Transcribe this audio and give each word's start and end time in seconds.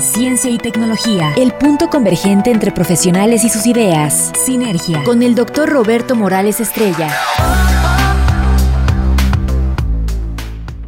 ciencia 0.00 0.50
y 0.50 0.58
tecnología, 0.58 1.32
el 1.36 1.52
punto 1.52 1.88
convergente 1.88 2.50
entre 2.50 2.70
profesionales 2.70 3.44
y 3.44 3.48
sus 3.48 3.66
ideas, 3.66 4.32
Sinergia, 4.34 5.02
con 5.04 5.22
el 5.22 5.34
doctor 5.34 5.68
Roberto 5.68 6.14
Morales 6.14 6.60
Estrella. 6.60 7.12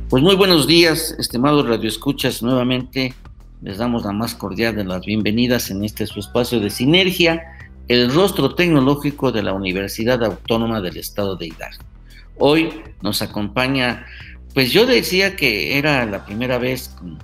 Pues 0.09 0.23
muy 0.23 0.37
buenos 0.37 0.67
días, 0.67 1.15
estimados 1.19 1.69
radioescuchas, 1.69 2.43
nuevamente 2.43 3.15
les 3.63 3.79
damos 3.79 4.05
la 4.05 4.13
más 4.13 4.35
cordial 4.35 4.77
de 4.77 4.85
las 4.85 5.05
bienvenidas 5.05 5.71
en 5.71 5.85
este 5.85 6.07
su 6.07 6.21
espacio 6.21 6.61
de 6.61 6.71
Sinergia, 6.71 7.43
el 7.89 8.13
rostro 8.13 8.55
tecnológico 8.55 9.33
de 9.33 9.43
la 9.43 9.53
Universidad 9.53 10.23
Autónoma 10.25 10.81
del 10.81 10.97
Estado 10.97 11.37
de 11.37 11.47
Hidalgo. 11.47 11.85
Hoy 12.39 12.83
nos 13.03 13.21
acompaña, 13.23 14.07
pues 14.55 14.73
yo 14.73 14.87
decía 14.87 15.37
que 15.37 15.79
era 15.79 16.05
la 16.07 16.25
primera 16.25 16.59
vez 16.59 16.89
con, 16.99 17.19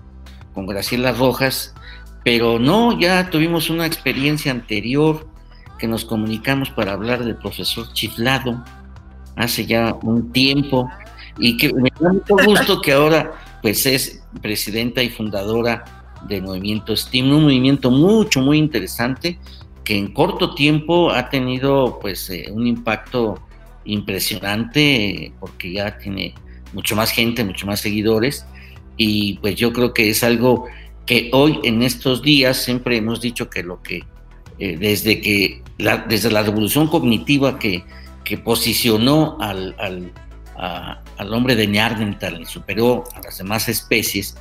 con 0.54 0.66
Graciela 0.66 1.12
Rojas, 1.12 1.74
pero 2.22 2.58
no, 2.58 2.98
ya 2.98 3.28
tuvimos 3.30 3.68
una 3.68 3.86
experiencia 3.86 4.52
anterior 4.52 5.26
que 5.78 5.86
nos 5.86 6.04
comunicamos 6.04 6.70
para 6.70 6.92
hablar 6.92 7.24
del 7.24 7.36
profesor 7.36 7.92
Chiflado 7.92 8.64
hace 9.36 9.66
ya 9.66 9.94
un 10.02 10.32
tiempo 10.32 10.88
y 11.38 11.56
que 11.56 11.72
me 11.74 11.90
da 12.00 12.12
mucho 12.12 12.36
gusto 12.46 12.80
que 12.80 12.92
ahora 12.92 13.32
pues 13.60 13.84
es 13.86 14.22
presidenta 14.40 15.02
y 15.02 15.10
fundadora 15.10 15.84
del 16.28 16.42
movimiento 16.42 16.96
STEAM, 16.96 17.30
un 17.30 17.42
movimiento 17.42 17.90
mucho, 17.90 18.40
muy 18.40 18.58
interesante 18.58 19.38
que 19.84 19.98
en 19.98 20.14
corto 20.14 20.54
tiempo 20.54 21.10
ha 21.10 21.28
tenido 21.28 21.98
pues 22.00 22.30
eh, 22.30 22.46
un 22.50 22.66
impacto 22.66 23.38
impresionante 23.84 25.32
porque 25.40 25.72
ya 25.72 25.98
tiene 25.98 26.34
mucho 26.72 26.96
más 26.96 27.10
gente, 27.10 27.44
mucho 27.44 27.66
más 27.66 27.80
seguidores 27.80 28.46
y 28.96 29.38
pues 29.38 29.56
yo 29.56 29.72
creo 29.72 29.92
que 29.92 30.10
es 30.10 30.22
algo 30.22 30.66
que 31.06 31.30
hoy 31.32 31.60
en 31.64 31.82
estos 31.82 32.22
días 32.22 32.56
siempre 32.56 32.96
hemos 32.96 33.20
dicho 33.20 33.50
que 33.50 33.62
lo 33.62 33.82
que 33.82 34.04
eh, 34.58 34.76
desde 34.78 35.20
que 35.20 35.62
la, 35.78 35.98
desde 35.98 36.30
la 36.30 36.42
revolución 36.42 36.86
cognitiva 36.86 37.58
que, 37.58 37.84
que 38.24 38.38
posicionó 38.38 39.36
al, 39.40 39.74
al, 39.78 40.12
al 40.56 41.34
hombre 41.34 41.56
de 41.56 41.66
Neandertal 41.66 42.40
y 42.40 42.44
superó 42.46 43.04
a 43.14 43.20
las 43.22 43.38
demás 43.38 43.68
especies, 43.68 44.36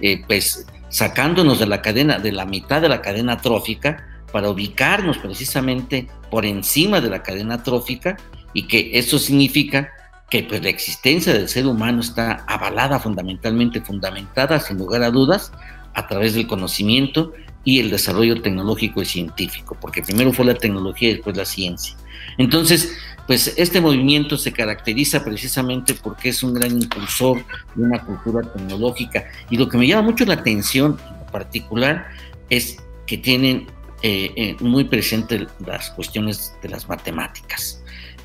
eh, 0.00 0.22
pues 0.26 0.66
sacándonos 0.88 1.58
de 1.58 1.66
la 1.66 1.82
cadena, 1.82 2.18
de 2.18 2.30
la 2.30 2.46
mitad 2.46 2.80
de 2.80 2.88
la 2.88 3.02
cadena 3.02 3.38
trófica, 3.38 4.06
para 4.32 4.50
ubicarnos 4.50 5.18
precisamente 5.18 6.08
por 6.30 6.46
encima 6.46 7.00
de 7.00 7.10
la 7.10 7.22
cadena 7.22 7.62
trófica 7.62 8.16
y 8.52 8.68
que 8.68 8.98
eso 8.98 9.18
significa 9.18 9.90
que 10.30 10.42
pues, 10.42 10.62
la 10.62 10.68
existencia 10.68 11.32
del 11.32 11.48
ser 11.48 11.66
humano 11.66 12.00
está 12.00 12.44
avalada 12.46 12.98
fundamentalmente, 12.98 13.80
fundamentada 13.80 14.60
sin 14.60 14.78
lugar 14.78 15.02
a 15.02 15.10
dudas, 15.10 15.52
a 15.94 16.06
través 16.08 16.34
del 16.34 16.46
conocimiento 16.46 17.32
y 17.64 17.80
el 17.80 17.90
desarrollo 17.90 18.40
tecnológico 18.42 19.02
y 19.02 19.06
científico, 19.06 19.76
porque 19.80 20.02
primero 20.02 20.32
fue 20.32 20.44
la 20.44 20.54
tecnología 20.54 21.10
y 21.10 21.14
después 21.14 21.36
la 21.36 21.44
ciencia. 21.44 21.96
Entonces, 22.38 22.96
pues 23.26 23.54
este 23.56 23.80
movimiento 23.80 24.38
se 24.38 24.52
caracteriza 24.52 25.24
precisamente 25.24 25.94
porque 25.94 26.28
es 26.28 26.42
un 26.42 26.54
gran 26.54 26.70
impulsor 26.70 27.44
de 27.74 27.82
una 27.82 28.04
cultura 28.04 28.42
tecnológica 28.52 29.24
y 29.50 29.56
lo 29.56 29.68
que 29.68 29.78
me 29.78 29.86
llama 29.86 30.02
mucho 30.10 30.24
la 30.24 30.34
atención 30.34 30.96
en 31.20 31.32
particular 31.32 32.06
es 32.50 32.76
que 33.06 33.18
tienen 33.18 33.66
eh, 34.02 34.32
eh, 34.36 34.56
muy 34.60 34.84
presente 34.84 35.46
las 35.66 35.90
cuestiones 35.90 36.54
de 36.62 36.68
las 36.68 36.88
matemáticas. 36.88 37.82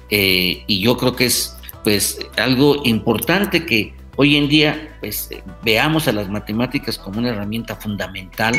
Eh, 0.09 0.63
y 0.67 0.81
yo 0.81 0.97
creo 0.97 1.15
que 1.15 1.25
es 1.25 1.55
pues 1.83 2.19
algo 2.37 2.81
importante 2.83 3.65
que 3.65 3.93
hoy 4.15 4.37
en 4.37 4.47
día 4.47 4.97
pues, 4.99 5.29
veamos 5.63 6.07
a 6.07 6.11
las 6.11 6.29
matemáticas 6.29 6.97
como 6.97 7.19
una 7.19 7.29
herramienta 7.29 7.75
fundamental 7.75 8.53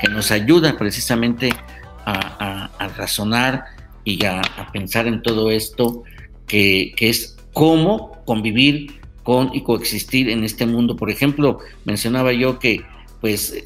que 0.00 0.08
nos 0.08 0.30
ayuda 0.30 0.76
precisamente 0.76 1.50
a, 2.04 2.70
razonar 2.96 3.64
y 4.04 4.24
a, 4.24 4.42
pensar 4.72 5.06
en 5.06 5.22
todo 5.22 5.50
esto, 5.50 6.04
que, 6.46 6.94
es 6.98 7.36
cómo 7.52 8.22
convivir 8.24 9.00
con 9.22 9.50
y 9.52 9.62
coexistir 9.62 10.28
en 10.28 10.44
este 10.44 10.66
mundo. 10.66 10.96
Por 10.96 11.10
ejemplo, 11.10 11.58
mencionaba 11.84 12.32
yo 12.32 12.58
que 12.58 12.82
pues 13.20 13.64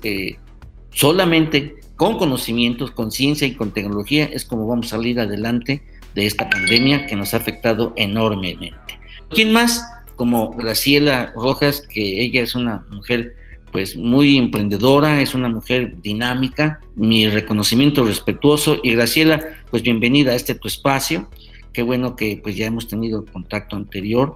solamente 0.92 1.81
con 1.97 2.16
conocimientos, 2.16 2.92
con 2.92 3.10
ciencia 3.10 3.47
y 3.47 3.54
con 3.54 3.72
tecnología 3.72 4.25
es 4.25 4.47
como 4.47 4.66
vamos 4.66 4.87
a 4.87 4.97
salir 4.97 5.21
adelante 5.21 5.82
de 6.15 6.27
esta 6.27 6.48
pandemia 6.48 7.06
que 7.06 7.16
nos 7.16 7.34
ha 7.34 7.37
afectado 7.37 7.92
enormemente. 7.97 9.00
¿Quién 9.30 9.52
más? 9.52 9.84
Como 10.16 10.50
Graciela 10.52 11.32
Rojas, 11.34 11.82
que 11.82 12.22
ella 12.22 12.42
es 12.42 12.54
una 12.54 12.84
mujer 12.91 13.36
pues 13.72 13.96
muy 13.96 14.36
emprendedora, 14.36 15.22
es 15.22 15.34
una 15.34 15.48
mujer 15.48 16.00
dinámica, 16.02 16.80
mi 16.96 17.28
reconocimiento 17.28 18.04
respetuoso 18.04 18.80
y 18.82 18.92
Graciela, 18.92 19.41
pues 19.70 19.82
bienvenida 19.84 20.32
a 20.32 20.34
este 20.34 20.56
tu 20.56 20.66
espacio, 20.66 21.30
qué 21.72 21.82
bueno 21.82 22.16
que 22.16 22.41
pues 22.42 22.56
ya 22.56 22.66
hemos 22.66 22.88
tenido 22.88 23.24
contacto 23.24 23.76
anterior, 23.76 24.34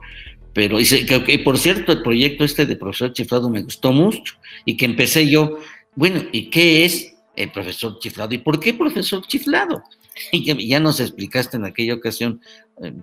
pero 0.53 0.79
y, 0.79 0.85
que, 0.85 1.39
por 1.41 1.59
cierto 1.59 1.91
el 1.91 2.03
proyecto 2.03 2.45
este 2.45 2.65
de 2.65 2.77
profesor 2.77 3.13
Chiflado 3.13 3.51
me 3.51 3.63
gustó 3.63 3.93
mucho 3.93 4.35
y 4.65 4.77
que 4.77 4.85
empecé 4.85 5.29
yo, 5.29 5.59
bueno, 5.97 6.23
¿y 6.31 6.51
qué 6.51 6.85
es 6.85 7.15
el 7.37 7.51
profesor 7.51 7.99
chiflado. 7.99 8.35
¿Y 8.35 8.39
por 8.39 8.61
qué 8.61 8.75
profesor 8.75 9.27
chiflado? 9.27 9.83
Y 10.31 10.69
ya, 10.69 10.79
nos 10.79 11.01
explicaste 11.01 11.57
en 11.57 11.65
aquella 11.65 11.95
ocasión, 11.95 12.41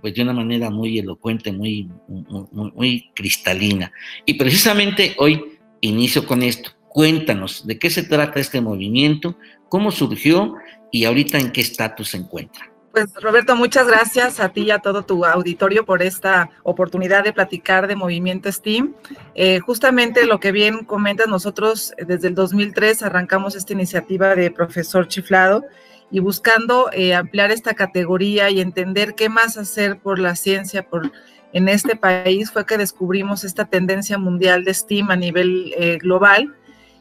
pues 0.02 0.14
de 0.14 0.22
una 0.22 0.34
manera 0.34 0.70
muy 0.70 1.00
elocuente, 1.00 1.52
muy, 1.52 1.90
muy, 2.08 3.12
cristalina. 3.14 3.92
Y 4.26 4.34
precisamente 4.34 5.16
hoy 5.18 5.60
inicio 5.82 6.26
con 6.26 6.44
esto. 6.44 6.72
Cuéntanos 6.90 7.66
de 7.66 7.80
qué 7.80 7.90
se 7.90 8.04
trata 8.04 8.40
este 8.40 8.60
movimiento, 8.60 9.38
cómo 9.70 9.92
surgió 9.92 10.56
y 10.92 11.06
ahorita 11.06 11.38
en 11.40 11.52
qué 11.52 11.62
estatus 11.62 12.10
se 12.10 12.18
encuentra. 12.18 12.72
Pues 12.92 13.14
Roberto, 13.22 13.56
muchas 13.56 13.88
gracias 13.88 14.42
a 14.42 14.50
ti 14.50 14.64
y 14.64 14.72
a 14.72 14.80
todo 14.80 15.04
tu 15.04 15.24
auditorio 15.24 15.86
por 15.86 16.04
esta 16.04 16.50
oportunidad 16.64 17.24
de 17.24 17.32
platicar 17.32 17.88
de 17.88 17.96
Movimiento 17.96 18.52
STEAM. 18.52 18.94
Eh, 19.34 19.60
justamente 19.60 20.26
lo 20.26 20.42
que 20.42 20.52
bien 20.52 20.84
comentas, 20.84 21.30
nosotros 21.30 21.94
desde 22.06 22.28
el 22.28 22.36
2003 22.36 23.04
arrancamos 23.04 23.56
esta 23.56 23.72
iniciativa 23.72 24.36
de 24.36 24.52
profesor 24.52 25.08
chiflado 25.08 25.64
y 26.12 26.20
buscando 26.20 26.90
eh, 26.92 27.14
ampliar 27.14 27.52
esta 27.52 27.74
categoría 27.74 28.50
y 28.50 28.62
entender 28.62 29.16
qué 29.16 29.30
más 29.30 29.58
hacer 29.58 30.00
por 30.00 30.20
la 30.20 30.36
ciencia 30.36 30.84
por, 30.84 31.12
en 31.54 31.68
este 31.70 31.96
país 31.96 32.52
fue 32.52 32.66
que 32.66 32.78
descubrimos 32.78 33.44
esta 33.44 33.66
tendencia 33.66 34.18
mundial 34.18 34.64
de 34.64 34.74
STEAM 34.74 35.12
a 35.12 35.16
nivel 35.16 35.74
eh, 35.78 35.98
global 35.98 36.56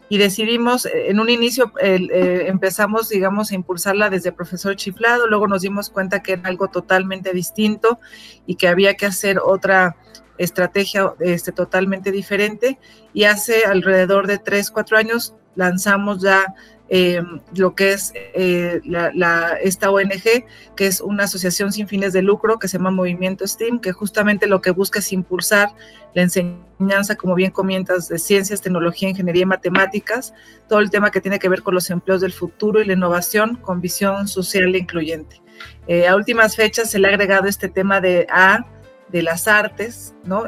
y 0.09 0.19
decidimos, 0.19 0.87
eh, 0.87 1.09
en 1.09 1.21
un 1.21 1.31
inicio 1.31 1.73
eh, 1.81 2.47
empezamos, 2.49 3.09
digamos, 3.09 3.53
a 3.53 3.55
impulsarla 3.55 4.11
desde 4.11 4.33
profesor 4.33 4.75
chiflado, 4.75 5.29
luego 5.29 5.47
nos 5.47 5.63
dimos 5.63 5.89
cuenta 5.89 6.21
que 6.21 6.33
era 6.33 6.49
algo 6.49 6.69
totalmente 6.69 7.33
distinto 7.33 8.01
y 8.45 8.57
que 8.57 8.67
había 8.67 8.95
que 8.95 9.07
hacer 9.07 9.39
otra 9.39 9.97
estrategia 10.37 11.15
este, 11.21 11.53
totalmente 11.53 12.11
diferente 12.11 12.79
y 13.13 13.25
hace 13.25 13.65
alrededor 13.65 14.27
de 14.27 14.39
tres, 14.39 14.71
cuatro 14.71 14.97
años 14.97 15.35
lanzamos 15.55 16.23
ya 16.23 16.55
eh, 16.93 17.23
lo 17.55 17.77
que 17.77 17.93
es 17.93 18.13
eh, 18.35 18.81
la, 18.85 19.57
esta 19.63 19.93
ONG, 19.93 20.45
que 20.75 20.87
es 20.87 21.01
una 21.01 21.25
asociación 21.25 21.73
sin 21.73 21.87
fines 21.87 22.13
de 22.13 22.21
lucro 22.21 22.59
que 22.59 22.67
se 22.67 22.79
llama 22.79 22.91
Movimiento 22.91 23.47
STEAM, 23.47 23.79
que 23.79 23.93
justamente 23.93 24.49
lo 24.49 24.61
que 24.61 24.73
busca 24.73 24.99
es 24.99 25.13
impulsar 25.13 25.71
la 26.15 26.23
enseñanza, 26.23 27.15
como 27.15 27.37
bien 27.37 27.53
comentas, 27.53 28.09
de 28.09 28.19
ciencias, 28.19 28.61
tecnología, 28.61 29.09
ingeniería 29.09 29.43
y 29.43 29.47
matemáticas, 29.47 30.35
todo 30.69 30.81
el 30.81 30.91
tema 30.91 31.13
que 31.13 31.21
tiene 31.21 31.39
que 31.39 31.49
ver 31.49 31.63
con 31.63 31.75
los 31.75 31.89
empleos 31.91 32.23
del 32.23 32.33
futuro 32.33 32.83
y 32.83 32.85
la 32.85 32.95
innovación 32.95 33.55
con 33.55 33.81
visión 33.81 34.27
social 34.27 34.75
e 34.75 34.79
incluyente. 34.79 35.41
Eh, 35.87 36.09
a 36.09 36.17
últimas 36.17 36.57
fechas 36.57 36.91
se 36.91 36.99
le 36.99 37.07
ha 37.07 37.11
agregado 37.11 37.47
este 37.47 37.69
tema 37.69 38.01
de 38.01 38.27
A, 38.31 38.67
de 39.11 39.23
las 39.23 39.47
artes, 39.47 40.13
¿no? 40.25 40.45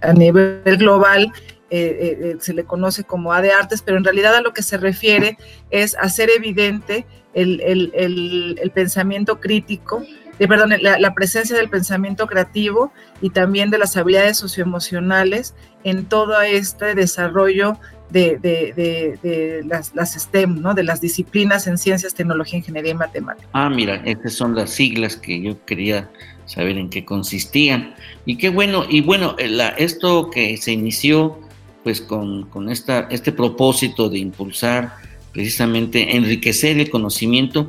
a 0.00 0.12
nivel 0.12 0.76
global 0.78 1.32
eh, 1.70 1.98
eh, 2.00 2.18
eh, 2.20 2.36
se 2.40 2.54
le 2.54 2.64
conoce 2.64 3.04
como 3.04 3.32
A 3.32 3.40
de 3.42 3.52
Artes, 3.52 3.82
pero 3.82 3.96
en 3.96 4.04
realidad 4.04 4.34
a 4.34 4.40
lo 4.40 4.52
que 4.52 4.62
se 4.62 4.76
refiere 4.76 5.38
es 5.70 5.96
hacer 5.98 6.30
evidente 6.30 7.06
el, 7.32 8.70
pensamiento 8.74 9.40
crítico 9.40 10.02
eh, 10.38 10.48
perdón, 10.48 10.72
la, 10.80 11.14
presencia 11.14 11.56
del 11.56 11.68
pensamiento 11.68 12.26
creativo 12.26 12.92
y 13.20 13.30
también 13.30 13.70
de 13.70 13.78
las 13.78 13.96
habilidades 13.96 14.36
socioemocionales 14.36 15.54
en 15.84 16.06
todo 16.06 16.40
este 16.42 16.94
desarrollo 16.94 17.78
de, 18.10 18.38
de, 18.38 19.62
las, 19.64 19.94
las, 19.94 20.14
STEM, 20.14 20.60
¿no? 20.60 20.74
de 20.74 20.82
las 20.82 21.00
disciplinas 21.00 21.66
en 21.66 21.78
ciencias, 21.78 22.14
tecnología, 22.14 22.58
ingeniería 22.58 22.92
y 22.92 22.94
matemáticas. 22.94 23.48
Ah, 23.52 23.70
mira, 23.70 24.02
estas 24.04 24.34
son 24.34 24.54
las 24.56 24.70
siglas 24.70 25.16
que 25.16 25.40
yo 25.40 25.64
quería 25.64 26.10
saber 26.46 26.78
en 26.78 26.90
qué 26.90 27.04
consistían. 27.04 27.94
Y 28.26 28.36
qué 28.36 28.48
bueno, 28.48 28.84
y 28.88 29.02
bueno, 29.02 29.36
esto 29.38 30.30
que 30.30 30.56
se 30.56 30.72
inició 30.72 31.38
pues 31.84 32.00
con, 32.00 32.48
con 32.48 32.70
esta, 32.70 33.06
este 33.10 33.30
propósito 33.30 34.08
de 34.08 34.18
impulsar 34.18 34.96
precisamente, 35.32 36.16
enriquecer 36.16 36.78
el 36.78 36.88
conocimiento, 36.88 37.68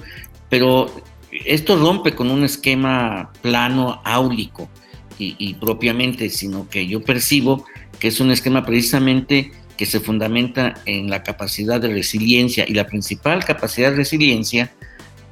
pero 0.49 0.89
esto 1.31 1.75
rompe 1.75 2.13
con 2.13 2.31
un 2.31 2.43
esquema 2.43 3.33
plano, 3.41 4.01
áulico 4.05 4.69
y, 5.17 5.53
propiamente, 5.55 6.29
sino 6.29 6.69
que 6.69 6.87
yo 6.87 7.01
percibo 7.01 7.65
que 7.99 8.09
es 8.09 8.19
un 8.19 8.31
esquema 8.31 8.65
precisamente 8.65 9.51
que 9.77 9.85
se 9.85 9.99
fundamenta 9.99 10.75
en 10.85 11.09
la 11.09 11.23
capacidad 11.23 11.81
de 11.81 11.87
resiliencia 11.89 12.65
y 12.67 12.73
la 12.73 12.85
principal 12.85 13.43
capacidad 13.43 13.91
de 13.91 13.97
resiliencia 13.97 14.73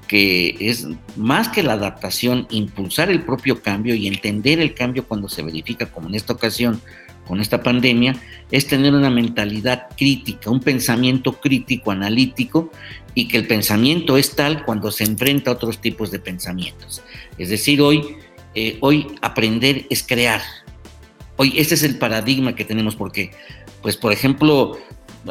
que 0.07 0.55
es 0.59 0.87
más 1.15 1.49
que 1.49 1.63
la 1.63 1.73
adaptación, 1.73 2.47
impulsar 2.49 3.09
el 3.09 3.23
propio 3.23 3.61
cambio 3.61 3.95
y 3.95 4.07
entender 4.07 4.59
el 4.59 4.73
cambio 4.73 5.05
cuando 5.05 5.27
se 5.29 5.41
verifica, 5.41 5.87
como 5.87 6.09
en 6.09 6.15
esta 6.15 6.33
ocasión 6.33 6.81
con 7.27 7.39
esta 7.39 7.63
pandemia, 7.63 8.15
es 8.51 8.67
tener 8.67 8.93
una 8.93 9.09
mentalidad 9.09 9.87
crítica, 9.97 10.49
un 10.49 10.59
pensamiento 10.59 11.33
crítico, 11.33 11.91
analítico, 11.91 12.71
y 13.15 13.27
que 13.27 13.37
el 13.37 13.47
pensamiento 13.47 14.17
es 14.17 14.35
tal 14.35 14.65
cuando 14.65 14.91
se 14.91 15.03
enfrenta 15.03 15.51
a 15.51 15.53
otros 15.53 15.79
tipos 15.79 16.11
de 16.11 16.19
pensamientos. 16.19 17.01
Es 17.37 17.49
decir, 17.49 17.81
hoy, 17.81 18.17
eh, 18.55 18.77
hoy 18.81 19.07
aprender 19.21 19.85
es 19.89 20.03
crear. 20.03 20.41
Hoy 21.37 21.53
ese 21.57 21.75
es 21.75 21.83
el 21.83 21.97
paradigma 21.97 22.55
que 22.55 22.65
tenemos 22.65 22.95
porque, 22.95 23.31
pues 23.81 23.97
por 23.97 24.11
ejemplo, 24.11 24.77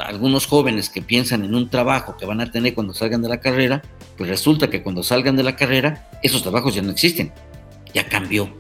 algunos 0.01 0.47
jóvenes 0.47 0.89
que 0.89 1.03
piensan 1.03 1.45
en 1.45 1.55
un 1.55 1.69
trabajo 1.69 2.17
que 2.17 2.27
van 2.27 2.41
a 2.41 2.51
tener 2.51 2.75
cuando 2.75 2.95
salgan 2.95 3.23
de 3.23 3.29
la 3.29 3.41
carrera, 3.41 3.83
pues 4.17 4.29
resulta 4.29 4.71
que 4.71 4.83
cuando 4.83 5.03
salgan 5.03 5.37
de 5.37 5.43
la 5.43 5.57
carrera, 5.57 6.09
esos 6.23 6.43
trabajos 6.43 6.75
ya 6.75 6.83
no 6.83 6.91
existen, 6.91 7.33
ya 7.93 8.09
cambió. 8.09 8.55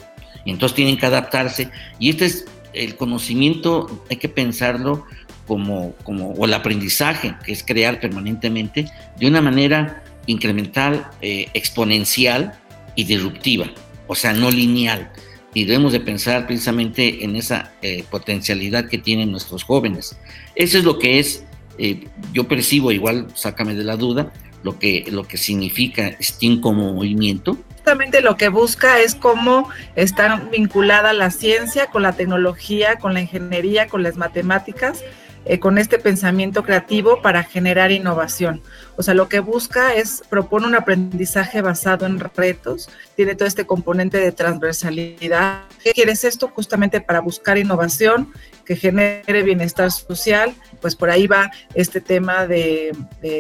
Y 0.44 0.50
entonces 0.50 0.74
tienen 0.74 0.96
que 0.96 1.06
adaptarse. 1.06 1.70
Y 1.98 2.10
este 2.10 2.26
es 2.26 2.46
el 2.74 2.96
conocimiento, 2.96 4.04
hay 4.10 4.16
que 4.16 4.28
pensarlo 4.28 5.04
como, 5.46 5.94
como, 6.04 6.30
o 6.32 6.44
el 6.44 6.54
aprendizaje, 6.54 7.34
que 7.44 7.52
es 7.52 7.62
crear 7.62 8.00
permanentemente, 8.00 8.86
de 9.18 9.26
una 9.26 9.40
manera 9.40 10.04
incremental, 10.26 11.08
eh, 11.20 11.48
exponencial 11.54 12.54
y 12.94 13.04
disruptiva, 13.04 13.70
o 14.06 14.14
sea, 14.14 14.32
no 14.32 14.50
lineal. 14.50 15.10
Y 15.54 15.64
debemos 15.64 15.92
de 15.92 16.00
pensar 16.00 16.46
precisamente 16.46 17.24
en 17.24 17.36
esa 17.36 17.72
eh, 17.82 18.04
potencialidad 18.10 18.88
que 18.88 18.98
tienen 18.98 19.30
nuestros 19.30 19.64
jóvenes. 19.64 20.16
Eso 20.54 20.78
es 20.78 20.84
lo 20.84 20.98
que 20.98 21.18
es, 21.18 21.44
eh, 21.78 22.06
yo 22.32 22.48
percibo, 22.48 22.90
igual 22.90 23.28
sácame 23.34 23.74
de 23.74 23.84
la 23.84 23.96
duda, 23.96 24.32
lo 24.62 24.78
que, 24.78 25.04
lo 25.10 25.24
que 25.24 25.36
significa 25.36 26.16
STEAM 26.20 26.60
como 26.60 26.94
movimiento, 26.94 27.58
justamente 27.82 28.20
lo 28.20 28.36
que 28.36 28.48
busca 28.48 29.00
es 29.00 29.16
cómo 29.16 29.68
está 29.96 30.36
vinculada 30.52 31.12
la 31.12 31.32
ciencia 31.32 31.86
con 31.86 32.02
la 32.02 32.12
tecnología, 32.12 32.96
con 33.00 33.12
la 33.12 33.22
ingeniería, 33.22 33.88
con 33.88 34.04
las 34.04 34.16
matemáticas 34.16 35.02
eh, 35.44 35.58
con 35.58 35.78
este 35.78 35.98
pensamiento 35.98 36.62
creativo 36.62 37.20
para 37.22 37.42
generar 37.42 37.90
innovación. 37.90 38.62
O 38.96 39.02
sea, 39.02 39.14
lo 39.14 39.28
que 39.28 39.40
busca 39.40 39.94
es, 39.94 40.22
propone 40.28 40.66
un 40.66 40.74
aprendizaje 40.74 41.62
basado 41.62 42.06
en 42.06 42.20
retos, 42.20 42.88
tiene 43.16 43.34
todo 43.34 43.48
este 43.48 43.66
componente 43.66 44.18
de 44.18 44.32
transversalidad. 44.32 45.62
¿Qué 45.82 45.92
quieres 45.92 46.24
esto? 46.24 46.48
Justamente 46.48 47.00
para 47.00 47.20
buscar 47.20 47.58
innovación 47.58 48.32
que 48.64 48.76
genere 48.76 49.42
bienestar 49.42 49.90
social, 49.90 50.54
pues 50.80 50.94
por 50.94 51.10
ahí 51.10 51.26
va 51.26 51.50
este 51.74 52.00
tema 52.00 52.46
de, 52.46 52.92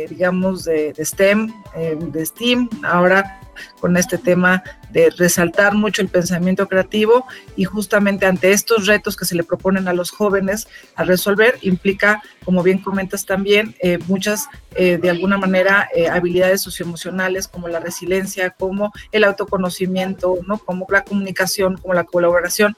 digamos, 0.08 0.64
de, 0.64 0.94
STEM, 0.98 1.52
eh, 1.76 1.96
de 1.98 2.26
STEAM, 2.26 2.68
ahora 2.82 3.40
con 3.80 3.96
este 3.96 4.18
tema 4.18 4.62
de 4.92 5.10
resaltar 5.10 5.74
mucho 5.74 6.02
el 6.02 6.08
pensamiento 6.08 6.68
creativo 6.68 7.26
y 7.56 7.64
justamente 7.64 8.26
ante 8.26 8.52
estos 8.52 8.86
retos 8.86 9.16
que 9.16 9.24
se 9.24 9.34
le 9.34 9.42
proponen 9.42 9.88
a 9.88 9.92
los 9.92 10.10
jóvenes 10.10 10.68
a 10.94 11.04
resolver 11.04 11.58
implica, 11.62 12.22
como 12.44 12.62
bien 12.62 12.78
comentas 12.78 13.24
también, 13.24 13.74
eh, 13.80 13.98
muchas 14.06 14.48
eh, 14.74 14.98
de 14.98 15.10
alguna 15.10 15.38
manera 15.38 15.88
eh, 15.94 16.08
habilidades 16.08 16.62
socioemocionales 16.62 17.48
como 17.48 17.68
la 17.68 17.80
resiliencia, 17.80 18.50
como 18.50 18.92
el 19.12 19.24
autoconocimiento, 19.24 20.38
¿no? 20.46 20.58
como 20.58 20.86
la 20.90 21.04
comunicación, 21.04 21.76
como 21.76 21.94
la 21.94 22.04
colaboración, 22.04 22.76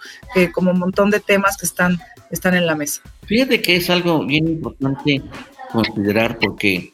como 0.53 0.71
un 0.71 0.79
montón 0.79 1.11
de 1.11 1.21
temas 1.21 1.57
que 1.57 1.67
están, 1.67 2.01
están 2.31 2.55
en 2.55 2.67
la 2.67 2.75
mesa. 2.75 3.03
Fíjate 3.27 3.61
que 3.61 3.77
es 3.77 3.91
algo 3.91 4.25
bien 4.25 4.49
importante 4.49 5.23
considerar 5.71 6.39
porque 6.39 6.91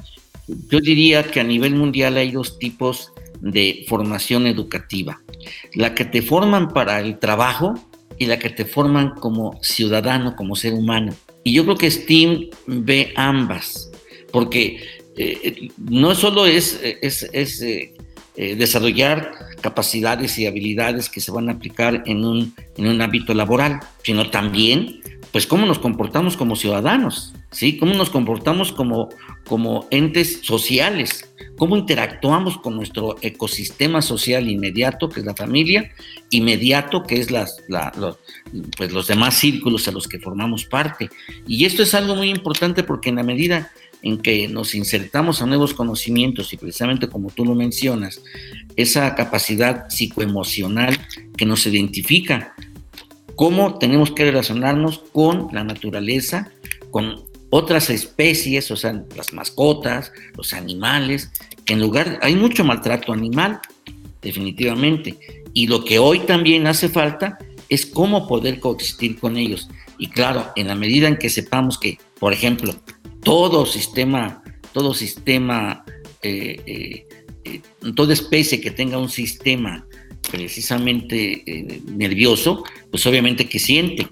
yo 0.68 0.80
diría 0.80 1.22
que 1.22 1.40
a 1.40 1.44
nivel 1.44 1.74
mundial 1.74 2.16
hay 2.16 2.30
dos 2.32 2.58
tipos 2.58 3.12
de 3.40 3.84
formación 3.88 4.46
educativa. 4.46 5.20
La 5.74 5.94
que 5.94 6.04
te 6.04 6.22
forman 6.22 6.68
para 6.68 7.00
el 7.00 7.18
trabajo 7.18 7.74
y 8.18 8.26
la 8.26 8.38
que 8.38 8.50
te 8.50 8.64
forman 8.64 9.14
como 9.14 9.58
ciudadano, 9.62 10.36
como 10.36 10.56
ser 10.56 10.74
humano. 10.74 11.14
Y 11.42 11.54
yo 11.54 11.64
creo 11.64 11.76
que 11.76 11.90
STEAM 11.90 12.50
ve 12.66 13.12
ambas, 13.16 13.90
porque 14.30 14.80
eh, 15.16 15.68
no 15.78 16.14
solo 16.14 16.46
es, 16.46 16.78
es, 16.82 17.62
eh, 17.62 17.94
eh, 18.36 18.54
desarrollar 18.56 19.32
capacidades 19.60 20.38
y 20.38 20.46
habilidades 20.46 21.08
que 21.08 21.20
se 21.20 21.32
van 21.32 21.48
a 21.48 21.52
aplicar 21.52 22.02
en 22.06 22.24
un, 22.24 22.54
en 22.76 22.86
un 22.86 23.00
ámbito 23.00 23.34
laboral, 23.34 23.80
sino 24.02 24.30
también, 24.30 25.00
pues, 25.32 25.46
cómo 25.46 25.66
nos 25.66 25.78
comportamos 25.78 26.36
como 26.36 26.56
ciudadanos, 26.56 27.32
¿sí? 27.50 27.76
Cómo 27.78 27.94
nos 27.94 28.10
comportamos 28.10 28.72
como, 28.72 29.08
como 29.46 29.86
entes 29.90 30.40
sociales, 30.42 31.32
cómo 31.56 31.76
interactuamos 31.76 32.58
con 32.58 32.76
nuestro 32.76 33.16
ecosistema 33.22 34.02
social 34.02 34.48
inmediato, 34.48 35.08
que 35.08 35.20
es 35.20 35.26
la 35.26 35.34
familia, 35.34 35.90
inmediato, 36.30 37.02
que 37.02 37.20
es 37.20 37.30
las, 37.30 37.62
los, 37.96 38.18
pues 38.76 38.92
los 38.92 39.06
demás 39.06 39.34
círculos 39.34 39.86
a 39.88 39.92
los 39.92 40.08
que 40.08 40.18
formamos 40.18 40.64
parte. 40.64 41.10
Y 41.46 41.64
esto 41.64 41.82
es 41.82 41.94
algo 41.94 42.14
muy 42.16 42.30
importante 42.30 42.82
porque 42.82 43.10
en 43.10 43.16
la 43.16 43.22
medida 43.22 43.70
en 44.02 44.18
que 44.18 44.48
nos 44.48 44.74
insertamos 44.74 45.42
a 45.42 45.46
nuevos 45.46 45.74
conocimientos 45.74 46.52
y 46.52 46.56
precisamente 46.56 47.08
como 47.08 47.30
tú 47.30 47.44
lo 47.44 47.54
mencionas, 47.54 48.22
esa 48.76 49.14
capacidad 49.14 49.90
psicoemocional 49.90 50.98
que 51.36 51.44
nos 51.44 51.66
identifica, 51.66 52.54
cómo 53.36 53.78
tenemos 53.78 54.10
que 54.12 54.24
relacionarnos 54.24 55.00
con 55.12 55.48
la 55.52 55.64
naturaleza, 55.64 56.50
con 56.90 57.29
otras 57.50 57.90
especies, 57.90 58.70
o 58.70 58.76
sea, 58.76 59.04
las 59.16 59.32
mascotas, 59.32 60.12
los 60.36 60.52
animales, 60.52 61.30
que 61.64 61.74
en 61.74 61.80
lugar, 61.80 62.18
hay 62.22 62.36
mucho 62.36 62.64
maltrato 62.64 63.12
animal, 63.12 63.60
definitivamente, 64.22 65.18
y 65.52 65.66
lo 65.66 65.84
que 65.84 65.98
hoy 65.98 66.20
también 66.20 66.66
hace 66.66 66.88
falta 66.88 67.38
es 67.68 67.86
cómo 67.86 68.26
poder 68.26 68.60
coexistir 68.60 69.18
con 69.18 69.36
ellos. 69.36 69.68
Y 69.98 70.08
claro, 70.08 70.50
en 70.56 70.68
la 70.68 70.74
medida 70.74 71.08
en 71.08 71.16
que 71.16 71.28
sepamos 71.28 71.78
que, 71.78 71.98
por 72.18 72.32
ejemplo, 72.32 72.74
todo 73.22 73.66
sistema, 73.66 74.42
todo 74.72 74.94
sistema, 74.94 75.84
eh, 76.22 76.60
eh, 76.66 77.08
eh, 77.44 77.60
toda 77.94 78.12
especie 78.12 78.60
que 78.60 78.70
tenga 78.70 78.98
un 78.98 79.08
sistema 79.08 79.86
precisamente 80.30 81.42
nervioso, 81.86 82.62
pues 82.90 83.06
obviamente 83.06 83.48
que 83.48 83.58
siente. 83.58 84.06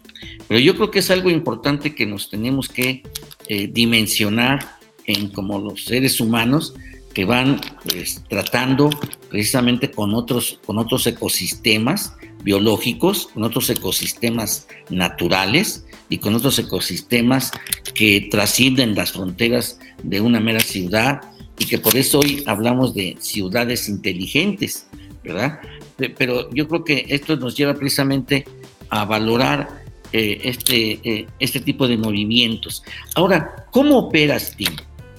Pero 0.49 0.61
yo 0.61 0.75
creo 0.75 0.91
que 0.91 1.01
es 1.01 1.11
algo 1.11 1.31
importante 1.31 1.95
que 1.95 2.07
nos 2.07 2.31
tenemos 2.31 2.69
que 2.69 3.03
eh, 3.49 3.69
dimensionar 3.71 4.79
en 5.05 5.29
como 5.29 5.59
los 5.59 5.85
seres 5.85 6.21
humanos 6.21 6.75
que 7.15 7.25
van 7.25 7.61
pues, 7.85 8.23
tratando 8.29 8.91
precisamente 9.29 9.91
con 9.91 10.15
otros, 10.15 10.61
con 10.65 10.79
otros 10.79 11.07
ecosistemas 11.07 12.15
biológicos, 12.43 13.29
con 13.29 13.43
otros 13.43 13.69
ecosistemas 13.71 14.67
naturales 14.91 15.85
y 16.09 16.19
con 16.19 16.35
otros 16.35 16.59
ecosistemas 16.59 17.51
que 17.95 18.29
trascienden 18.31 18.95
las 18.95 19.13
fronteras 19.13 19.79
de 20.03 20.21
una 20.21 20.41
mera 20.41 20.61
ciudad 20.61 21.21
y 21.59 21.67
que 21.67 21.79
por 21.79 21.97
eso 21.97 22.21
hoy 22.21 22.43
hablamos 22.47 22.95
de 22.95 23.17
ciudades 23.21 23.89
inteligentes, 23.89 24.87
¿verdad? 25.23 25.61
Pero 25.97 26.51
yo 26.51 26.69
creo 26.69 26.85
que 26.85 27.07
esto 27.09 27.37
nos 27.37 27.57
lleva 27.57 27.75
precisamente 27.75 28.45
a 28.89 29.05
valorar 29.05 29.83
eh, 30.13 30.41
este, 30.45 31.01
eh, 31.03 31.27
este 31.39 31.61
tipo 31.61 31.87
de 31.87 31.97
movimientos. 31.97 32.83
Ahora, 33.15 33.67
¿cómo 33.71 33.99
opera 33.99 34.39
Steam? 34.39 34.75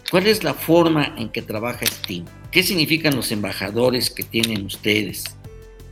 ¿Cuál 0.10 0.26
es 0.26 0.44
la 0.44 0.56
forma 0.56 1.14
en 1.18 1.30
que 1.30 1.42
trabaja 1.42 1.86
Steam? 1.86 2.26
¿Qué 2.52 2.64
significan 2.64 3.16
los 3.16 3.32
embajadores 3.32 4.10
que 4.10 4.24
tienen 4.24 4.66
ustedes? 4.66 5.26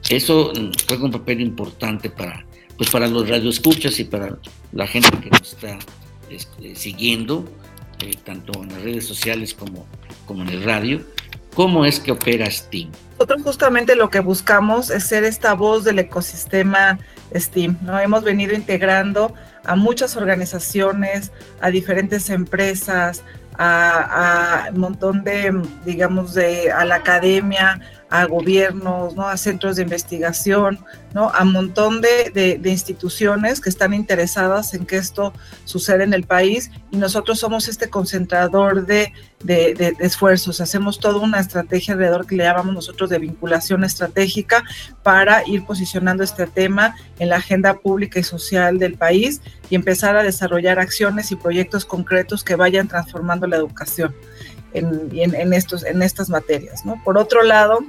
Eso 0.10 0.52
mm, 0.56 0.72
juega 0.88 1.06
un 1.06 1.12
papel 1.12 1.42
importante 1.42 2.10
para, 2.10 2.46
pues 2.78 2.90
para 2.90 3.08
los 3.08 3.30
radioescuchas 3.30 4.00
y 4.00 4.06
para 4.06 4.40
la 4.72 4.88
gente 4.88 5.10
que 5.20 5.30
nos 5.30 5.54
está 5.54 5.78
este, 6.32 6.76
siguiendo, 6.76 7.46
eh, 8.02 8.12
tanto 8.24 8.64
en 8.64 8.70
las 8.70 8.82
redes 8.82 9.06
sociales 9.06 9.54
como, 9.54 9.86
como 10.28 10.44
en 10.44 10.50
el 10.50 10.64
radio. 10.64 11.02
¿Cómo 11.56 11.86
es 11.86 12.00
que 12.00 12.12
opera 12.12 12.46
STEAM? 12.52 12.92
Nosotros 13.14 13.42
justamente 13.42 13.96
lo 13.96 14.12
que 14.12 14.20
buscamos 14.20 14.92
es 14.92 15.06
ser 15.06 15.24
esta 15.24 15.56
voz 15.56 15.84
del 15.84 15.98
ecosistema 15.98 17.00
STEAM, 17.34 17.80
¿no? 17.82 18.00
Hemos 18.00 18.24
venido 18.24 18.54
integrando 18.54 19.34
a 19.66 19.76
muchas 19.76 20.16
organizaciones, 20.16 21.32
a 21.60 21.72
diferentes 21.72 22.30
empresas, 22.30 23.24
a, 23.58 24.70
un 24.72 24.80
montón 24.80 25.24
de, 25.24 25.64
digamos, 25.84 26.36
de, 26.36 26.72
a 26.72 26.86
la 26.86 26.96
academia, 26.96 27.82
a 28.10 28.26
gobiernos, 28.26 29.16
¿no? 29.16 29.28
a 29.28 29.38
centros 29.38 29.76
de 29.76 29.84
investigación, 29.84 30.80
¿no? 31.14 31.30
a 31.30 31.44
un 31.44 31.52
montón 31.52 32.02
de, 32.02 32.60
instituciones 32.66 33.60
que 33.60 33.70
están 33.70 33.94
interesadas 33.94 34.74
en 34.74 34.86
que 34.86 34.98
esto 34.98 35.34
suceda 35.66 36.04
en 36.04 36.14
el 36.14 36.24
país 36.24 36.72
y 36.92 36.98
nosotros 36.98 37.40
somos 37.40 37.68
este 37.68 37.90
concentrador 37.90 38.86
de, 38.86 39.12
esfuerzos. 40.00 40.62
Hacemos 40.62 41.00
toda 41.00 41.20
una 41.20 41.40
estrategia 41.40 41.94
alrededor 41.94 42.26
que 42.26 42.36
le 42.36 42.44
llamamos 42.44 42.74
nosotros 42.74 43.10
de 43.10 43.20
vinculación 43.20 43.84
estratégica 43.84 44.64
para 45.04 45.48
ir 45.48 45.64
posicionando 45.64 46.24
este 46.24 46.48
tema 46.48 46.96
en 47.20 47.30
la 47.30 47.38
agenda 47.38 47.76
pública 47.76 48.20
y 48.20 48.24
social 48.24 48.80
del 48.80 48.96
país 48.96 49.42
y 49.70 49.76
empezar 49.76 50.18
a 50.18 50.24
desarrollar 50.24 50.80
acciones 50.80 51.32
y 51.32 51.36
proyectos 51.36 51.86
concretos 51.86 52.44
que 52.44 52.56
vayan 52.56 52.88
transformando 52.88 53.46
la 53.48 53.58
educación 53.58 54.16
en, 54.74 55.54
estos, 55.54 55.86
en 55.86 56.02
estas 56.02 56.30
materias. 56.30 56.86
¿no? 56.86 57.02
Por 57.04 57.18
otro 57.18 57.44
lado, 57.44 57.80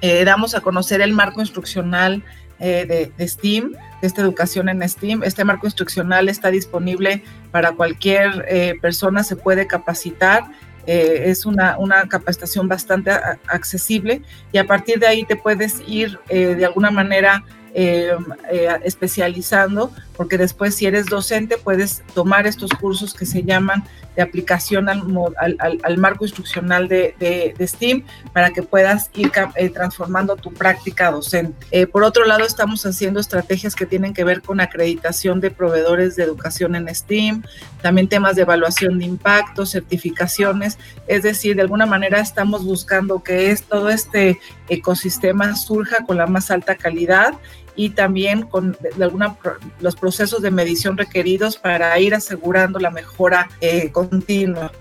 eh, 0.00 0.24
damos 0.24 0.54
a 0.54 0.60
conocer 0.60 1.00
el 1.00 1.12
marco 1.12 1.40
instruccional 1.40 2.22
eh, 2.58 3.12
de, 3.16 3.28
STEAM, 3.28 3.72
de 3.72 4.06
esta 4.06 4.22
educación 4.22 4.68
en 4.68 4.86
STEAM. 4.86 5.22
Este 5.22 5.44
marco 5.44 5.66
instruccional 5.66 6.28
está 6.28 6.50
disponible 6.50 7.22
para 7.50 7.72
cualquier 7.72 8.44
eh, 8.48 8.74
persona, 8.80 9.22
se 9.22 9.36
puede 9.36 9.66
capacitar. 9.66 10.44
es 10.86 11.44
una, 11.44 11.76
una, 11.78 12.06
capacitación 12.08 12.68
bastante 12.68 13.10
accesible 13.48 14.22
y 14.52 14.58
a 14.58 14.64
partir 14.64 15.00
de 15.00 15.08
ahí 15.08 15.24
te 15.24 15.34
puedes 15.34 15.82
ir 15.88 16.16
de 16.28 16.64
alguna 16.64 16.92
manera 16.92 17.42
especializando, 17.76 19.92
porque 20.16 20.38
después 20.38 20.74
si 20.74 20.86
eres 20.86 21.06
docente 21.06 21.58
puedes 21.58 22.02
tomar 22.14 22.46
estos 22.46 22.70
cursos 22.70 23.12
que 23.12 23.26
se 23.26 23.42
llaman 23.42 23.84
de 24.16 24.22
aplicación 24.22 24.88
al, 24.88 25.56
al, 25.58 25.98
marco 25.98 26.24
instruccional 26.24 26.88
de, 26.88 27.14
de, 27.18 27.66
STEAM 27.66 28.02
para 28.32 28.50
que 28.50 28.62
puedas 28.62 29.10
ir 29.14 29.30
eh, 29.56 29.68
transformando 29.68 30.36
tu 30.36 30.52
práctica 30.52 31.10
docente. 31.10 31.66
Eh, 31.70 31.86
por 31.86 32.02
otro 32.02 32.24
lado, 32.24 32.44
estamos 32.44 32.84
haciendo 32.86 33.20
estrategias 33.20 33.74
que 33.74 33.84
tienen 33.84 34.14
que 34.14 34.24
ver 34.24 34.40
con 34.40 34.60
acreditación 34.60 35.40
de 35.40 35.50
proveedores 35.50 36.16
de 36.16 36.24
educación 36.24 36.74
en 36.76 36.92
STEAM, 36.92 37.42
también 37.82 38.08
temas 38.08 38.36
de 38.36 38.42
evaluación 38.42 38.98
de 38.98 39.04
impacto, 39.04 39.66
certificaciones, 39.66 40.78
es 41.06 41.22
decir, 41.22 41.56
de 41.56 41.62
alguna 41.62 41.84
manera 41.84 42.20
estamos 42.20 42.64
buscando 42.64 43.22
que 43.22 43.50
es, 43.50 43.64
todo 43.64 43.90
este 43.90 44.40
ecosistema 44.68 45.54
surja 45.56 46.04
con 46.06 46.16
la 46.16 46.26
más 46.26 46.50
alta 46.50 46.76
calidad 46.76 47.34
y 47.76 47.90
también 47.90 48.42
con 48.42 48.76
de 48.96 49.04
alguna, 49.04 49.36
los 49.80 49.94
procesos 49.94 50.42
de 50.42 50.50
medición 50.50 50.96
requeridos 50.96 51.56
para 51.56 51.98
ir 52.00 52.14
asegurando 52.14 52.78
la 52.78 52.90
mejora 52.90 53.48
eh, 53.60 53.90
continua. 53.92 54.72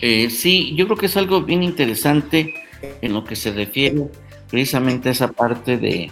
Eh, 0.00 0.30
sí, 0.30 0.74
yo 0.74 0.86
creo 0.86 0.96
que 0.96 1.06
es 1.06 1.16
algo 1.16 1.42
bien 1.42 1.62
interesante 1.62 2.54
en 3.02 3.12
lo 3.12 3.24
que 3.24 3.36
se 3.36 3.52
refiere 3.52 4.06
precisamente 4.48 5.10
a 5.10 5.12
esa 5.12 5.28
parte 5.28 5.76
de, 5.76 6.10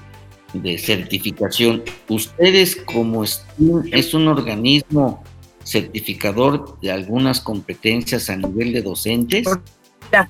de 0.53 0.79
certificación. 0.79 1.83
Ustedes 2.09 2.77
como 2.77 3.27
STEAM 3.27 3.89
es 3.93 4.15
un 4.15 4.29
organismo 4.29 5.25
certificador 5.65 6.79
de 6.81 6.91
algunas 6.91 7.41
competencias 7.41 8.31
a 8.31 8.37
nivel 8.37 8.73
de 8.73 8.83
docentes. 8.83 9.47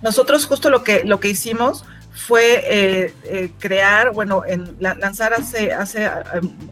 nosotros 0.03 0.47
justo 0.47 0.71
lo 0.71 0.83
que, 0.83 1.05
lo 1.05 1.21
que 1.21 1.31
hicimos 1.31 1.85
fue 2.19 2.63
eh, 2.65 3.15
eh, 3.25 3.51
crear, 3.61 4.13
bueno, 4.13 4.43
en, 4.45 4.77
lanzar 4.81 5.33
hace, 5.33 5.73
hace 5.73 6.11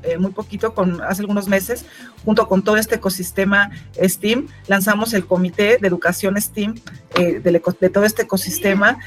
eh, 0.03 0.19
muy 0.19 0.33
poquito, 0.33 0.75
con, 0.75 1.01
hace 1.03 1.23
algunos 1.23 1.47
meses, 1.47 1.87
junto 2.25 2.49
con 2.49 2.63
todo 2.63 2.77
este 2.77 2.97
ecosistema 2.97 3.71
STEAM, 3.97 4.49
lanzamos 4.67 5.15
el 5.15 5.25
Comité 5.25 5.79
de 5.81 5.87
Educación 5.87 6.41
STEAM 6.41 6.75
de, 7.15 7.41
de, 7.41 7.91
todo 7.91 8.05
este 8.05 8.23
ecosistema 8.23 8.99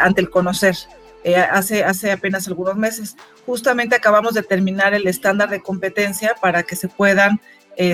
ante 0.00 0.20
el 0.20 0.28
conocer. 0.28 0.76
hace, 1.50 1.82
hace 1.82 2.12
apenas 2.12 2.46
algunos 2.48 2.76
meses. 2.76 3.16
Justamente 3.46 3.96
acabamos 3.96 4.34
de 4.34 4.42
terminar 4.42 4.92
el 4.92 5.06
estándar 5.06 5.48
de 5.48 5.62
competencia 5.62 6.34
para 6.40 6.62
que 6.62 6.76
se 6.76 6.88
puedan 6.88 7.40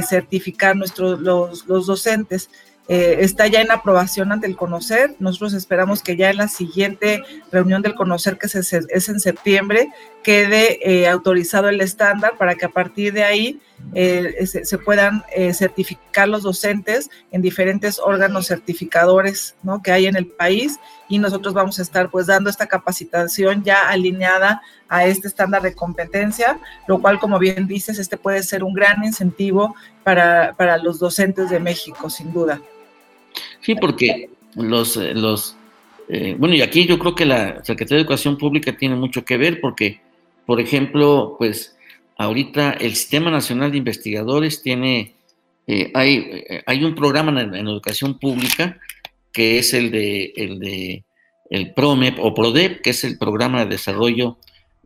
certificar 0.06 0.74
nuestros, 0.76 1.20
los, 1.20 1.66
los 1.66 1.86
docentes. 1.86 2.50
Eh, 2.86 3.16
está 3.20 3.46
ya 3.46 3.62
en 3.62 3.70
aprobación 3.70 4.30
ante 4.30 4.46
el 4.46 4.56
conocer. 4.56 5.14
Nosotros 5.18 5.54
esperamos 5.54 6.02
que 6.02 6.16
ya 6.16 6.30
en 6.30 6.36
la 6.36 6.48
siguiente 6.48 7.22
reunión 7.50 7.80
del 7.80 7.94
conocer, 7.94 8.36
que 8.36 8.46
es, 8.46 9.08
en 9.08 9.20
septiembre, 9.20 9.88
quede 10.22 10.78
eh, 10.82 11.08
autorizado 11.08 11.70
el 11.70 11.80
estándar 11.80 12.36
para 12.36 12.56
que 12.56 12.66
a 12.66 12.68
partir 12.68 13.14
de 13.14 13.24
ahí 13.24 13.60
eh, 13.94 14.46
se, 14.46 14.78
puedan 14.78 15.22
certificar 15.52 16.28
los 16.28 16.42
docentes 16.42 17.10
en 17.30 17.42
diferentes 17.42 17.98
órganos 17.98 18.46
certificadores 18.46 19.54
¿no? 19.62 19.82
que 19.82 19.92
hay 19.92 20.06
en 20.06 20.16
el 20.16 20.26
país 20.26 20.78
y 21.08 21.18
nosotros 21.18 21.52
vamos 21.52 21.78
a 21.78 21.82
estar 21.82 22.10
pues 22.10 22.26
dando 22.26 22.48
esta 22.48 22.66
capacitación 22.66 23.62
ya 23.62 23.88
alineada 23.88 24.62
a 24.88 25.04
este 25.04 25.28
estándar 25.28 25.60
de 25.62 25.74
competencia, 25.74 26.58
lo 26.86 27.00
cual 27.00 27.18
como 27.18 27.38
bien 27.38 27.66
dices, 27.66 27.98
este 27.98 28.16
puede 28.16 28.42
ser 28.42 28.64
un 28.64 28.72
gran 28.72 29.04
incentivo 29.04 29.74
para, 30.02 30.54
para 30.56 30.78
los 30.78 30.98
docentes 30.98 31.50
de 31.50 31.60
México, 31.60 32.08
sin 32.08 32.32
duda. 32.32 32.60
Sí, 33.64 33.74
porque 33.76 34.28
los, 34.56 34.96
eh, 34.98 35.14
los 35.14 35.56
eh, 36.08 36.36
bueno, 36.38 36.54
y 36.54 36.60
aquí 36.60 36.86
yo 36.86 36.98
creo 36.98 37.14
que 37.14 37.24
la 37.24 37.64
Secretaría 37.64 37.96
de 37.96 38.02
Educación 38.02 38.36
Pública 38.36 38.76
tiene 38.76 38.94
mucho 38.94 39.24
que 39.24 39.38
ver 39.38 39.60
porque, 39.60 40.00
por 40.44 40.60
ejemplo, 40.60 41.36
pues 41.38 41.74
ahorita 42.18 42.72
el 42.72 42.94
Sistema 42.94 43.30
Nacional 43.30 43.72
de 43.72 43.78
Investigadores 43.78 44.60
tiene, 44.60 45.14
eh, 45.66 45.90
hay, 45.94 46.44
hay 46.66 46.84
un 46.84 46.94
programa 46.94 47.40
en, 47.40 47.54
educación 47.54 48.18
pública 48.18 48.78
que 49.32 49.58
es 49.58 49.72
el 49.72 49.90
de, 49.90 50.32
el 50.36 50.58
de 50.60 51.04
el 51.48 51.72
PROMEP 51.72 52.18
o 52.20 52.34
PRODEP, 52.34 52.82
que 52.82 52.90
es 52.90 53.02
el 53.04 53.16
programa 53.16 53.60
de 53.60 53.70
desarrollo 53.70 54.36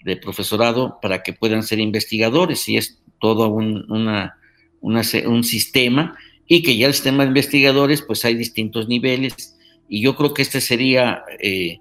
de 0.04 0.16
profesorado 0.16 0.99
para 1.02 1.23
que 1.25 1.32
puedan 1.32 1.64
ser 1.64 1.80
investigadores 1.80 2.68
y 2.68 2.76
es 2.76 3.00
todo 3.20 3.49
un, 3.49 3.90
una, 3.90 4.38
un 4.80 5.44
sistema 5.44 6.16
y 6.48 6.62
que 6.62 6.76
ya 6.76 6.86
el 6.86 6.94
sistema 6.94 7.22
de 7.22 7.28
investigadores, 7.28 8.02
pues 8.02 8.24
hay 8.24 8.34
distintos 8.34 8.88
niveles, 8.88 9.56
y 9.88 10.00
yo 10.00 10.16
creo 10.16 10.34
que 10.34 10.42
este 10.42 10.60
sería 10.60 11.22
eh, 11.40 11.80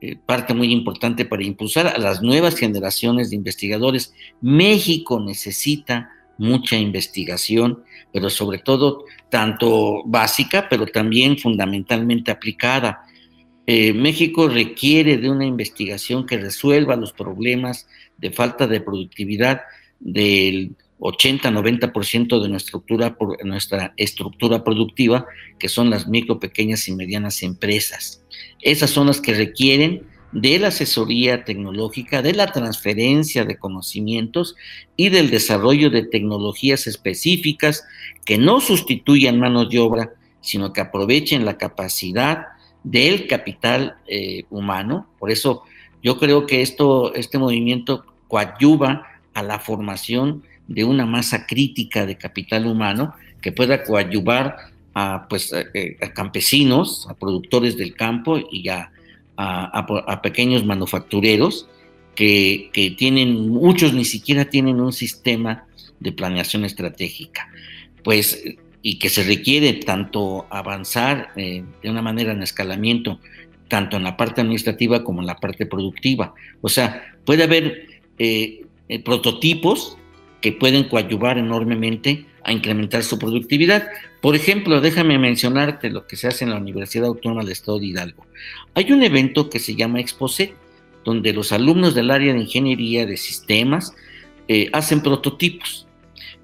eh, 0.00 0.16
parte 0.26 0.54
muy 0.54 0.72
importante 0.72 1.24
para 1.24 1.44
impulsar 1.44 1.86
a 1.86 1.98
las 1.98 2.22
nuevas 2.22 2.56
generaciones 2.56 3.30
de 3.30 3.36
investigadores. 3.36 4.12
México 4.40 5.20
necesita 5.20 6.10
mucha 6.38 6.76
investigación, 6.76 7.82
pero 8.12 8.28
sobre 8.28 8.58
todo 8.58 9.04
tanto 9.30 10.02
básica, 10.04 10.68
pero 10.68 10.86
también 10.86 11.38
fundamentalmente 11.38 12.30
aplicada. 12.30 13.02
Eh, 13.66 13.92
México 13.92 14.48
requiere 14.48 15.16
de 15.16 15.30
una 15.30 15.46
investigación 15.46 16.26
que 16.26 16.38
resuelva 16.38 16.96
los 16.96 17.12
problemas 17.12 17.88
de 18.18 18.30
falta 18.30 18.66
de 18.66 18.80
productividad 18.80 19.62
del 19.98 20.76
80-90% 20.98 22.40
de 22.40 23.44
nuestra 23.44 23.94
estructura, 23.96 24.64
productiva, 24.64 25.26
que 25.58 25.68
son 25.68 25.90
las 25.90 26.08
micro, 26.08 26.40
pequeñas 26.40 26.88
y 26.88 26.94
medianas 26.94 27.42
empresas. 27.42 28.24
Esas 28.62 28.90
son 28.90 29.08
las 29.08 29.20
que 29.20 29.34
requieren 29.34 30.06
de 30.32 30.58
la 30.58 30.68
asesoría 30.68 31.44
tecnológica, 31.44 32.22
de 32.22 32.34
la 32.34 32.52
transferencia 32.52 33.44
de 33.44 33.58
conocimientos 33.58 34.56
y 34.96 35.08
del 35.10 35.30
desarrollo 35.30 35.90
de 35.90 36.04
tecnologías 36.04 36.86
específicas 36.86 37.84
que 38.24 38.38
no 38.38 38.60
sustituyan 38.60 39.38
manos 39.38 39.70
de 39.70 39.78
obra, 39.78 40.12
sino 40.40 40.72
que 40.72 40.80
aprovechen 40.80 41.44
la 41.44 41.58
capacidad 41.58 42.46
del 42.84 43.26
capital 43.26 43.96
eh, 44.06 44.44
humano. 44.50 45.08
Por 45.18 45.30
eso 45.30 45.62
yo 46.02 46.18
creo 46.18 46.46
que 46.46 46.62
esto, 46.62 47.14
este 47.14 47.38
movimiento 47.38 48.04
coadyuva 48.28 49.06
a 49.34 49.42
la 49.42 49.58
formación 49.58 50.42
de 50.68 50.84
una 50.84 51.06
masa 51.06 51.46
crítica 51.46 52.06
de 52.06 52.16
capital 52.16 52.66
humano 52.66 53.14
que 53.40 53.52
pueda 53.52 53.84
coadyuvar 53.84 54.56
a, 54.94 55.26
pues, 55.28 55.52
eh, 55.52 55.98
campesinos, 56.14 57.06
a 57.08 57.14
productores 57.14 57.76
del 57.76 57.94
campo 57.94 58.38
y 58.50 58.68
a, 58.68 58.90
pequeños 60.22 60.64
manufactureros 60.64 61.68
que, 62.14 62.70
tienen, 62.96 63.50
muchos 63.50 63.92
ni 63.92 64.06
siquiera 64.06 64.46
tienen 64.46 64.80
un 64.80 64.94
sistema 64.94 65.66
de 66.00 66.12
planeación 66.12 66.64
estratégica. 66.64 67.48
Pues 68.02 68.42
y 68.80 68.98
que 68.98 69.08
se 69.08 69.24
requiere 69.24 69.72
tanto 69.74 70.46
avanzar 70.48 71.32
eh, 71.36 71.64
de 71.82 71.90
una 71.90 72.02
manera 72.02 72.32
en 72.32 72.42
escalamiento, 72.42 73.18
tanto 73.68 73.96
en 73.96 74.04
la 74.04 74.16
parte 74.16 74.40
administrativa 74.40 75.02
como 75.02 75.20
en 75.20 75.26
la 75.26 75.36
parte 75.36 75.66
productiva. 75.66 76.34
O 76.62 76.68
sea, 76.68 77.04
puede 77.24 77.42
haber 77.42 77.86
eh, 78.18 78.64
prototipos 79.04 79.98
que 80.46 80.52
pueden 80.52 80.84
coadyuvar 80.84 81.38
enormemente 81.38 82.24
a 82.44 82.52
incrementar 82.52 83.02
su 83.02 83.18
productividad. 83.18 83.88
Por 84.20 84.36
ejemplo, 84.36 84.80
déjame 84.80 85.18
mencionarte 85.18 85.90
lo 85.90 86.06
que 86.06 86.14
se 86.14 86.28
hace 86.28 86.44
en 86.44 86.50
la 86.50 86.58
Universidad 86.58 87.08
Autónoma 87.08 87.42
del 87.42 87.50
Estado 87.50 87.80
de 87.80 87.86
Hidalgo. 87.86 88.24
Hay 88.74 88.92
un 88.92 89.02
evento 89.02 89.50
que 89.50 89.58
se 89.58 89.74
llama 89.74 89.98
Exposé, 89.98 90.54
donde 91.04 91.32
los 91.32 91.50
alumnos 91.50 91.96
del 91.96 92.12
área 92.12 92.32
de 92.32 92.38
ingeniería 92.38 93.06
de 93.06 93.16
sistemas 93.16 93.92
eh, 94.46 94.70
hacen 94.72 95.00
prototipos, 95.00 95.88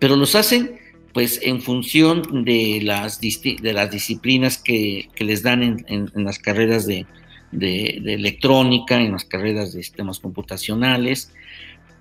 pero 0.01 0.17
los 0.17 0.35
hacen 0.35 0.81
pues 1.13 1.39
en 1.41 1.63
función 1.63 2.45
de 2.45 2.81
las, 2.83 3.21
de 3.21 3.73
las 3.73 3.89
disciplinas 3.89 4.59
que, 4.59 5.11
les 5.17 5.45
dan 5.45 5.85
en, 5.87 6.11
las 6.17 6.41
carreras 6.41 6.89
de, 6.89 7.07
electrónica, 7.53 9.01
en 9.01 9.13
las 9.13 9.25
carreras 9.27 9.73
de 9.73 9.85
sistemas 9.85 10.19
computacionales, 10.19 11.33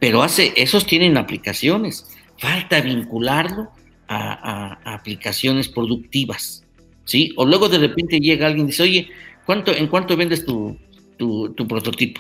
pero 0.02 0.24
hace, 0.24 0.52
esos 0.56 0.88
tienen 0.88 1.16
aplicaciones. 1.16 2.08
Falta 2.40 2.82
vincularlo 2.82 3.70
a, 4.08 4.80
aplicaciones 4.96 5.70
productivas, 5.70 6.66
¿sí? 7.06 7.32
O 7.38 7.46
luego 7.46 7.70
de 7.70 7.78
repente 7.78 8.20
llega 8.20 8.48
alguien 8.48 8.66
y 8.66 8.72
dice, 8.72 8.82
oye, 8.82 9.10
¿cuánto, 9.46 9.72
¿en 9.76 9.86
cuánto 9.86 10.18
vendes 10.18 10.44
tu, 10.44 10.76
tu, 11.18 11.68
prototipo? 11.68 12.20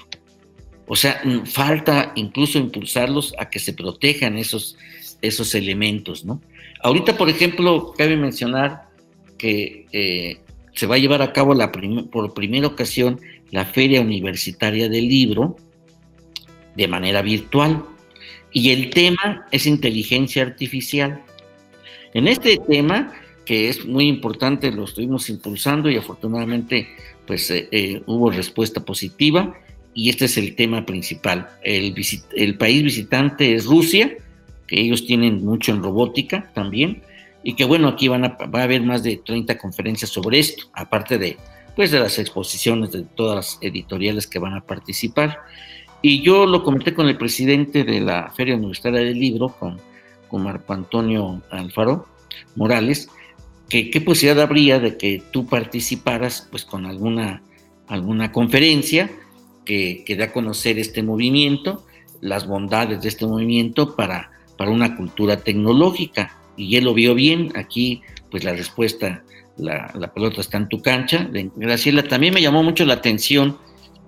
O 0.85 0.95
sea, 0.95 1.23
falta 1.45 2.11
incluso 2.15 2.59
impulsarlos 2.59 3.33
a 3.39 3.49
que 3.49 3.57
se 3.57 3.73
protejan 3.73 4.37
esos, 4.37 4.77
esos 5.23 5.55
elementos, 5.55 6.23
¿no? 6.23 6.39
Ahorita, 6.83 7.17
por 7.17 7.29
ejemplo, 7.29 7.95
cabe 7.97 8.15
mencionar 8.15 8.89
que 9.39 9.87
eh, 9.91 10.39
se 10.75 10.85
va 10.85 10.95
a 10.95 10.99
llevar 10.99 11.23
a 11.23 11.33
cabo 11.33 11.55
la 11.55 11.71
por 11.71 12.35
primera 12.35 12.67
ocasión 12.67 13.19
la 13.49 13.65
Feria 13.65 14.01
Universitaria 14.01 14.87
del 14.87 15.07
Libro 15.07 15.57
de 16.75 16.87
manera 16.87 17.21
virtual 17.21 17.83
y 18.51 18.71
el 18.71 18.89
tema 18.89 19.45
es 19.51 19.65
inteligencia 19.65 20.43
artificial. 20.43 21.23
En 22.13 22.27
este 22.27 22.57
tema, 22.57 23.13
que 23.45 23.69
es 23.69 23.85
muy 23.85 24.07
importante, 24.07 24.71
lo 24.71 24.83
estuvimos 24.83 25.29
impulsando 25.29 25.89
y 25.89 25.97
afortunadamente 25.97 26.89
pues 27.25 27.49
eh, 27.51 27.67
eh, 27.71 28.01
hubo 28.07 28.29
respuesta 28.31 28.83
positiva 28.83 29.55
y 29.93 30.09
este 30.09 30.25
es 30.25 30.37
el 30.37 30.55
tema 30.55 30.85
principal. 30.85 31.49
El, 31.63 31.95
el 32.35 32.57
país 32.57 32.83
visitante 32.83 33.53
es 33.55 33.65
Rusia, 33.65 34.17
que 34.67 34.79
ellos 34.79 35.05
tienen 35.05 35.43
mucho 35.43 35.71
en 35.71 35.83
robótica 35.83 36.51
también, 36.53 37.03
y 37.43 37.55
que 37.55 37.65
bueno, 37.65 37.87
aquí 37.87 38.07
van 38.07 38.25
a, 38.25 38.29
va 38.29 38.61
a 38.61 38.63
haber 38.63 38.81
más 38.81 39.03
de 39.03 39.17
30 39.17 39.57
conferencias 39.57 40.11
sobre 40.11 40.39
esto, 40.39 40.65
aparte 40.73 41.17
de, 41.17 41.37
pues, 41.75 41.91
de 41.91 41.99
las 41.99 42.19
exposiciones 42.19 42.91
de 42.91 43.03
todas 43.03 43.35
las 43.35 43.57
editoriales 43.61 44.27
que 44.27 44.39
van 44.39 44.53
a 44.53 44.61
participar. 44.61 45.39
Y 46.01 46.21
yo 46.21 46.45
lo 46.45 46.63
comenté 46.63 46.93
con 46.93 47.07
el 47.07 47.17
presidente 47.17 47.83
de 47.83 48.01
la 48.01 48.31
Feria 48.31 48.55
Universitaria 48.55 49.01
del 49.01 49.19
Libro, 49.19 49.49
con, 49.49 49.79
con 50.27 50.43
Marco 50.43 50.73
Antonio 50.73 51.41
Alfaro 51.51 52.07
Morales, 52.55 53.09
que 53.69 53.89
qué 53.89 54.01
posibilidad 54.01 54.43
habría 54.43 54.79
de 54.79 54.97
que 54.97 55.21
tú 55.31 55.45
participaras 55.45 56.47
pues 56.49 56.65
con 56.65 56.85
alguna, 56.85 57.41
alguna 57.87 58.31
conferencia 58.31 59.11
que, 59.65 60.03
que 60.05 60.15
dé 60.15 60.23
a 60.25 60.33
conocer 60.33 60.79
este 60.79 61.03
movimiento, 61.03 61.85
las 62.19 62.47
bondades 62.47 63.01
de 63.01 63.09
este 63.09 63.25
movimiento 63.25 63.95
para 63.95 64.31
para 64.61 64.69
una 64.69 64.95
cultura 64.95 65.37
tecnológica. 65.37 66.37
Y 66.55 66.75
él 66.75 66.83
lo 66.83 66.93
vio 66.93 67.15
bien, 67.15 67.51
aquí 67.55 68.03
pues 68.29 68.43
la 68.43 68.53
respuesta, 68.53 69.23
la, 69.57 70.11
pelota 70.13 70.39
está 70.39 70.57
en 70.57 70.69
tu 70.69 70.83
cancha. 70.83 71.27
Graciela, 71.55 72.03
también 72.03 72.31
me 72.31 72.43
llamó 72.43 72.61
mucho 72.61 72.85
la 72.85 72.93
atención 72.93 73.57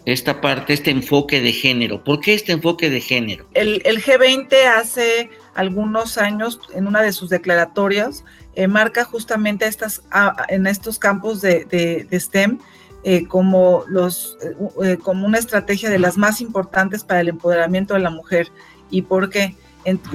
esta 0.06 0.42
parte, 0.42 0.74
este 0.74 0.92
enfoque 0.92 1.42
de 1.42 1.52
género. 1.52 2.04
¿Por 2.04 2.20
qué 2.20 2.34
este 2.34 2.52
enfoque 2.52 2.90
de 2.90 3.02
género? 3.02 3.46
El, 3.54 3.82
G20 3.84 4.54
hace 4.78 5.30
algunos 5.54 6.18
años, 6.18 6.60
en 6.74 6.88
una 6.88 7.02
de 7.02 7.14
sus 7.14 7.30
declaratorias, 7.30 8.24
eh, 8.56 8.68
marca 8.68 9.04
justamente 9.06 9.66
estas, 9.66 10.04
en 10.50 10.68
estos 10.68 11.00
campos 11.00 11.42
de, 11.42 12.08
STEM 12.12 12.60
eh, 13.04 13.28
como, 13.28 13.84
los, 13.88 14.38
eh, 14.84 14.98
como 15.02 15.26
una 15.26 15.38
estrategia 15.38 15.90
de 15.90 16.00
las 16.00 16.18
más 16.18 16.42
importantes 16.42 17.04
para 17.04 17.22
el 17.22 17.30
empoderamiento 17.30 17.94
de 17.94 18.02
la 18.02 18.10
mujer. 18.10 18.50
¿Y 18.90 19.04
por 19.04 19.30
qué? 19.30 19.56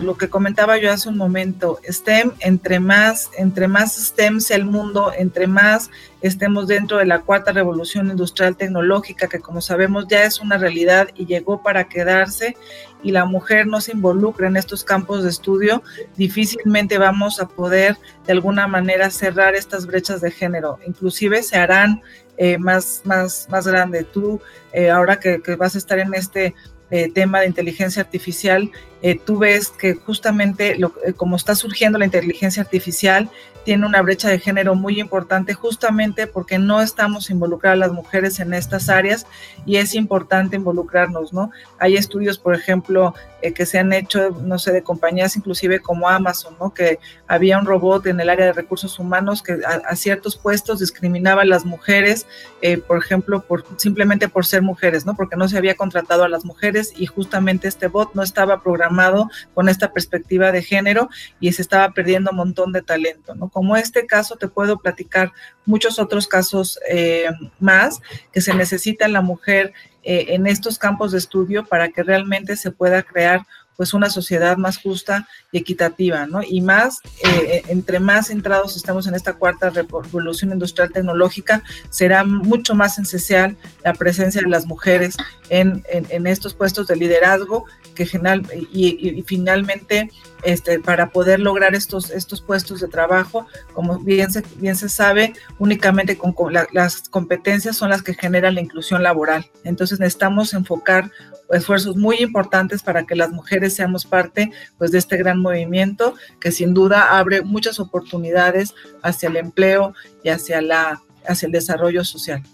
Lo 0.03 0.17
que 0.17 0.31
comentaba 0.31 0.79
yo 0.79 0.91
hace 0.91 1.09
un 1.09 1.19
momento, 1.19 1.79
STEM, 1.87 2.33
entre 2.41 2.81
más, 2.81 3.31
entre 3.37 3.69
más 3.69 3.97
STEM 3.97 4.41
sea 4.41 4.57
el 4.57 4.65
mundo, 4.65 5.13
entre 5.17 5.47
más 5.47 5.91
estemos 6.23 6.67
dentro 6.67 6.99
de 6.99 7.05
la 7.05 7.21
cuarta 7.21 7.53
revolución 7.53 8.09
industrial 8.09 8.57
tecnológica, 8.57 9.29
que 9.29 9.41
como 9.41 9.61
sabemos 9.61 10.07
ya 10.09 10.25
es 10.25 10.41
una 10.41 10.57
realidad 10.57 11.09
y 11.15 11.27
llegó 11.27 11.63
para 11.63 11.85
quedarse, 11.85 12.57
y 13.03 13.13
la 13.13 13.27
mujer 13.27 13.67
no 13.67 13.81
se 13.81 13.93
involucra 13.93 14.49
en 14.49 14.57
estos 14.57 14.85
campos 14.85 15.23
de 15.23 15.31
estudio, 15.31 15.83
difícilmente 16.17 16.99
vamos 16.99 17.39
a 17.39 17.47
poder 17.47 17.97
de 18.27 18.33
alguna 18.33 18.67
manera 18.67 19.11
cerrar 19.11 19.55
estas 19.55 19.87
brechas 19.87 20.21
de 20.21 20.31
género. 20.31 20.79
Inclusive 20.87 21.43
se 21.43 21.57
harán 21.57 22.03
eh, 22.39 22.59
más, 22.59 23.03
más, 23.05 23.47
más 23.51 23.67
grande. 23.67 24.05
Tú, 24.05 24.41
eh, 24.73 24.91
ahora 24.91 25.21
que, 25.21 25.41
que 25.43 25.57
vas 25.57 25.75
a 25.75 25.79
estar 25.79 25.99
en 25.99 26.15
este 26.15 26.55
eh, 26.91 27.11
tema 27.13 27.41
de 27.41 27.47
inteligencia 27.47 28.03
artificial, 28.03 28.71
eh, 29.03 29.19
tú 29.23 29.39
ves 29.39 29.69
que 29.69 29.95
justamente 29.95 30.77
lo, 30.77 30.95
eh, 31.05 31.13
como 31.13 31.37
está 31.37 31.55
surgiendo 31.55 31.99
la 31.99 32.07
inteligencia 32.07 32.63
artificial, 32.63 33.31
tiene 33.69 33.85
una 33.85 34.01
brecha 34.01 34.31
de 34.31 34.39
género 34.39 34.75
muy 34.75 34.99
importante 34.99 35.53
justamente 35.53 36.27
porque 36.27 36.59
no 36.59 36.81
estamos 36.81 37.29
involucradas 37.29 37.79
las 37.79 37.93
mujeres 37.93 38.41
en 38.41 38.55
estas 38.55 38.89
áreas 38.89 39.27
y 39.67 39.77
es 39.77 39.95
importante 39.95 40.57
involucrarnos, 40.57 41.35
¿no? 41.35 41.51
Hay 41.79 41.95
estudios, 41.99 42.39
por 42.39 42.55
ejemplo, 42.55 43.15
eh, 43.43 43.53
que 43.53 43.67
se 43.67 43.79
han 43.79 43.93
hecho, 43.93 44.31
no 44.31 44.59
sé, 44.59 44.73
de 44.73 44.83
compañías 44.83 45.37
inclusive 45.37 45.81
como 45.81 46.09
Amazon, 46.09 46.57
¿no? 46.59 46.73
Que 46.73 46.99
había 47.27 47.59
un 47.59 47.67
robot 47.67 48.07
en 48.07 48.19
el 48.21 48.31
área 48.31 48.47
de 48.47 48.53
recursos 48.55 48.99
humanos 48.99 49.43
que 49.43 49.61
a, 49.65 49.95
ciertos 49.97 50.37
puestos 50.39 50.81
discriminaba 50.81 51.43
a 51.43 51.45
las 51.45 51.67
mujeres, 51.67 52.27
eh, 52.63 52.79
por 52.79 52.97
ejemplo, 52.97 53.43
por, 53.43 53.67
simplemente 53.77 54.31
por 54.31 54.47
ser 54.47 54.63
mujeres, 54.63 55.05
¿no? 55.05 55.15
Porque 55.15 55.37
no 55.37 55.47
se 55.47 55.59
había 55.59 55.77
contratado 55.77 56.25
a 56.25 56.29
las 56.31 56.47
mujeres 56.47 56.95
y 56.97 57.05
justamente 57.05 57.69
este 57.69 57.89
bot 57.89 58.15
no 58.15 58.23
estaba 58.23 58.63
programado 58.63 59.29
con 59.53 59.69
esta 59.69 59.93
perspectiva 59.93 60.53
de 60.53 60.63
género 60.63 61.11
y 61.39 61.53
se 61.53 61.61
estaba 61.61 61.91
perdiendo 61.93 62.31
un 62.31 62.39
montón 62.39 62.73
de 62.73 62.81
talento, 62.81 63.35
¿no? 63.35 63.51
Como 63.59 63.77
este 63.77 64.07
caso, 64.07 64.37
te 64.37 64.47
puedo 64.47 64.79
platicar 64.79 65.33
muchos 65.67 65.99
otros 65.99 66.29
casos 66.29 66.79
eh, 66.89 67.27
más 67.59 68.01
que 68.33 68.41
se 68.41 68.55
necesita 68.55 69.09
la 69.09 69.21
mujer 69.21 69.73
eh, 70.05 70.27
en 70.29 70.47
estos 70.47 70.79
campos 70.79 71.11
de 71.11 71.19
estudio 71.19 71.65
para 71.65 71.89
que 71.89 72.05
realmente 72.05 72.55
se 72.55 72.71
pueda 72.71 73.03
crear 73.03 73.45
pues 73.77 73.95
una 73.95 74.11
sociedad 74.11 74.57
más 74.59 74.79
justa 74.79 75.27
y 75.51 75.59
equitativa, 75.59 76.27
¿no? 76.27 76.41
Y 76.41 76.61
más, 76.61 76.99
eh, 77.25 77.63
entre 77.67 77.99
más 77.99 78.29
centrados 78.29 78.77
estamos 78.77 79.09
en 79.09 79.17
esta 79.17 79.33
cuarta 79.33 79.71
revolución 79.71 80.53
industrial 80.53 80.93
tecnológica, 80.93 81.65
será 81.91 82.23
mucho 82.23 82.77
más 82.77 82.97
esencial 82.97 83.57
la 83.83 83.93
presencia 83.95 84.41
de 84.41 84.49
las 84.49 84.67
mujeres 84.67 85.17
en, 85.49 85.85
en, 85.91 86.27
estos 86.29 86.55
puestos 86.55 86.87
de 86.87 86.95
liderazgo 86.95 87.65
que 87.99 88.07
general, 88.07 88.43
y, 88.73 89.23
finalmente 89.27 90.09
este, 90.45 90.79
para 90.79 91.11
poder 91.11 91.41
lograr 91.41 91.75
estos, 91.75 92.11
estos 92.11 92.41
puestos 92.41 92.81
de 92.81 92.87
trabajo, 92.87 93.49
como 93.73 93.99
bien 93.99 94.31
se, 94.31 94.45
bien 94.57 94.77
se 94.77 94.89
sabe, 94.89 95.33
únicamente 95.59 96.17
con, 96.17 96.33
las 96.73 97.09
competencias 97.09 97.77
son 97.77 97.91
las 97.91 98.03
que 98.03 98.15
generan 98.15 98.55
la 98.55 98.61
inclusión 98.61 99.03
laboral. 99.03 99.51
Entonces 99.65 99.99
necesitamos 99.99 100.55
enfocar 100.55 101.11
esfuerzos 101.51 101.97
muy 101.97 102.19
importantes 102.19 102.85
para 102.85 103.05
que 103.05 103.17
las 103.17 103.33
mujeres 103.33 103.75
seamos 103.75 104.07
parte 104.07 104.53
pues, 104.79 104.93
de 104.93 104.99
este 104.99 105.17
gran 105.17 105.41
movimiento 105.41 106.15
que 106.41 106.53
sin 106.53 106.75
duda 106.75 107.19
abre 107.19 107.43
muchas 107.43 107.81
oportunidades 107.81 108.75
hacia 109.03 109.29
el 109.29 109.37
empleo 109.39 109.93
y 110.23 110.29
hacia, 110.29 110.63
la, 110.63 111.03
hacia 111.27 111.47
el 111.47 111.53
desarrollo 111.53 112.05
social. 112.05 112.45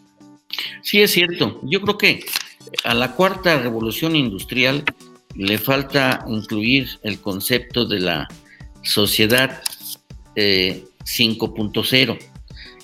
Sí, 0.82 1.02
es 1.02 1.10
cierto. 1.10 1.60
Yo 1.64 1.82
creo 1.82 1.98
que 1.98 2.24
a 2.82 2.94
la 2.94 3.12
cuarta 3.12 3.58
revolución 3.58 4.16
industrial 4.16 4.84
le 5.34 5.58
falta 5.58 6.24
incluir 6.28 6.88
el 7.02 7.20
concepto 7.20 7.84
de 7.84 8.00
la 8.00 8.28
sociedad 8.82 9.62
5.0, 10.36 12.12
eh, 12.12 12.18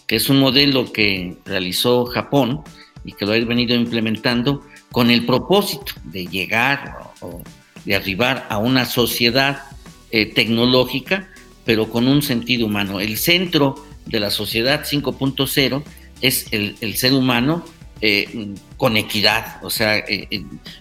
que 0.06 0.16
es 0.16 0.28
un 0.28 0.40
modelo 0.40 0.92
que 0.92 1.36
realizó 1.44 2.06
Japón 2.06 2.62
y 3.04 3.12
que 3.12 3.26
lo 3.26 3.32
ha 3.32 3.38
venido 3.38 3.74
implementando 3.74 4.62
con 4.92 5.10
el 5.10 5.24
propósito 5.24 5.92
de 6.04 6.26
llegar 6.26 6.98
o, 7.20 7.42
de 7.84 7.94
arribar 7.94 8.46
a 8.50 8.58
una 8.58 8.84
sociedad 8.84 9.62
eh, 10.10 10.26
tecnológica, 10.26 11.28
pero 11.64 11.90
con 11.90 12.08
un 12.08 12.22
sentido 12.22 12.66
humano. 12.66 13.00
El 13.00 13.16
centro 13.16 13.76
de 14.06 14.20
la 14.20 14.30
sociedad 14.30 14.84
5.0 14.84 15.82
es 16.20 16.46
el, 16.52 16.96
ser 16.96 17.12
humano 17.12 17.64
eh, 18.00 18.54
con 18.76 18.96
equidad, 18.96 19.62
o 19.62 19.70
sea, 19.70 20.02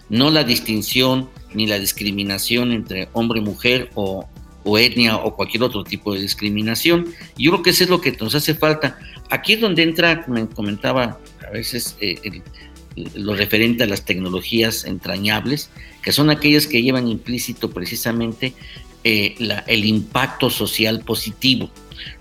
no 0.08 0.30
la 0.30 0.44
distinción 0.44 1.28
ni 1.54 1.66
la 1.66 1.78
discriminación 1.78 2.72
entre 2.72 3.08
hombre 3.12 3.40
y 3.40 3.42
mujer 3.42 3.90
o, 3.94 4.26
etnia 4.78 5.16
o 5.16 5.34
cualquier 5.34 5.64
otro 5.64 5.82
tipo 5.84 6.14
de 6.14 6.20
discriminación. 6.20 7.06
Yo 7.36 7.50
creo 7.50 7.62
que 7.62 7.70
eso 7.70 7.84
es 7.84 7.90
lo 7.90 8.00
que 8.00 8.12
nos 8.12 8.34
hace 8.34 8.54
falta. 8.54 8.98
Aquí 9.30 9.54
es 9.54 9.60
donde 9.60 9.82
entra, 9.82 10.24
me 10.28 10.46
comentaba 10.48 11.18
a 11.46 11.50
veces, 11.50 11.96
eh, 12.00 12.42
lo 13.14 13.34
referente 13.34 13.84
a 13.84 13.86
las 13.86 14.04
tecnologías 14.04 14.84
entrañables, 14.84 15.70
que 16.02 16.12
son 16.12 16.30
aquellas 16.30 16.66
que 16.66 16.82
llevan 16.82 17.08
implícito 17.08 17.70
precisamente 17.70 18.54
eh, 19.04 19.34
el 19.66 19.84
impacto 19.84 20.50
social 20.50 21.00
positivo. 21.00 21.70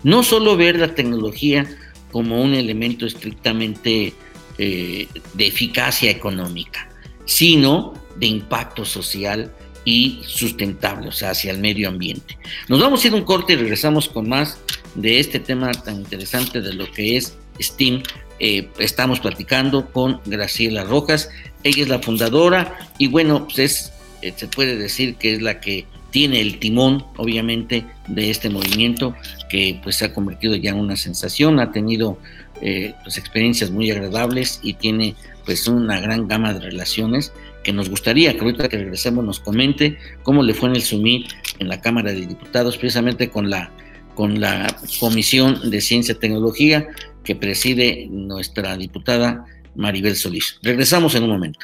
No 0.04 0.24
solo 0.24 0.58
ver 0.58 0.80
la 0.80 0.96
tecnología 0.96 1.68
como 2.12 2.42
un 2.42 2.54
elemento 2.54 3.06
estrictamente 3.06 4.14
eh, 4.62 5.08
de 5.36 5.48
eficacia 5.48 6.12
económica, 6.12 6.90
sino 7.24 7.94
de 8.18 8.28
impacto 8.28 8.84
social 8.84 9.54
y 9.86 10.20
sustentable, 10.28 11.08
o 11.08 11.12
sea, 11.14 11.30
hacia 11.30 11.52
el 11.52 11.60
medio 11.60 11.88
ambiente. 11.88 12.38
Nos 12.68 12.82
vamos 12.82 13.02
a 13.02 13.08
ir 13.08 13.14
un 13.14 13.24
corte 13.24 13.54
y 13.54 13.56
regresamos 13.56 14.10
con 14.10 14.28
más 14.28 14.60
de 14.96 15.22
este 15.22 15.40
tema 15.40 15.72
tan 15.72 16.02
interesante 16.02 16.60
de 16.60 16.74
lo 16.74 16.92
que 16.92 17.16
es 17.16 17.38
STEAM. 17.58 18.04
Eh, 18.42 18.68
estamos 18.80 19.22
platicando 19.22 19.90
con 19.92 20.20
Graciela 20.26 20.84
Rojas, 20.84 21.30
ella 21.64 21.84
es 21.84 21.88
la 21.88 22.00
fundadora 22.00 22.78
y 22.98 23.08
bueno, 23.08 23.46
pues 23.46 23.60
es, 23.60 23.94
eh, 24.22 24.34
se 24.36 24.48
puede 24.48 24.76
decir 24.76 25.16
que 25.16 25.36
es 25.36 25.42
la 25.42 25.62
que 25.62 25.86
tiene 26.12 26.42
el 26.42 26.60
timón, 26.60 27.06
obviamente, 27.16 27.86
de 28.08 28.30
este 28.30 28.50
movimiento 28.50 29.16
que 29.50 29.80
pues 29.82 29.96
se 29.96 30.06
ha 30.06 30.14
convertido 30.14 30.56
ya 30.56 30.72
en 30.72 30.80
una 30.80 30.98
sensación, 30.98 31.62
ha 31.62 31.72
tenido 31.72 32.18
eh, 32.62 32.94
pues, 33.04 33.18
experiencias 33.18 33.72
muy 33.72 33.92
agradables 33.92 34.60
y 34.64 34.74
tiene 34.74 35.16
pues 35.46 35.68
una 35.68 36.00
gran 36.00 36.28
gama 36.28 36.54
de 36.54 36.60
relaciones 36.60 37.32
que 37.64 37.74
nos 37.74 37.90
gustaría 37.90 38.34
que 38.34 38.40
ahorita 38.40 38.70
que 38.70 38.78
regresemos 38.78 39.24
nos 39.26 39.40
comente 39.40 39.98
cómo 40.24 40.44
le 40.44 40.54
fue 40.54 40.70
en 40.70 40.76
el 40.76 40.82
SUMI 40.82 41.28
en 41.60 41.68
la 41.68 41.82
Cámara 41.82 42.12
de 42.12 42.26
Diputados, 42.26 42.78
precisamente 42.78 43.30
con 43.30 43.50
la, 43.50 43.72
con 44.16 44.40
la 44.40 44.76
Comisión 45.00 45.70
de 45.70 45.82
Ciencia 45.82 46.14
y 46.14 46.20
Tecnología 46.20 46.88
que 47.24 47.36
preside 47.36 48.08
nuestra 48.10 48.78
diputada 48.78 49.46
Maribel 49.76 50.16
Solís. 50.16 50.60
Regresamos 50.62 51.16
en 51.16 51.24
un 51.24 51.30
momento. 51.30 51.60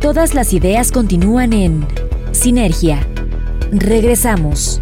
Todas 0.00 0.34
las 0.34 0.52
ideas 0.52 0.92
continúan 0.92 1.52
en 1.52 1.86
Sinergia. 2.32 3.06
Regresamos. 3.72 4.78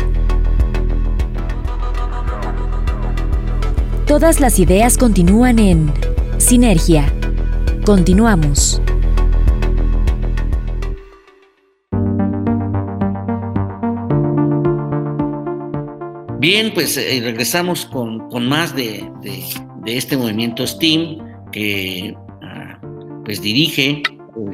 Todas 4.12 4.40
las 4.40 4.58
ideas 4.58 4.98
continúan 4.98 5.58
en 5.58 5.90
Sinergia. 6.36 7.10
Continuamos. 7.86 8.78
Bien, 16.38 16.74
pues 16.74 16.98
eh, 16.98 17.22
regresamos 17.24 17.86
con, 17.86 18.28
más 18.46 18.76
de, 18.76 19.10
este 19.86 20.18
movimiento 20.18 20.66
STEAM 20.66 21.16
que 21.50 22.14
ah, 22.42 22.78
pues 23.24 23.40
dirige 23.40 24.02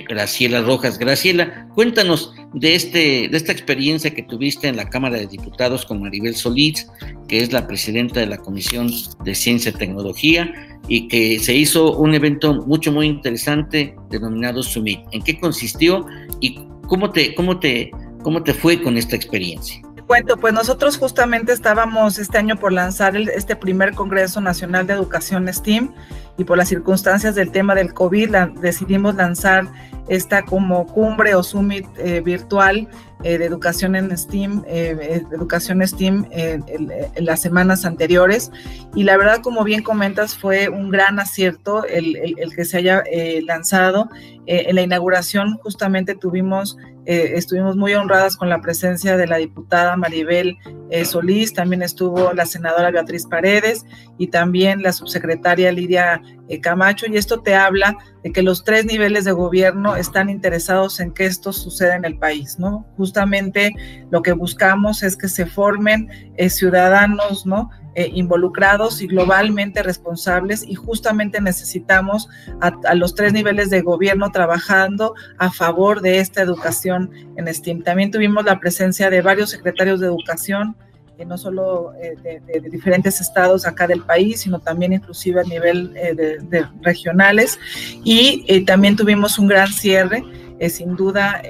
Graciela 0.09 0.63
Rojas. 0.63 1.01
Graciela, 1.01 1.69
cuéntanos 1.75 2.33
de, 2.55 2.75
este, 2.75 3.29
de 3.29 3.37
esta 3.37 3.53
experiencia 3.53 4.15
que 4.15 4.23
tuviste 4.23 4.69
en 4.69 4.77
la 4.77 4.89
Cámara 4.89 5.19
de 5.19 5.27
Diputados 5.27 5.85
con 5.85 6.03
Maribel 6.03 6.35
Solís, 6.35 6.89
que 7.29 7.41
es 7.41 7.53
la 7.53 7.67
presidenta 7.67 8.21
de 8.21 8.27
la 8.27 8.39
Comisión 8.39 8.91
de 9.25 9.35
Ciencia 9.35 9.71
y 9.75 9.79
Tecnología, 9.79 10.53
y 10.89 11.09
que 11.09 11.39
se 11.41 11.55
hizo 11.55 11.97
un 11.97 12.15
evento 12.15 12.55
mucho, 12.67 12.93
muy 12.93 13.07
interesante 13.07 13.95
denominado 14.11 14.63
Summit. 14.63 15.01
¿En 15.13 15.23
qué 15.23 15.39
consistió 15.39 16.07
y 16.41 16.59
cómo 16.87 17.11
te, 17.11 17.35
cómo 17.35 17.59
te, 17.59 17.91
cómo 18.23 18.43
te 18.43 18.55
fue 18.55 18.83
con 18.83 18.97
esta 18.97 19.15
experiencia? 19.15 19.83
cuento, 20.09 20.39
pues 20.39 20.55
nosotros 20.55 20.97
justamente 20.97 21.53
estábamos 21.53 22.19
este 22.19 22.39
año 22.39 22.57
por 22.57 22.73
lanzar 22.73 23.15
este 23.17 23.55
primer 23.55 23.95
Congreso 23.95 24.41
Nacional 24.41 24.87
de 24.87 24.95
Educación 24.95 25.53
STEAM 25.53 25.93
y 26.39 26.45
por 26.45 26.57
las 26.57 26.69
circunstancias 26.69 27.35
del 27.35 27.53
tema 27.53 27.75
del 27.75 27.93
COVID 27.93 28.31
decidimos 28.61 29.15
lanzar 29.15 29.69
esta 30.09 30.45
como 30.45 30.87
cumbre 30.87 31.35
o 31.35 31.43
summit 31.43 31.87
eh, 31.99 32.21
virtual 32.21 32.89
eh, 33.25 33.39
de 33.39 33.45
educación 33.45 33.97
en 33.97 34.17
STEAM, 34.17 34.65
eh, 34.67 35.23
educación 35.33 35.87
STEAM 35.87 36.27
en, 36.31 36.91
las 37.19 37.41
semanas 37.41 37.85
anteriores. 37.85 38.51
Y 38.95 39.05
la 39.05 39.17
verdad, 39.17 39.41
como 39.43 39.65
bien 39.65 39.83
comentas, 39.83 40.37
fue 40.37 40.69
un 40.69 40.91
gran 40.91 41.19
acierto 41.19 41.85
el, 41.85 42.17
el 42.17 42.55
que 42.55 42.65
se 42.65 42.79
haya 42.79 43.03
lanzado. 43.43 44.09
en 44.47 44.75
la 44.75 44.83
inauguración 44.83 45.59
justamente 45.63 46.15
tuvimos 46.15 46.79
eh, 47.09 47.39
estuvimos 47.39 47.75
muy 47.75 47.95
honradas 47.95 48.37
con 48.37 48.51
la 48.51 48.61
presencia 48.61 49.17
de 49.17 49.27
la 49.27 49.39
diputada 49.39 49.97
Maribel 49.97 50.59
eh, 50.91 51.07
Solís, 51.07 51.55
también 51.55 51.81
estuvo 51.81 52.35
la 52.35 52.45
senadora 52.45 52.91
Beatriz 52.91 53.25
Paredes 53.25 53.87
y 54.19 54.27
también 54.27 54.83
la 54.83 54.93
subsecretaria 54.93 55.73
Lidia 55.73 56.21
eh, 56.21 56.38
Camacho, 56.63 57.07
y 57.07 57.17
esto 57.17 57.41
te 57.41 57.55
habla 57.55 57.97
de 58.23 58.33
que 58.33 58.43
los 58.43 58.65
tres 58.65 58.85
niveles 58.85 59.25
de 59.25 59.33
gobierno 59.33 59.97
están 59.97 60.31
interesados 60.31 60.99
en 61.01 61.13
que 61.13 61.27
esto 61.27 61.53
suceda 61.53 61.95
en 61.97 62.05
el 62.05 62.19
país, 62.19 62.59
¿no? 62.59 62.87
Justamente 62.97 63.75
lo 64.11 64.23
que 64.23 64.33
buscamos 64.33 65.03
es 65.03 65.17
que 65.17 65.29
se 65.29 65.47
formen 65.47 66.09
ciudadanos, 66.49 67.45
¿no? 67.47 67.71
Eh, 67.99 68.13
involucrados 68.15 69.03
y 69.03 69.09
globalmente 69.09 69.83
responsables 69.83 70.63
y 70.65 70.77
justamente 70.77 71.41
necesitamos 71.41 72.29
a, 72.61 72.95
los 72.95 73.17
tres 73.17 73.33
niveles 73.33 73.71
de 73.71 73.81
gobierno 73.81 74.31
trabajando 74.31 75.15
a 75.37 75.51
favor 75.51 76.01
de 76.01 76.21
esta 76.21 76.41
educación 76.41 77.11
en 77.37 77.53
STEAM. 77.53 77.83
También 77.83 78.13
tuvimos 78.13 78.45
la 78.45 78.61
presencia 78.61 79.11
de 79.11 79.21
varios 79.21 79.51
secretarios 79.51 79.99
de 79.99 80.07
educación, 80.07 80.77
eh, 81.19 81.25
no 81.25 81.37
solo 81.37 81.93
eh, 82.01 82.41
de, 82.47 82.61
diferentes 82.71 83.21
estados 83.21 83.67
acá 83.67 83.87
del 83.87 84.03
país, 84.03 84.41
sino 84.41 84.61
también 84.61 84.93
inclusive 84.93 85.41
a 85.41 85.45
nivel 85.45 85.93
de, 85.93 86.67
regionales. 86.81 87.59
Y 88.05 88.65
también 88.65 88.97
tuvimos 88.97 89.39
un 89.39 89.49
gran 89.49 89.69
cierre. 89.69 90.23
sin 90.71 90.97
duda, 90.97 91.43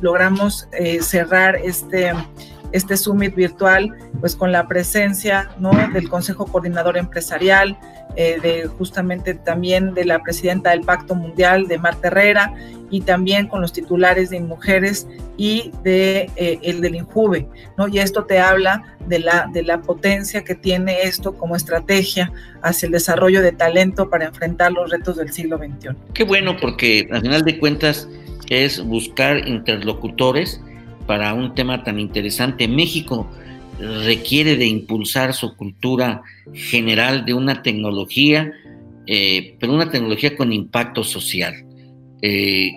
logramos 0.00 0.68
cerrar 1.00 1.56
este 1.56 2.12
este 2.74 2.96
summit 2.96 3.32
virtual, 3.36 3.94
pues 4.18 4.34
con 4.34 4.50
la 4.50 4.66
presencia 4.66 5.48
¿no? 5.58 5.70
del 5.92 6.08
Consejo 6.08 6.44
Coordinador 6.44 6.98
Empresarial, 6.98 7.78
eh, 8.16 8.38
de 8.40 8.66
justamente 8.66 9.34
también 9.34 9.94
de 9.94 10.04
la 10.04 10.22
presidenta 10.22 10.70
del 10.70 10.82
Pacto 10.82 11.14
Mundial, 11.14 11.66
de 11.66 11.78
Marta 11.78 12.08
Herrera, 12.08 12.54
y 12.90 13.00
también 13.00 13.48
con 13.48 13.60
los 13.60 13.72
titulares 13.72 14.30
de 14.30 14.40
Mujeres 14.40 15.08
y 15.36 15.72
de 15.82 16.30
eh, 16.36 16.58
el 16.62 16.80
del 16.80 16.94
INJUVE, 16.94 17.48
¿no? 17.76 17.88
Y 17.88 17.98
esto 17.98 18.24
te 18.24 18.38
habla 18.38 18.96
de 19.08 19.18
la, 19.18 19.50
de 19.52 19.62
la 19.62 19.80
potencia 19.80 20.44
que 20.44 20.54
tiene 20.54 21.02
esto 21.02 21.34
como 21.34 21.56
estrategia 21.56 22.32
hacia 22.62 22.86
el 22.86 22.92
desarrollo 22.92 23.42
de 23.42 23.52
talento 23.52 24.08
para 24.08 24.26
enfrentar 24.26 24.70
los 24.72 24.90
retos 24.90 25.16
del 25.16 25.32
siglo 25.32 25.58
XXI. 25.58 25.90
Qué 26.12 26.24
bueno, 26.24 26.56
porque 26.56 27.08
al 27.10 27.22
final 27.22 27.42
de 27.42 27.58
cuentas 27.58 28.08
es 28.48 28.84
buscar 28.84 29.48
interlocutores 29.48 30.60
para 31.06 31.34
un 31.34 31.54
tema 31.54 31.82
tan 31.82 31.98
interesante. 31.98 32.68
México 32.68 33.28
requiere 33.78 34.56
de 34.56 34.66
impulsar 34.66 35.34
su 35.34 35.56
cultura 35.56 36.22
general 36.52 37.24
de 37.24 37.34
una 37.34 37.62
tecnología, 37.62 38.52
eh, 39.06 39.56
pero 39.58 39.74
una 39.74 39.90
tecnología 39.90 40.36
con 40.36 40.52
impacto 40.52 41.04
social. 41.04 41.54
Eh, 42.22 42.72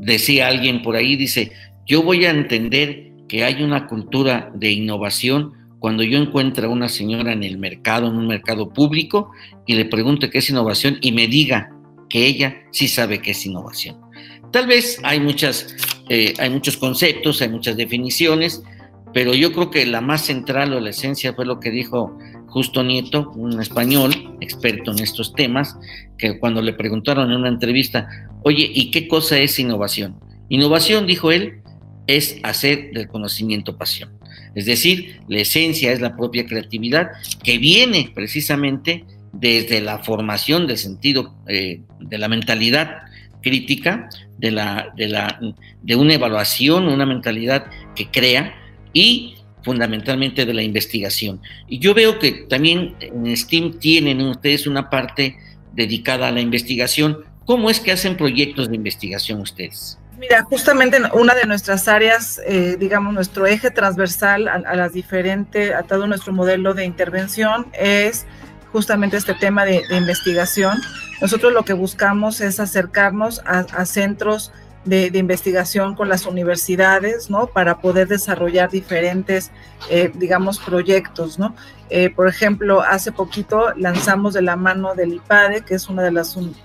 decía 0.00 0.48
alguien 0.48 0.82
por 0.82 0.96
ahí, 0.96 1.16
dice, 1.16 1.52
yo 1.86 2.02
voy 2.02 2.24
a 2.24 2.30
entender 2.30 3.12
que 3.28 3.44
hay 3.44 3.62
una 3.62 3.86
cultura 3.86 4.52
de 4.54 4.70
innovación 4.70 5.52
cuando 5.78 6.02
yo 6.02 6.18
encuentro 6.18 6.66
a 6.66 6.70
una 6.70 6.88
señora 6.88 7.32
en 7.32 7.42
el 7.42 7.58
mercado, 7.58 8.08
en 8.08 8.16
un 8.16 8.26
mercado 8.26 8.70
público, 8.70 9.30
y 9.66 9.74
le 9.74 9.84
pregunto 9.84 10.30
qué 10.30 10.38
es 10.38 10.48
innovación 10.48 10.98
y 11.00 11.12
me 11.12 11.26
diga 11.26 11.70
que 12.08 12.26
ella 12.26 12.56
sí 12.70 12.88
sabe 12.88 13.20
qué 13.20 13.32
es 13.32 13.44
innovación. 13.44 13.96
Tal 14.50 14.66
vez 14.66 15.00
hay 15.02 15.20
muchas 15.20 15.74
eh, 16.08 16.34
hay 16.38 16.50
muchos 16.50 16.76
conceptos, 16.76 17.40
hay 17.40 17.48
muchas 17.48 17.76
definiciones, 17.76 18.62
pero 19.14 19.32
yo 19.32 19.52
creo 19.52 19.70
que 19.70 19.86
la 19.86 20.00
más 20.00 20.26
central 20.26 20.74
o 20.74 20.80
la 20.80 20.90
esencia 20.90 21.32
fue 21.32 21.46
lo 21.46 21.60
que 21.60 21.70
dijo 21.70 22.18
Justo 22.48 22.82
Nieto, 22.82 23.30
un 23.36 23.60
español 23.60 24.36
experto 24.40 24.90
en 24.90 24.98
estos 24.98 25.32
temas, 25.34 25.76
que 26.18 26.38
cuando 26.38 26.60
le 26.60 26.72
preguntaron 26.72 27.30
en 27.30 27.38
una 27.38 27.48
entrevista, 27.48 28.08
oye, 28.42 28.68
¿y 28.74 28.90
qué 28.90 29.06
cosa 29.06 29.38
es 29.38 29.58
innovación? 29.60 30.16
Innovación, 30.48 31.06
dijo 31.06 31.30
él, 31.30 31.62
es 32.08 32.38
hacer 32.42 32.90
del 32.92 33.06
conocimiento 33.06 33.78
pasión. 33.78 34.10
Es 34.56 34.66
decir, 34.66 35.20
la 35.28 35.40
esencia 35.40 35.92
es 35.92 36.00
la 36.00 36.16
propia 36.16 36.44
creatividad 36.44 37.10
que 37.42 37.58
viene 37.58 38.10
precisamente 38.14 39.04
desde 39.32 39.80
la 39.80 39.98
formación 39.98 40.66
del 40.66 40.78
sentido 40.78 41.34
eh, 41.46 41.82
de 42.00 42.18
la 42.18 42.28
mentalidad 42.28 43.02
crítica, 43.42 44.08
de, 44.38 44.50
la, 44.50 44.92
de, 44.96 45.08
la, 45.08 45.40
de 45.82 45.96
una 45.96 46.14
evaluación, 46.14 46.88
una 46.88 47.06
mentalidad 47.06 47.66
que 47.94 48.10
crea 48.10 48.54
y 48.94 49.36
fundamentalmente 49.62 50.46
de 50.46 50.54
la 50.54 50.62
investigación. 50.62 51.40
Y 51.68 51.78
yo 51.78 51.92
veo 51.92 52.18
que 52.18 52.46
también 52.48 52.94
en 53.00 53.36
STEAM 53.36 53.78
tienen 53.78 54.22
ustedes 54.22 54.66
una 54.66 54.88
parte 54.88 55.36
dedicada 55.72 56.28
a 56.28 56.32
la 56.32 56.40
investigación. 56.40 57.24
¿Cómo 57.44 57.68
es 57.68 57.80
que 57.80 57.92
hacen 57.92 58.16
proyectos 58.16 58.70
de 58.70 58.76
investigación 58.76 59.40
ustedes? 59.40 59.98
Mira, 60.18 60.42
justamente 60.42 60.98
una 61.12 61.34
de 61.34 61.44
nuestras 61.44 61.88
áreas, 61.88 62.40
eh, 62.46 62.76
digamos, 62.78 63.12
nuestro 63.12 63.46
eje 63.46 63.70
transversal 63.70 64.48
a, 64.48 64.76
las 64.76 64.92
diferentes, 64.92 65.74
a 65.74 65.82
todo 65.82 66.06
nuestro 66.06 66.32
modelo 66.32 66.72
de 66.72 66.84
intervención 66.84 67.66
es 67.72 68.24
justamente 68.72 69.16
este 69.16 69.34
tema 69.34 69.64
de, 69.64 69.82
investigación. 69.90 70.78
Nosotros 71.20 71.52
lo 71.52 71.64
que 71.64 71.72
buscamos 71.72 72.40
es 72.40 72.60
acercarnos 72.60 73.42
a, 73.44 73.84
centros 73.86 74.52
de, 74.84 75.18
investigación 75.18 75.94
con 75.94 76.08
las 76.08 76.26
universidades, 76.26 77.30
¿no? 77.30 77.46
Para 77.46 77.78
poder 77.78 78.08
desarrollar 78.08 78.70
diferentes, 78.70 79.50
eh, 79.90 80.10
digamos, 80.14 80.58
proyectos, 80.58 81.38
¿no? 81.38 81.54
Eh, 81.90 82.10
por 82.10 82.28
ejemplo, 82.28 82.80
hace 82.82 83.12
poquito 83.12 83.72
lanzamos 83.76 84.34
de 84.34 84.42
la 84.42 84.56
mano 84.56 84.94
del 84.94 85.14
IPADE, 85.14 85.62
que 85.62 85.74
es 85.74 85.88
uno 85.88 86.02
de, 86.02 86.10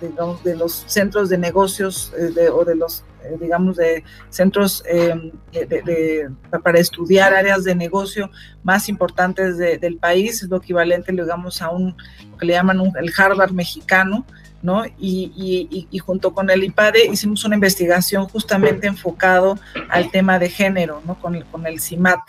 digamos, 0.01 0.43
de 0.43 0.55
los 0.55 0.83
centros 0.87 1.29
de 1.29 1.37
negocios 1.37 2.13
eh, 2.17 2.49
o 2.49 2.65
de 2.65 2.75
los, 2.75 3.03
digamos, 3.39 3.77
de 3.77 4.03
centros 4.29 4.83
de, 4.83 6.29
para 6.63 6.79
estudiar 6.79 7.33
áreas 7.33 7.63
de 7.63 7.75
negocio 7.75 8.31
más 8.63 8.89
importantes 8.89 9.57
del 9.57 9.97
país, 9.97 10.41
es 10.41 10.49
lo 10.49 10.57
equivalente, 10.57 11.11
digamos, 11.11 11.61
a 11.61 11.69
un, 11.69 11.95
lo 12.31 12.37
que 12.37 12.45
le 12.45 12.53
llaman 12.53 12.81
el 12.99 13.13
Harvard 13.17 13.51
mexicano, 13.51 14.25
¿no? 14.61 14.83
Y, 14.99 15.87
junto 16.05 16.33
con 16.33 16.49
el 16.49 16.63
IPADE 16.63 17.07
hicimos 17.07 17.43
una 17.45 17.55
investigación 17.55 18.27
justamente 18.27 18.87
enfocado 18.87 19.57
al 19.89 20.11
tema 20.11 20.39
de 20.39 20.49
género, 20.49 21.01
¿no? 21.05 21.19
Con, 21.19 21.41
con 21.51 21.65
el 21.65 21.79
CIMAT. 21.79 22.19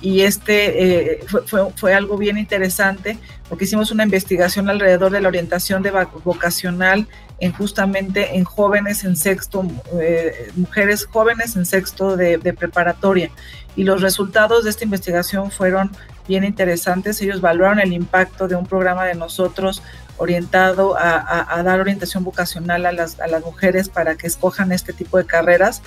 Y 0.00 0.20
este 0.20 1.14
eh, 1.14 1.20
fue, 1.46 1.72
fue, 1.74 1.94
algo 1.94 2.18
bien 2.18 2.36
interesante 2.36 3.18
porque 3.48 3.64
hicimos 3.64 3.90
una 3.90 4.02
investigación 4.02 4.68
alrededor 4.68 5.10
de 5.10 5.22
la 5.22 5.28
orientación 5.28 5.82
vocacional 6.22 7.08
en 7.40 7.52
justamente 7.52 8.36
en 8.36 8.44
jóvenes 8.44 9.04
en 9.04 9.16
sexto, 9.16 9.66
eh, 9.98 10.52
mujeres 10.54 11.06
jóvenes 11.06 11.56
en 11.56 11.64
sexto 11.64 12.16
de 12.16 12.38
preparatoria. 12.52 13.30
Y 13.74 13.84
los 13.84 14.00
resultados 14.00 14.64
de 14.64 14.70
esta 14.70 14.84
investigación 14.84 15.50
fueron 15.50 15.90
bien 16.26 16.44
interesantes. 16.44 17.20
Ellos 17.20 17.40
valoraron 17.40 17.80
el 17.80 17.92
impacto 17.92 18.48
de 18.48 18.56
un 18.56 18.66
programa 18.66 19.04
de 19.04 19.14
nosotros 19.14 19.82
orientado 20.18 20.96
a, 20.98 21.62
dar 21.62 21.80
orientación 21.80 22.24
vocacional 22.24 22.86
a 22.86 22.92
las, 22.92 23.20
a 23.20 23.26
las 23.26 23.44
mujeres 23.44 23.88
para 23.88 24.16
que 24.16 24.26
escojan 24.26 24.72
este 24.72 24.92
tipo 24.92 25.18
de 25.18 25.26
carreras. 25.26 25.82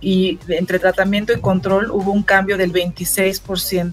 Y 0.00 0.38
entre 0.48 0.78
tratamiento 0.78 1.32
y 1.32 1.40
control 1.40 1.90
hubo 1.90 2.12
un 2.12 2.22
cambio 2.22 2.56
del 2.56 2.72
26%. 2.72 3.92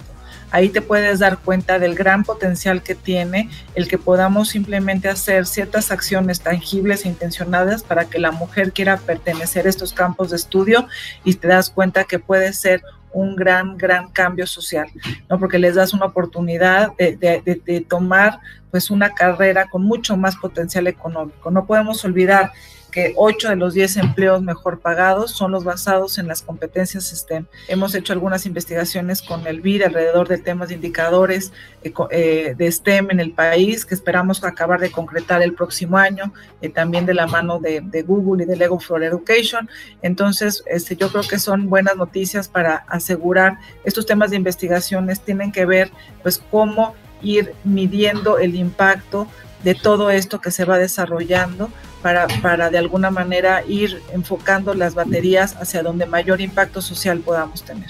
Ahí 0.53 0.69
te 0.69 0.83
puedes 0.83 1.17
dar 1.17 1.39
cuenta 1.39 1.79
del 1.79 1.95
gran 1.95 2.23
potencial 2.23 2.83
que 2.83 2.93
tiene 2.93 3.49
el 3.73 3.87
que 3.87 3.97
podamos 3.97 4.49
simplemente 4.49 5.09
hacer 5.09 5.47
ciertas 5.47 5.89
acciones 5.89 6.41
tangibles 6.41 7.05
e 7.05 7.07
intencionadas 7.07 7.81
para 7.81 8.05
que 8.05 8.19
la 8.19 8.29
mujer 8.29 8.71
quiera 8.71 8.97
pertenecer 8.97 9.65
a 9.65 9.71
estos 9.71 9.93
campos 9.93 10.29
de 10.29 10.35
estudio 10.35 10.87
y 11.23 11.33
te 11.33 11.47
das 11.47 11.71
cuenta 11.71 12.03
que 12.03 12.19
puede 12.19 12.53
ser 12.53 12.83
un 13.13 13.35
gran, 13.35 13.77
gran 13.77 14.09
cambio 14.09 14.45
social, 14.47 14.87
¿no? 15.29 15.39
Porque 15.39 15.59
les 15.59 15.75
das 15.75 15.93
una 15.93 16.07
oportunidad 16.07 16.95
de, 16.97 17.15
de, 17.15 17.61
de, 17.63 17.81
tomar 17.81 18.39
pues 18.71 18.89
una 18.89 19.11
carrera 19.11 19.69
con 19.69 19.83
mucho 19.83 20.17
más 20.17 20.35
potencial 20.35 20.87
económico. 20.87 21.51
No 21.51 21.65
podemos 21.65 22.03
olvidar 22.03 22.51
que 22.93 23.13
8 23.15 23.49
de 23.49 23.55
los 23.55 23.73
10 23.73 23.97
empleos 23.97 24.43
mejor 24.43 24.79
pagados 24.79 25.31
son 25.31 25.51
los 25.51 25.63
basados 25.63 26.19
en 26.19 26.27
las 26.27 26.43
competencias 26.43 27.05
STEM. 27.05 27.47
Hemos 27.67 27.95
hecho 27.95 28.13
algunas 28.13 28.45
investigaciones 28.45 29.23
con 29.23 29.47
el 29.47 29.61
BID 29.61 29.83
alrededor 29.83 30.27
de 30.27 30.37
temas 30.37 30.69
de 30.69 30.75
indicadores 30.75 31.51
eh, 31.81 31.91
eh, 32.11 32.53
de 32.55 32.71
STEM 32.71 33.09
en 33.09 33.19
el 33.19 33.31
país 33.31 33.83
que 33.83 33.95
esperamos 33.95 34.43
acabar 34.43 34.79
de 34.79 34.91
concretar 34.91 35.41
el 35.41 35.53
próximo 35.55 35.97
año, 35.97 36.33
eh, 36.61 36.69
también 36.69 37.07
de 37.07 37.15
la 37.15 37.25
mano 37.25 37.59
de, 37.59 37.81
Google 38.03 38.43
y 38.43 38.45
de 38.47 38.55
Lego 38.55 38.79
for 38.79 39.03
Education. 39.03 39.67
Entonces, 40.03 40.63
este, 40.67 40.95
yo 40.95 41.09
creo 41.09 41.23
que 41.23 41.39
son 41.39 41.69
buenas 41.69 41.95
noticias 41.95 42.47
para 42.47 42.75
asegurar 42.87 43.57
estos 43.83 44.05
temas 44.05 44.29
de 44.29 44.37
investigaciones 44.37 45.19
tienen 45.21 45.51
que 45.51 45.65
ver 45.65 45.89
pues 46.21 46.41
cómo 46.51 46.93
ir 47.23 47.53
midiendo 47.63 48.37
el 48.37 48.53
impacto 48.55 49.27
de 49.63 49.75
todo 49.75 50.09
esto 50.09 50.41
que 50.41 50.51
se 50.51 50.65
va 50.65 50.77
desarrollando 50.77 51.69
para, 52.01 52.27
para 52.41 52.69
de 52.69 52.77
alguna 52.77 53.11
manera 53.11 53.63
ir 53.67 54.01
enfocando 54.13 54.73
las 54.73 54.93
baterías 54.93 55.55
hacia 55.55 55.83
donde 55.83 56.05
mayor 56.05 56.41
impacto 56.41 56.81
social 56.81 57.19
podamos 57.19 57.63
tener. 57.63 57.89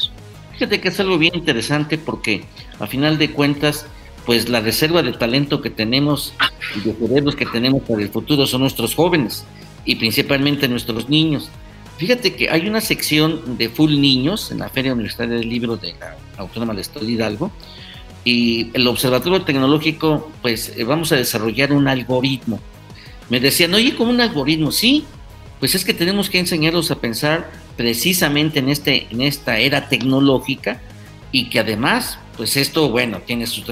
Fíjate 0.54 0.80
que 0.80 0.90
es 0.90 1.00
algo 1.00 1.18
bien 1.18 1.36
interesante 1.36 1.98
porque 1.98 2.46
a 2.80 2.88
final 2.88 3.18
de 3.18 3.32
cuentas, 3.32 3.88
pues 4.26 4.50
la 4.50 4.60
reserva 4.60 5.02
de 5.02 5.14
talento 5.14 5.62
que 5.62 5.72
tenemos 5.72 6.34
y 6.76 6.82
de 6.82 6.94
cerebros 6.94 7.36
que 7.36 7.46
tenemos 7.48 7.82
para 7.84 8.02
el 8.02 8.10
futuro 8.10 8.46
son 8.46 8.62
nuestros 8.62 8.94
jóvenes 8.94 9.46
y 9.84 9.96
principalmente 9.96 10.68
nuestros 10.68 11.10
niños. 11.10 11.50
Fíjate 11.98 12.36
que 12.36 12.50
hay 12.50 12.68
una 12.68 12.82
sección 12.82 13.58
de 13.58 13.70
full 13.70 14.00
niños 14.00 14.52
en 14.52 14.60
la 14.60 14.70
Feria 14.70 14.94
Universitaria 14.94 15.36
del 15.38 15.50
Libro 15.50 15.78
de 15.78 15.96
la 16.00 16.16
Autónoma 16.38 16.74
del 16.74 16.82
Estado 16.82 17.06
de 17.06 17.12
Hidalgo 17.14 17.52
y 18.24 18.70
el 18.74 18.88
Observatorio 18.88 19.42
Tecnológico, 19.42 20.32
pues 20.42 20.74
eh, 20.78 20.84
vamos 20.84 21.12
a 21.12 21.18
desarrollar 21.18 21.74
un 21.74 21.88
algoritmo. 21.88 22.60
Me 23.30 23.40
decían, 23.40 23.74
oye, 23.74 23.96
como 23.96 24.12
un 24.12 24.22
algoritmo, 24.22 24.72
sí, 24.72 25.06
pues 25.60 25.76
es 25.76 25.86
que 25.86 25.94
tenemos 25.94 26.30
que 26.30 26.40
enseñarlos 26.40 26.92
a 26.92 27.00
pensar 27.00 27.52
precisamente 27.76 28.60
en, 28.60 28.70
este, 28.70 29.08
en 29.10 29.22
esta 29.22 29.60
era 29.60 29.90
tecnológica 29.90 30.82
y 31.32 31.50
que 31.50 31.60
además, 31.60 32.20
pues 32.38 32.56
esto, 32.58 32.90
bueno, 32.90 33.22
tiene 33.26 33.48
sus, 33.48 33.66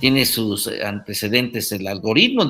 tiene 0.00 0.26
sus 0.26 0.68
antecedentes, 0.68 1.72
el 1.72 1.86
algoritmo, 1.86 2.46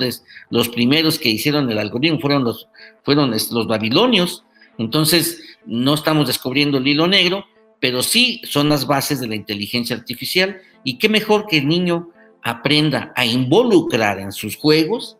los 0.49 0.69
primeros 0.69 1.19
que 1.19 1.29
hicieron 1.29 1.69
el 1.69 1.77
algoritmo 1.77 2.19
fueron 2.19 2.43
los, 2.43 2.67
fueron 3.03 3.31
los 3.31 3.67
babilonios, 3.67 4.43
entonces 4.77 5.41
no 5.65 5.93
estamos 5.93 6.27
descubriendo 6.27 6.77
el 6.77 6.87
hilo 6.87 7.07
negro, 7.07 7.45
pero 7.79 8.03
sí 8.03 8.41
son 8.43 8.69
las 8.69 8.87
bases 8.87 9.19
de 9.19 9.27
la 9.27 9.35
inteligencia 9.35 9.95
artificial. 9.95 10.61
Y 10.83 10.97
qué 10.97 11.09
mejor 11.09 11.47
que 11.47 11.57
el 11.57 11.67
niño 11.67 12.09
aprenda 12.41 13.11
a 13.15 13.25
involucrar 13.25 14.19
en 14.19 14.31
sus 14.31 14.55
juegos 14.55 15.17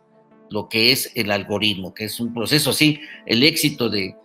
lo 0.50 0.68
que 0.68 0.92
es 0.92 1.12
el 1.14 1.30
algoritmo, 1.30 1.94
que 1.94 2.04
es 2.04 2.20
un 2.20 2.32
proceso 2.32 2.70
así, 2.70 3.00
el 3.26 3.42
éxito 3.42 3.90
de, 3.90 4.16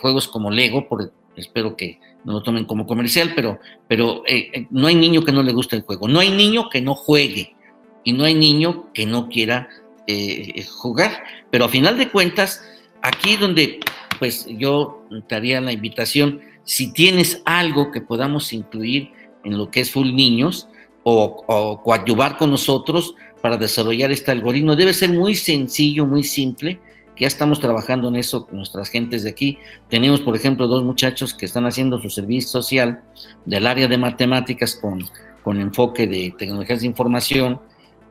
juegos 0.00 0.26
como 0.26 0.50
Lego, 0.50 0.88
por, 0.88 1.12
espero 1.36 1.76
que 1.76 2.00
no 2.24 2.32
lo 2.32 2.42
tomen 2.42 2.64
como 2.64 2.86
comercial, 2.86 3.32
pero, 3.36 3.60
pero 3.88 4.24
eh, 4.26 4.50
eh, 4.52 4.66
no 4.70 4.88
hay 4.88 4.96
niño 4.96 5.24
que 5.24 5.32
no 5.32 5.42
le 5.42 5.52
guste 5.52 5.76
el 5.76 5.82
juego, 5.82 6.08
no 6.08 6.18
hay 6.18 6.30
niño 6.30 6.68
que 6.68 6.82
no 6.82 6.94
juegue 6.94 7.54
y 8.02 8.12
no 8.12 8.24
hay 8.24 8.34
niño 8.34 8.92
que 8.92 9.06
no 9.06 9.28
quiera 9.28 9.68
eh, 10.06 10.64
jugar, 10.64 11.22
pero 11.50 11.66
a 11.66 11.68
final 11.68 11.96
de 11.96 12.08
cuentas, 12.08 12.62
aquí 13.02 13.36
donde 13.36 13.78
pues 14.18 14.46
yo 14.48 15.06
te 15.28 15.34
haría 15.34 15.60
la 15.60 15.72
invitación, 15.72 16.40
si 16.70 16.92
tienes 16.92 17.42
algo 17.46 17.90
que 17.90 18.00
podamos 18.00 18.52
incluir 18.52 19.10
en 19.42 19.58
lo 19.58 19.72
que 19.72 19.80
es 19.80 19.90
Full 19.90 20.14
Niños 20.14 20.68
o, 21.02 21.42
o 21.48 21.82
coadyuvar 21.82 22.36
con 22.36 22.52
nosotros, 22.52 23.16
para 23.40 23.56
desarrollar 23.56 24.12
este 24.12 24.30
algoritmo. 24.30 24.76
Debe 24.76 24.92
ser 24.92 25.10
muy 25.10 25.34
sencillo, 25.34 26.06
muy 26.06 26.22
simple. 26.22 26.78
Ya 27.18 27.26
estamos 27.26 27.58
trabajando 27.58 28.06
en 28.06 28.14
eso 28.14 28.46
con 28.46 28.58
nuestras 28.58 28.88
gentes 28.88 29.24
de 29.24 29.30
aquí. 29.30 29.58
Tenemos, 29.88 30.20
por 30.20 30.36
ejemplo, 30.36 30.68
dos 30.68 30.84
muchachos 30.84 31.34
que 31.34 31.44
están 31.44 31.66
haciendo 31.66 32.00
su 32.00 32.08
servicio 32.08 32.48
social 32.48 33.02
del 33.46 33.66
área 33.66 33.88
de 33.88 33.98
matemáticas 33.98 34.76
con, 34.76 35.04
con 35.42 35.60
enfoque 35.60 36.06
de 36.06 36.32
tecnologías 36.38 36.82
de 36.82 36.86
información 36.86 37.60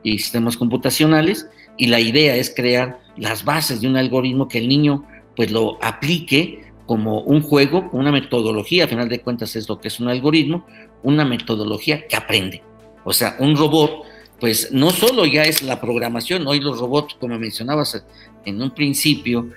y 0.02 0.18
sistemas 0.18 0.58
computacionales. 0.58 1.48
Y 1.78 1.86
la 1.86 1.98
idea 1.98 2.36
es 2.36 2.52
crear 2.54 3.00
las 3.16 3.42
bases 3.42 3.80
de 3.80 3.88
un 3.88 3.96
algoritmo 3.96 4.48
que 4.48 4.58
el 4.58 4.68
niño 4.68 5.06
pues 5.34 5.50
lo 5.50 5.82
aplique 5.82 6.69
como 6.90 7.20
un 7.20 7.40
juego, 7.40 7.88
una 7.92 8.10
metodología, 8.10 8.86
a 8.86 8.88
final 8.88 9.08
de 9.08 9.20
cuentas 9.20 9.54
es 9.54 9.68
lo 9.68 9.78
que 9.78 9.86
es 9.86 10.00
un 10.00 10.08
algoritmo, 10.08 10.66
una 11.04 11.24
metodología 11.24 12.04
que 12.08 12.16
aprende. 12.16 12.64
O 13.04 13.12
sea, 13.12 13.36
un 13.38 13.56
robot 13.56 14.02
pues 14.40 14.72
no 14.72 14.90
solo 14.90 15.24
ya 15.24 15.44
es 15.44 15.62
la 15.62 15.80
programación, 15.80 16.48
hoy 16.48 16.58
los 16.58 16.80
robots, 16.80 17.14
como 17.14 17.38
mencionabas 17.38 18.04
en 18.44 18.60
un 18.60 18.72
principio, 18.72 19.50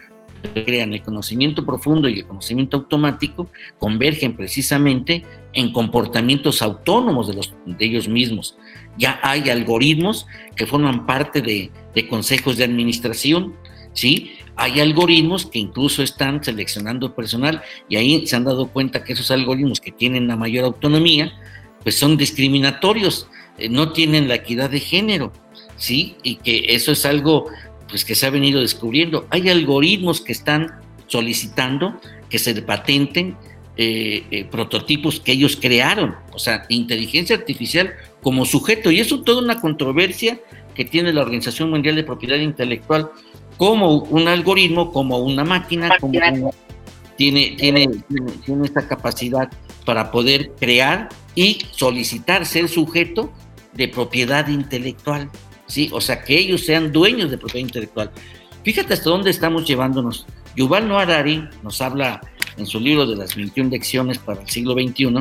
crean 0.53 0.93
el 0.93 1.01
conocimiento 1.01 1.65
profundo 1.65 2.07
y 2.07 2.19
el 2.19 2.27
conocimiento 2.27 2.77
automático, 2.77 3.49
convergen 3.79 4.35
precisamente 4.35 5.23
en 5.53 5.73
comportamientos 5.73 6.61
autónomos 6.61 7.29
de, 7.29 7.33
los, 7.33 7.51
de 7.65 7.83
ellos 7.83 8.07
mismos. 8.07 8.59
Ya 8.95 9.19
hay 9.23 9.49
algoritmos 9.49 10.27
que 10.55 10.67
forman 10.67 11.07
parte 11.07 11.41
de, 11.41 11.71
de 11.95 12.07
consejos 12.07 12.57
de 12.57 12.65
administración, 12.65 13.55
¿sí? 13.93 14.33
Hay 14.55 14.79
algoritmos 14.79 15.45
que 15.45 15.59
incluso 15.59 16.03
están 16.03 16.43
seleccionando 16.43 17.15
personal 17.15 17.61
y 17.89 17.95
ahí 17.95 18.27
se 18.27 18.35
han 18.35 18.43
dado 18.43 18.67
cuenta 18.67 19.03
que 19.03 19.13
esos 19.13 19.31
algoritmos 19.31 19.79
que 19.79 19.91
tienen 19.91 20.27
la 20.27 20.35
mayor 20.35 20.65
autonomía, 20.65 21.33
pues 21.83 21.95
son 21.97 22.17
discriminatorios 22.17 23.27
eh, 23.57 23.69
no 23.69 23.91
tienen 23.91 24.27
la 24.27 24.35
equidad 24.35 24.69
de 24.69 24.79
género, 24.79 25.31
¿sí? 25.77 26.15
Y 26.23 26.35
que 26.37 26.65
eso 26.69 26.91
es 26.91 27.05
algo 27.05 27.49
pues, 27.89 28.03
que 28.03 28.15
se 28.15 28.25
ha 28.25 28.29
venido 28.29 28.61
descubriendo. 28.61 29.27
Hay 29.29 29.49
algoritmos 29.49 30.21
que 30.21 30.31
están 30.31 30.81
solicitando 31.07 31.99
que 32.29 32.39
se 32.39 32.59
patenten 32.61 33.37
eh, 33.77 34.23
eh, 34.31 34.45
prototipos 34.45 35.19
que 35.19 35.33
ellos 35.33 35.57
crearon, 35.59 36.15
o 36.31 36.39
sea, 36.39 36.65
inteligencia 36.69 37.35
artificial 37.35 37.93
como 38.21 38.45
sujeto, 38.45 38.91
y 38.91 38.99
eso 38.99 39.21
toda 39.21 39.41
una 39.41 39.59
controversia 39.59 40.39
que 40.73 40.85
tiene 40.85 41.13
la 41.13 41.21
Organización 41.21 41.69
Mundial 41.69 41.95
de 41.95 42.03
Propiedad 42.03 42.37
Intelectual 42.37 43.11
como 43.57 43.97
un 44.03 44.27
algoritmo, 44.27 44.91
como 44.91 45.19
una 45.19 45.43
máquina, 45.43 45.97
como 45.99 46.13
tiene, 47.15 47.55
tiene, 47.57 47.87
tiene 48.45 48.65
esta 48.65 48.87
capacidad 48.87 49.49
para 49.85 50.11
poder 50.11 50.51
crear 50.59 51.09
y 51.35 51.59
solicitar 51.71 52.45
ser 52.45 52.67
sujeto 52.69 53.31
de 53.73 53.87
propiedad 53.87 54.47
intelectual, 54.47 55.29
¿sí? 55.67 55.89
O 55.91 56.01
sea, 56.01 56.23
que 56.23 56.37
ellos 56.37 56.65
sean 56.65 56.91
dueños 56.91 57.31
de 57.31 57.37
propiedad 57.37 57.67
intelectual. 57.67 58.11
Fíjate 58.63 58.93
hasta 58.93 59.09
dónde 59.09 59.29
estamos 59.29 59.65
llevándonos 59.65 60.25
Yuval 60.55 60.87
Noah 60.87 61.03
Harari 61.03 61.47
nos 61.63 61.81
habla 61.81 62.21
en 62.57 62.65
su 62.65 62.79
libro 62.79 63.05
de 63.05 63.15
las 63.15 63.35
21 63.35 63.71
lecciones 63.71 64.19
para 64.19 64.41
el 64.41 64.49
siglo 64.49 64.73
XXI, 64.73 65.15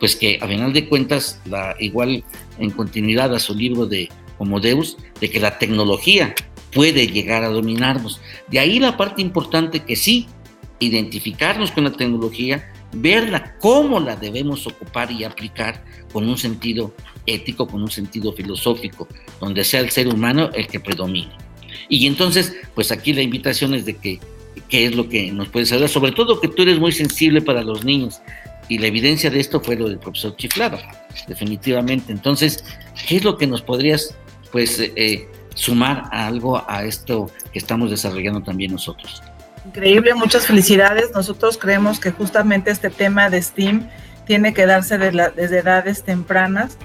pues 0.00 0.16
que 0.16 0.38
a 0.40 0.48
final 0.48 0.72
de 0.72 0.88
cuentas, 0.88 1.40
la, 1.44 1.76
igual 1.78 2.24
en 2.58 2.70
continuidad 2.70 3.32
a 3.34 3.38
su 3.38 3.54
libro 3.54 3.86
de 3.86 4.08
Homo 4.38 4.58
Deus, 4.58 4.96
de 5.20 5.30
que 5.30 5.38
la 5.38 5.58
tecnología 5.58 6.34
puede 6.72 7.06
llegar 7.06 7.44
a 7.44 7.48
dominarnos. 7.48 8.20
De 8.48 8.58
ahí 8.58 8.78
la 8.78 8.96
parte 8.96 9.22
importante 9.22 9.80
que 9.80 9.96
sí, 9.96 10.26
identificarnos 10.80 11.70
con 11.70 11.84
la 11.84 11.92
tecnología, 11.92 12.72
verla 12.92 13.56
cómo 13.58 14.00
la 14.00 14.16
debemos 14.16 14.66
ocupar 14.66 15.10
y 15.10 15.24
aplicar 15.24 15.84
con 16.12 16.28
un 16.28 16.36
sentido 16.36 16.94
ético, 17.26 17.66
con 17.66 17.82
un 17.82 17.90
sentido 17.90 18.32
filosófico, 18.32 19.08
donde 19.40 19.64
sea 19.64 19.80
el 19.80 19.90
ser 19.90 20.08
humano 20.08 20.50
el 20.54 20.66
que 20.66 20.80
predomine. 20.80 21.32
Y 21.88 22.06
entonces, 22.06 22.54
pues 22.74 22.92
aquí 22.92 23.12
la 23.12 23.22
invitación 23.22 23.74
es 23.74 23.84
de 23.84 23.96
que 23.96 24.20
qué 24.68 24.86
es 24.86 24.94
lo 24.94 25.08
que 25.08 25.30
nos 25.32 25.48
puedes 25.48 25.72
hablar, 25.72 25.88
sobre 25.88 26.12
todo 26.12 26.40
que 26.40 26.48
tú 26.48 26.62
eres 26.62 26.78
muy 26.78 26.92
sensible 26.92 27.40
para 27.40 27.62
los 27.62 27.84
niños. 27.84 28.20
Y 28.68 28.78
la 28.78 28.86
evidencia 28.86 29.30
de 29.30 29.40
esto 29.40 29.60
fue 29.60 29.76
lo 29.76 29.88
del 29.88 29.98
profesor 29.98 30.36
Chiflado, 30.36 30.78
definitivamente. 31.28 32.12
Entonces, 32.12 32.64
¿qué 33.06 33.16
es 33.16 33.24
lo 33.24 33.36
que 33.36 33.46
nos 33.46 33.62
podrías, 33.62 34.14
pues, 34.50 34.78
eh, 34.80 35.28
sumar 35.54 36.04
algo 36.10 36.62
a 36.68 36.84
esto 36.84 37.30
que 37.52 37.58
estamos 37.58 37.90
desarrollando 37.90 38.42
también 38.42 38.72
nosotros? 38.72 39.22
Increíble, 39.66 40.14
muchas 40.14 40.46
felicidades. 40.46 41.10
Nosotros 41.14 41.56
creemos 41.56 42.00
que 42.00 42.10
justamente 42.10 42.70
este 42.70 42.90
tema 42.90 43.30
de 43.30 43.40
STEAM 43.40 43.88
tiene 44.26 44.54
que 44.54 44.66
darse 44.66 44.98
desde 44.98 45.58
edades 45.58 46.02
tempranas 46.02 46.76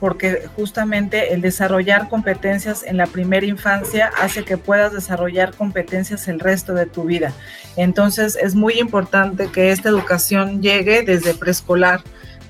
porque 0.00 0.48
justamente 0.54 1.32
el 1.32 1.40
desarrollar 1.40 2.08
competencias 2.10 2.82
en 2.82 2.98
la 2.98 3.06
primera 3.06 3.46
infancia 3.46 4.10
hace 4.20 4.44
que 4.44 4.58
puedas 4.58 4.92
desarrollar 4.92 5.54
competencias 5.54 6.28
el 6.28 6.40
resto 6.40 6.74
de 6.74 6.84
tu 6.84 7.04
vida. 7.04 7.32
Entonces 7.76 8.36
es 8.36 8.54
muy 8.54 8.74
importante 8.74 9.48
que 9.50 9.70
esta 9.70 9.88
educación 9.88 10.60
llegue 10.60 11.02
desde 11.02 11.32
preescolar. 11.32 12.02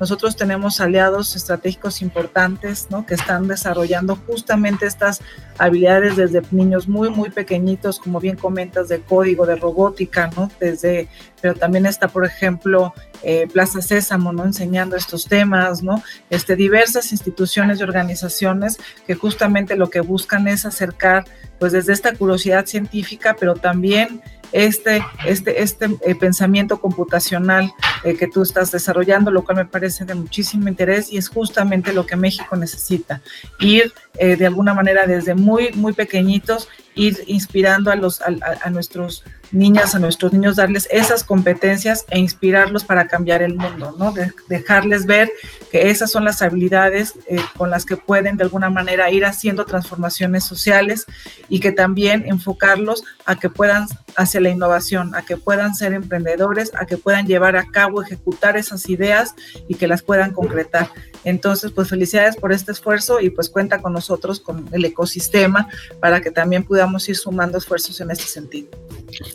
Nosotros 0.05 0.37
tenemos 0.37 0.83
aliados 0.83 1.35
estratégicos 1.35 2.03
importantes 2.03 2.89
¿no? 2.91 3.07
que 3.07 3.15
están 3.15 3.49
desarrollando 3.49 4.17
justamente 4.17 4.85
estas 4.85 5.23
habilidades 5.57 6.17
desde 6.17 6.43
niños 6.51 6.87
muy, 6.87 7.09
muy 7.09 7.31
pequeñitos, 7.31 8.01
como 8.01 8.21
bien 8.21 8.37
comentas, 8.37 8.89
de 8.89 9.01
código, 9.01 9.47
de 9.47 9.57
robótica, 9.57 10.31
¿no? 10.37 10.51
Desde, 10.61 11.09
pero 11.41 11.55
también 11.55 11.87
está, 11.87 12.09
por 12.09 12.27
ejemplo, 12.27 12.93
eh, 13.23 13.49
Plaza 13.51 13.81
Sésamo, 13.81 14.31
¿no? 14.31 14.45
Enseñando 14.45 14.95
estos 14.95 15.25
temas, 15.25 15.83
¿no? 15.83 16.03
Este, 16.29 16.55
diversas 16.55 17.11
instituciones 17.11 17.81
y 17.81 17.83
organizaciones 17.83 18.77
que 19.07 19.15
justamente 19.15 19.75
lo 19.75 19.89
que 19.89 20.01
buscan 20.01 20.49
es 20.49 20.67
acercar, 20.67 21.25
pues 21.59 21.73
desde 21.73 21.95
esta 21.95 22.13
curiosidad 22.13 22.67
científica, 22.67 23.37
pero 23.41 23.55
también 23.55 24.21
este, 24.55 25.05
este, 25.27 25.63
este 25.63 25.87
eh, 26.07 26.15
pensamiento 26.15 26.81
computacional 26.81 27.75
eh, 28.05 28.17
que 28.17 28.29
tú 28.29 28.43
estás 28.43 28.71
desarrollando, 28.71 29.33
lo 29.33 29.45
cual 29.45 29.57
me 29.57 29.65
parece 29.65 30.05
de 30.05 30.15
muchísimo 30.15 30.69
interés 30.69 31.13
y 31.13 31.19
es 31.19 31.29
justamente 31.29 31.93
lo 31.93 32.07
que 32.07 32.15
México 32.15 32.55
necesita, 32.55 33.21
ir 33.59 33.93
de 34.17 34.47
alguna 34.47 34.75
manera 34.75 35.09
desde 35.09 35.35
muy, 35.35 35.73
muy 35.73 35.93
pequeñitos, 35.93 36.69
ir 36.95 37.25
inspirando 37.27 37.91
a, 37.91 37.97
los, 37.97 38.21
a, 38.21 38.71
nuestros 38.71 39.25
niñas, 39.51 39.95
a 39.95 39.99
nuestros 39.99 40.33
niños, 40.33 40.57
darles 40.57 40.89
esas 40.91 41.25
competencias 41.25 42.05
e 42.11 42.19
inspirarlos 42.19 42.85
para 42.85 43.07
cambiar 43.07 43.43
el 43.43 43.55
mundo, 43.55 43.95
¿no? 43.99 44.13
dejarles 44.49 45.07
ver 45.07 45.31
que 45.71 45.91
esas 45.91 46.11
son 46.11 46.25
las 46.25 46.43
habilidades 46.43 47.15
eh, 47.29 47.37
con 47.57 47.71
las 47.71 47.85
que 47.85 47.97
pueden 47.97 48.37
de 48.37 48.45
alguna 48.45 48.71
manera 48.71 49.11
ir 49.11 49.25
haciendo 49.25 49.65
transformaciones 49.65 50.45
sociales 50.45 51.07
y 51.49 51.61
que 51.61 51.73
también 51.73 52.25
enfocarlos 52.27 53.05
a 53.27 53.37
que 53.39 53.51
puedan 53.51 53.87
hacia 54.17 54.41
la 54.41 54.51
innovación, 54.51 55.15
a 55.15 55.23
que 55.23 55.37
puedan 55.37 55.75
ser 55.75 55.93
emprendedores, 55.93 56.73
a 56.75 56.87
que 56.87 56.97
puedan 56.97 57.27
llevar 57.27 57.57
a 57.57 57.67
cabo, 57.67 58.03
ejecutar 58.03 58.57
esas 58.57 58.89
ideas 58.89 59.35
y 59.69 59.75
que 59.75 59.89
las 59.89 60.03
puedan 60.03 60.33
concretar. 60.33 60.91
Entonces, 61.25 61.73
pues 61.73 61.89
felicidades 61.89 62.37
por 62.37 62.53
este 62.53 62.73
esfuerzo 62.73 63.21
y 63.21 63.31
pues 63.31 63.49
cuenta 63.49 63.81
con 63.81 63.93
nosotros, 63.93 64.41
con 64.41 64.69
el 64.73 64.85
ecosistema, 64.85 65.69
para 66.01 66.21
que 66.21 66.31
también 66.31 66.65
podamos 66.65 67.09
ir 67.09 67.17
sumando 67.17 67.59
esfuerzos 67.59 68.01
en 68.01 68.11
este 68.11 68.25
sentido. 68.25 68.69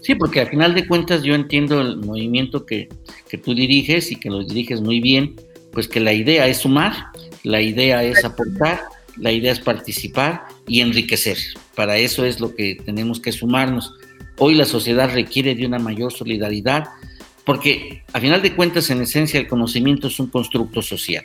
Sí, 0.02 0.16
porque 0.16 0.42
al 0.42 0.50
final 0.50 0.76
de 0.76 0.88
cuentas 0.88 1.24
yo 1.24 1.34
entiendo 1.36 1.82
el 1.82 1.98
movimiento 1.98 2.66
que, 2.66 2.90
que 3.28 3.38
tú 3.38 3.54
diriges 3.54 4.12
y 4.12 4.16
que 4.16 4.30
lo 4.30 4.44
diriges 4.44 4.82
muy 4.82 5.00
bien, 5.00 5.36
pues 5.72 5.88
que 5.88 6.00
la 6.00 6.14
idea 6.14 6.48
es 6.48 6.58
sumar, 6.58 6.94
la 7.44 7.62
idea 7.62 8.04
es 8.04 8.24
aportar, 8.24 8.82
la 9.18 9.32
idea 9.32 9.52
es 9.52 9.60
participar 9.60 10.44
y 10.68 10.82
enriquecer. 10.82 11.38
Para 11.76 11.98
eso 11.98 12.26
es 12.26 12.40
lo 12.40 12.56
que 12.56 12.76
tenemos 12.86 13.20
que 13.20 13.32
sumarnos. 13.32 13.94
Hoy 14.38 14.56
la 14.56 14.66
sociedad 14.66 15.14
requiere 15.14 15.56
de 15.56 15.66
una 15.66 15.80
mayor 15.80 16.14
solidaridad, 16.14 16.86
porque 17.50 18.04
a 18.14 18.20
final 18.20 18.44
de 18.44 18.56
cuentas, 18.56 18.92
en 18.92 19.02
esencia, 19.02 19.40
el 19.40 19.48
conocimiento 19.48 20.06
es 20.06 20.20
un 20.20 20.28
constructo 20.28 20.84
social 20.84 21.24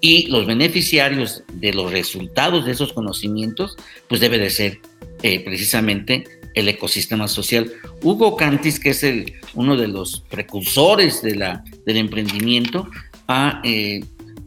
y 0.00 0.26
los 0.28 0.46
beneficiarios 0.46 1.42
de 1.52 1.74
los 1.74 1.92
resultados 1.92 2.64
de 2.64 2.72
esos 2.72 2.94
conocimientos, 2.94 3.76
pues 4.08 4.22
debe 4.22 4.38
de 4.38 4.48
ser 4.48 4.80
eh, 5.22 5.44
precisamente 5.44 6.24
el 6.54 6.66
ecosistema 6.66 7.28
social. 7.28 7.70
Hugo 8.02 8.36
Cantis, 8.36 8.80
que 8.80 8.88
es 8.88 9.04
uno 9.52 9.76
de 9.76 9.88
los 9.88 10.20
precursores 10.30 11.20
del 11.20 11.60
emprendimiento, 11.84 12.88
ha 13.28 13.60
eh, 13.62 14.00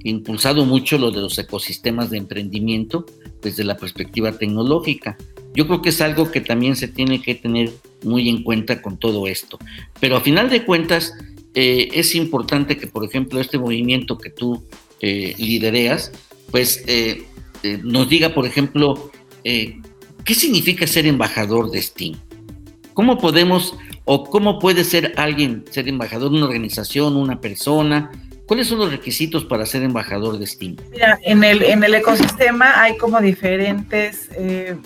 impulsado 0.03 0.65
mucho 0.65 0.97
lo 0.97 1.11
de 1.11 1.21
los 1.21 1.37
ecosistemas 1.37 2.09
de 2.09 2.17
emprendimiento 2.17 3.05
desde 3.39 3.63
la 3.63 3.77
perspectiva 3.77 4.31
tecnológica. 4.31 5.15
Yo 5.53 5.67
creo 5.67 5.83
que 5.83 5.89
es 5.89 6.01
algo 6.01 6.31
que 6.31 6.41
también 6.41 6.75
se 6.75 6.87
tiene 6.87 7.21
que 7.21 7.35
tener 7.35 7.71
muy 8.03 8.29
en 8.29 8.43
cuenta 8.43 8.81
con 8.81 8.97
todo 8.97 9.27
esto. 9.27 9.59
Pero 9.99 10.17
a 10.17 10.21
final 10.21 10.49
de 10.49 10.63
cuentas, 10.63 11.13
eh, 11.55 11.89
es 11.93 12.15
importante 12.15 12.77
que, 12.77 12.87
por 12.87 13.05
ejemplo, 13.05 13.39
este 13.39 13.59
movimiento 13.59 14.17
que 14.17 14.29
tú 14.31 14.63
eh, 15.01 15.35
lidereas, 15.37 16.11
pues 16.49 16.83
eh, 16.87 17.23
nos 17.83 18.09
diga, 18.09 18.33
por 18.33 18.45
ejemplo, 18.45 19.11
¿qué 19.43 20.35
significa 20.35 20.87
ser 20.87 21.05
embajador 21.05 21.69
de 21.69 21.81
STEAM? 21.81 22.15
¿Cómo 22.93 23.17
podemos 23.17 23.75
o 24.05 24.25
cómo 24.25 24.59
puede 24.59 24.83
ser 24.83 25.13
alguien 25.15 25.63
ser 25.69 25.87
embajador 25.87 26.31
de 26.31 26.37
una 26.37 26.47
organización, 26.47 27.15
una 27.15 27.39
persona? 27.39 28.11
¿Cuáles 28.45 28.67
son 28.67 28.79
los 28.79 28.91
requisitos 28.91 29.45
para 29.45 29.65
ser 29.65 29.83
embajador 29.83 30.37
de 30.39 30.47
STEAM? 30.47 30.75
Mira, 30.91 31.19
en 31.23 31.43
el, 31.43 31.63
en 31.63 31.83
el 31.83 31.93
ecosistema 31.93 32.81
hay 32.81 32.97
como 32.97 33.21
diferentes, 33.21 34.29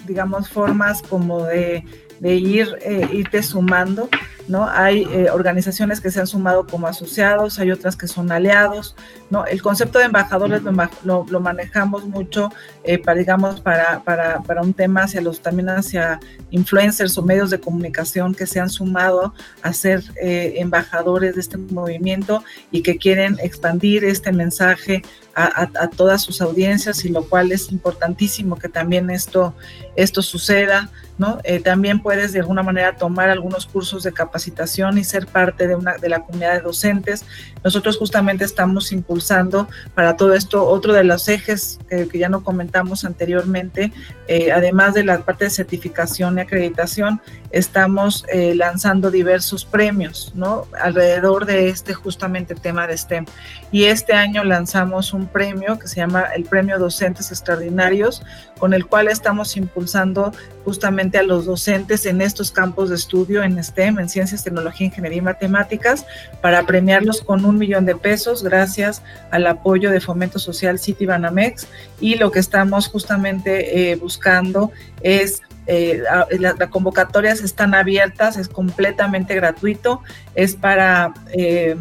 digamos, 0.05 0.49
formas 0.49 1.01
como 1.01 1.45
de 1.45 1.83
de 2.19 2.35
ir, 2.35 2.77
eh, 2.81 3.07
irte 3.11 3.43
sumando, 3.43 4.09
¿no? 4.47 4.67
Hay 4.69 5.03
eh, 5.11 5.29
organizaciones 5.29 5.99
que 5.99 6.09
se 6.09 6.21
han 6.21 6.27
sumado 6.27 6.65
como 6.65 6.87
asociados, 6.87 7.59
hay 7.59 7.71
otras 7.71 7.97
que 7.97 8.07
son 8.07 8.31
aliados, 8.31 8.95
¿no? 9.29 9.45
El 9.45 9.61
concepto 9.61 9.99
de 9.99 10.05
embajadores 10.05 10.61
lo, 11.03 11.25
lo, 11.29 11.39
manejamos 11.41 12.05
mucho, 12.05 12.49
eh, 12.83 12.97
para, 12.97 13.19
digamos, 13.19 13.59
para, 13.59 14.03
para, 14.03 14.41
para, 14.43 14.61
un 14.61 14.73
tema 14.73 15.03
hacia 15.03 15.19
los, 15.19 15.41
también 15.41 15.69
hacia 15.69 16.19
influencers 16.49 17.17
o 17.17 17.23
medios 17.23 17.49
de 17.49 17.59
comunicación 17.59 18.33
que 18.33 18.47
se 18.47 18.59
han 18.61 18.69
sumado 18.69 19.33
a 19.61 19.73
ser 19.73 20.01
embajadores 20.15 21.35
de 21.35 21.41
este 21.41 21.57
movimiento 21.57 22.43
y 22.71 22.83
que 22.83 22.97
quieren 22.97 23.37
expandir 23.41 24.05
este 24.05 24.31
mensaje 24.31 25.03
a, 25.35 25.69
a, 25.75 25.89
todas 25.89 26.23
sus 26.23 26.41
audiencias 26.41 27.05
y 27.05 27.09
lo 27.09 27.23
cual 27.27 27.51
es 27.51 27.71
importantísimo 27.71 28.57
que 28.57 28.69
también 28.69 29.09
esto, 29.11 29.53
esto 29.95 30.21
suceda. 30.21 30.89
¿No? 31.17 31.39
Eh, 31.43 31.59
también 31.59 32.01
puedes 32.01 32.33
de 32.33 32.39
alguna 32.39 32.63
manera 32.63 32.95
tomar 32.95 33.29
algunos 33.29 33.65
cursos 33.65 34.03
de 34.03 34.13
capacitación 34.13 34.97
y 34.97 35.03
ser 35.03 35.27
parte 35.27 35.67
de, 35.67 35.75
una, 35.75 35.97
de 35.97 36.09
la 36.09 36.23
comunidad 36.23 36.53
de 36.53 36.61
docentes. 36.61 37.25
Nosotros 37.63 37.97
justamente 37.97 38.45
estamos 38.45 38.91
impulsando 38.91 39.67
para 39.93 40.15
todo 40.15 40.33
esto 40.33 40.65
otro 40.65 40.93
de 40.93 41.03
los 41.03 41.27
ejes 41.27 41.79
que 41.89 42.17
ya 42.17 42.29
no 42.29 42.43
comentamos 42.43 43.05
anteriormente, 43.05 43.91
eh, 44.27 44.51
además 44.51 44.93
de 44.93 45.03
la 45.03 45.19
parte 45.19 45.45
de 45.45 45.49
certificación 45.51 46.37
y 46.37 46.41
acreditación, 46.41 47.21
estamos 47.51 48.25
eh, 48.31 48.53
lanzando 48.55 49.09
diversos 49.09 49.65
premios, 49.65 50.33
¿no? 50.35 50.67
Alrededor 50.79 51.45
de 51.45 51.69
este 51.69 51.93
justamente 51.93 52.55
tema 52.55 52.87
de 52.87 52.97
STEM. 52.97 53.25
Y 53.71 53.85
este 53.85 54.13
año 54.13 54.43
lanzamos 54.43 55.13
un 55.13 55.27
premio 55.27 55.79
que 55.79 55.87
se 55.87 55.97
llama 55.97 56.23
el 56.35 56.43
Premio 56.43 56.77
Docentes 56.77 57.31
Extraordinarios, 57.31 58.21
con 58.57 58.73
el 58.73 58.85
cual 58.85 59.07
estamos 59.07 59.55
impulsando 59.57 60.33
justamente 60.65 61.17
a 61.17 61.23
los 61.23 61.45
docentes 61.45 62.05
en 62.05 62.21
estos 62.21 62.51
campos 62.51 62.89
de 62.89 62.95
estudio 62.95 63.43
en 63.43 63.63
STEM, 63.63 63.99
en 63.99 64.09
Ciencias, 64.09 64.43
Tecnología, 64.43 64.87
Ingeniería 64.87 65.19
y 65.19 65.21
Matemáticas, 65.21 66.05
para 66.41 66.65
premiarlos 66.65 67.21
con 67.21 67.45
un 67.45 67.57
millón 67.57 67.85
de 67.85 67.95
pesos 67.95 68.43
gracias 68.43 69.01
al 69.31 69.47
apoyo 69.47 69.91
de 69.91 69.99
Fomento 69.99 70.39
Social 70.39 70.79
City 70.79 71.05
Banamex. 71.05 71.67
Y 71.99 72.15
lo 72.15 72.31
que 72.31 72.39
estamos 72.39 72.87
justamente 72.87 73.91
eh, 73.91 73.95
buscando 73.95 74.71
es 75.01 75.41
eh, 75.67 76.01
las, 76.39 76.55
convocatorias 76.69 77.41
están 77.41 77.73
abiertas, 77.73 78.37
es 78.37 78.47
completamente 78.47 79.35
gratuito, 79.35 80.01
es 80.35 80.55
para 80.55 81.13
eh, 81.33 81.75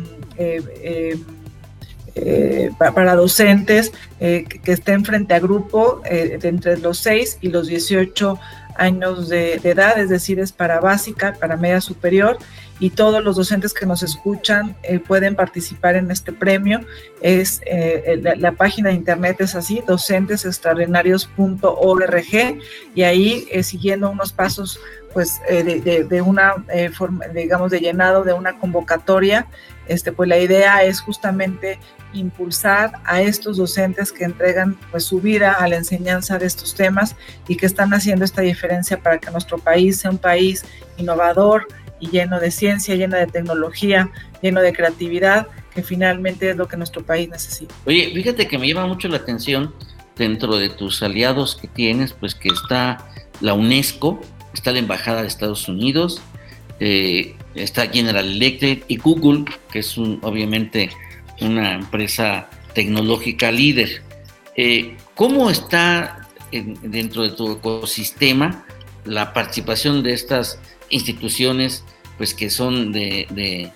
para 2.79 3.15
docentes 3.15 3.93
que, 4.19 4.61
estén 4.67 5.05
frente 5.05 5.35
a 5.35 5.41
grupo 5.41 6.01
de 6.05 6.39
entre 6.43 6.79
los 6.79 6.99
6 6.99 7.39
y 7.43 7.49
los 7.49 7.67
18 7.67 8.39
años 8.79 9.29
de, 9.29 9.55
edad, 9.55 9.99
es 9.99 10.09
decir, 10.09 10.39
es 10.41 10.53
para 10.53 10.81
básica, 10.81 11.35
para 11.39 11.57
media 11.57 11.81
superior 11.81 12.39
y 12.79 12.91
todos 12.91 13.25
los 13.25 13.37
docentes 13.37 13.73
que 13.73 13.87
nos 13.87 14.03
escuchan 14.03 14.77
eh, 14.83 14.99
pueden 14.99 15.35
participar 15.35 15.97
en 15.97 16.11
este 16.11 16.31
premio. 16.33 16.81
Es 17.23 17.63
eh, 17.65 18.21
la, 18.39 18.53
página 18.53 18.91
de 18.91 18.97
internet 18.97 19.41
es 19.41 19.55
así, 19.55 19.83
docentesextraordinarios.org 19.87 22.61
y 22.95 23.03
ahí 23.03 23.49
eh, 23.51 23.63
siguiendo 23.63 24.11
unos 24.11 24.31
pasos 24.33 24.79
pues 25.13 25.41
de, 25.49 26.07
de, 26.07 26.21
una 26.21 26.57
forma, 26.93 27.27
digamos 27.29 27.71
de 27.71 27.81
llenado 27.81 28.23
de 28.23 28.35
una 28.35 28.59
convocatoria, 28.59 29.47
este 29.89 30.13
pues 30.13 30.29
la 30.29 30.37
idea 30.37 30.85
es 30.85 31.01
justamente 31.01 31.79
impulsar 32.13 32.93
a 33.05 33.21
estos 33.21 33.57
docentes 33.57 34.13
que 34.13 34.25
entregan 34.25 34.79
pues 34.91 35.05
su 35.05 35.21
vida 35.21 35.53
a 35.53 35.69
la 35.69 35.77
enseñanza 35.77 36.39
de 36.39 36.47
estos 36.47 36.75
temas 36.75 37.17
y 37.49 37.57
que 37.57 37.67
están 37.67 37.93
haciendo 37.93 38.25
esta 38.25 38.43
diferencia 38.43 38.99
para 38.99 39.19
que 39.19 39.31
nuestro 39.31 39.59
país 39.59 39.99
sea 39.99 40.11
un 40.11 40.19
país 40.19 40.65
innovador, 40.97 41.67
y 42.01 42.09
lleno 42.09 42.41
de 42.41 42.51
ciencia, 42.51 42.95
lleno 42.95 43.17
de 43.17 43.27
tecnología, 43.27 44.11
lleno 44.43 44.61
de 44.61 44.73
creatividad, 44.73 45.49
que 45.75 45.83
finalmente 45.83 46.51
es 46.51 46.57
lo 46.57 46.69
que 46.69 46.77
nuestro 46.77 47.05
país 47.05 47.29
necesita. 47.29 47.75
Oye, 47.85 48.11
fíjate 48.15 48.47
que 48.47 48.59
me 48.59 48.69
llama 48.69 48.87
mucho 48.87 49.09
la 49.09 49.19
atención 49.19 49.75
dentro 50.17 50.57
de 50.57 50.69
tus 50.69 51.03
aliados 51.03 51.57
que 51.57 51.69
tienes, 51.69 52.13
pues 52.13 52.35
que 52.35 52.49
está 52.49 52.99
la 53.41 53.55
UNESCO, 53.55 54.21
está 54.55 54.73
la 54.73 54.79
Embajada 54.79 55.23
de 55.23 55.29
Estados 55.29 55.69
Unidos, 55.69 56.21
eh, 56.81 57.35
está 57.55 57.89
General 57.89 58.27
Electric 58.27 58.85
y 58.89 58.97
Google, 58.97 59.45
que 59.71 59.81
es 59.81 59.97
un, 59.99 60.19
obviamente 60.23 60.91
una 61.41 61.75
empresa 61.75 62.49
tecnológica 62.75 63.51
líder. 63.51 64.03
Eh, 64.57 64.97
¿Cómo 65.15 65.51
está 65.51 66.29
dentro 66.51 67.23
de 67.23 67.31
tu 67.31 67.53
ecosistema 67.53 68.65
la 69.05 69.33
participación 69.33 70.03
de 70.03 70.13
estas 70.13 70.59
instituciones 70.89 71.85
pues 72.17 72.35
que 72.35 72.51
son 72.51 72.93
de, 72.93 73.73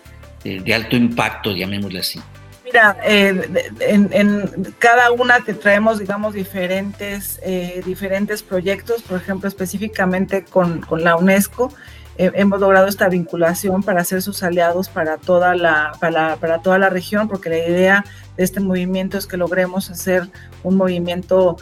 alto 0.74 0.96
impacto, 0.96 1.52
llamémosle 1.52 2.00
así? 2.00 2.20
Mira, 2.64 2.96
eh, 3.04 3.66
en, 3.80 4.74
cada 4.78 5.10
una 5.10 5.40
te 5.40 5.54
traemos, 5.54 5.98
digamos, 5.98 6.34
diferentes, 6.34 7.40
eh, 7.42 7.82
diferentes 7.84 8.42
proyectos, 8.42 9.02
por 9.02 9.20
ejemplo, 9.20 9.48
específicamente 9.48 10.44
con 10.44 10.84
la 11.02 11.16
UNESCO. 11.16 11.72
Eh, 12.20 12.30
hemos 12.34 12.60
logrado 12.60 12.86
esta 12.86 13.08
vinculación 13.08 13.82
para 13.82 14.04
ser 14.04 14.20
sus 14.20 14.42
aliados 14.42 14.90
para 14.90 15.16
toda 15.16 15.54
la, 15.54 15.92
para, 16.00 16.36
para, 16.36 16.60
toda 16.60 16.78
la 16.78 16.90
región, 16.90 17.28
porque 17.28 17.48
la 17.48 17.58
idea 17.58 18.04
de 18.36 18.44
este 18.44 18.60
movimiento 18.60 19.16
es 19.16 19.26
que 19.26 19.38
logremos 19.38 19.88
hacer 19.88 20.28
un 20.62 20.76
movimiento 20.76 21.56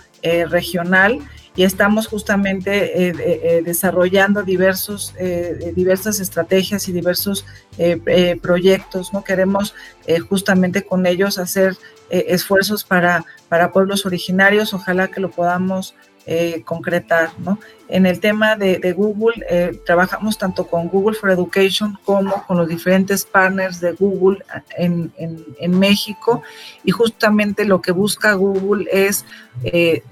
regional 0.50 1.20
y 1.58 1.64
estamos 1.64 2.06
justamente 2.06 3.02
eh, 3.02 3.08
eh, 3.18 3.40
eh, 3.42 3.62
desarrollando 3.64 4.44
diversos, 4.44 5.12
diversas 5.74 6.20
estrategias 6.20 6.88
y 6.88 6.92
diversos 6.92 7.44
proyectos. 8.40 9.12
¿no? 9.12 9.24
Queremos 9.24 9.74
justamente 10.28 10.84
con 10.84 11.04
ellos 11.04 11.36
hacer 11.36 11.76
esfuerzos 12.10 12.84
para, 12.84 13.24
para 13.48 13.72
pueblos 13.72 14.06
originarios, 14.06 14.72
ojalá 14.72 15.08
que 15.08 15.20
lo 15.20 15.32
podamos 15.32 15.96
eh, 16.30 16.60
concretar. 16.62 17.30
¿no? 17.38 17.58
En 17.88 18.04
el 18.04 18.20
tema 18.20 18.54
de, 18.54 18.92
Google, 18.92 19.46
eh, 19.48 19.80
trabajamos 19.86 20.36
tanto 20.36 20.66
con 20.66 20.88
Google 20.88 21.16
for 21.16 21.30
Education 21.30 21.98
como 22.04 22.44
con 22.46 22.58
los 22.58 22.68
diferentes 22.68 23.24
partners 23.24 23.80
de 23.80 23.92
Google 23.92 24.44
en, 24.76 25.10
México 25.70 26.42
y 26.84 26.90
justamente 26.90 27.64
lo 27.64 27.80
que 27.80 27.92
busca 27.92 28.34
Google 28.34 28.86
es, 28.92 29.24
eh, 29.64 30.02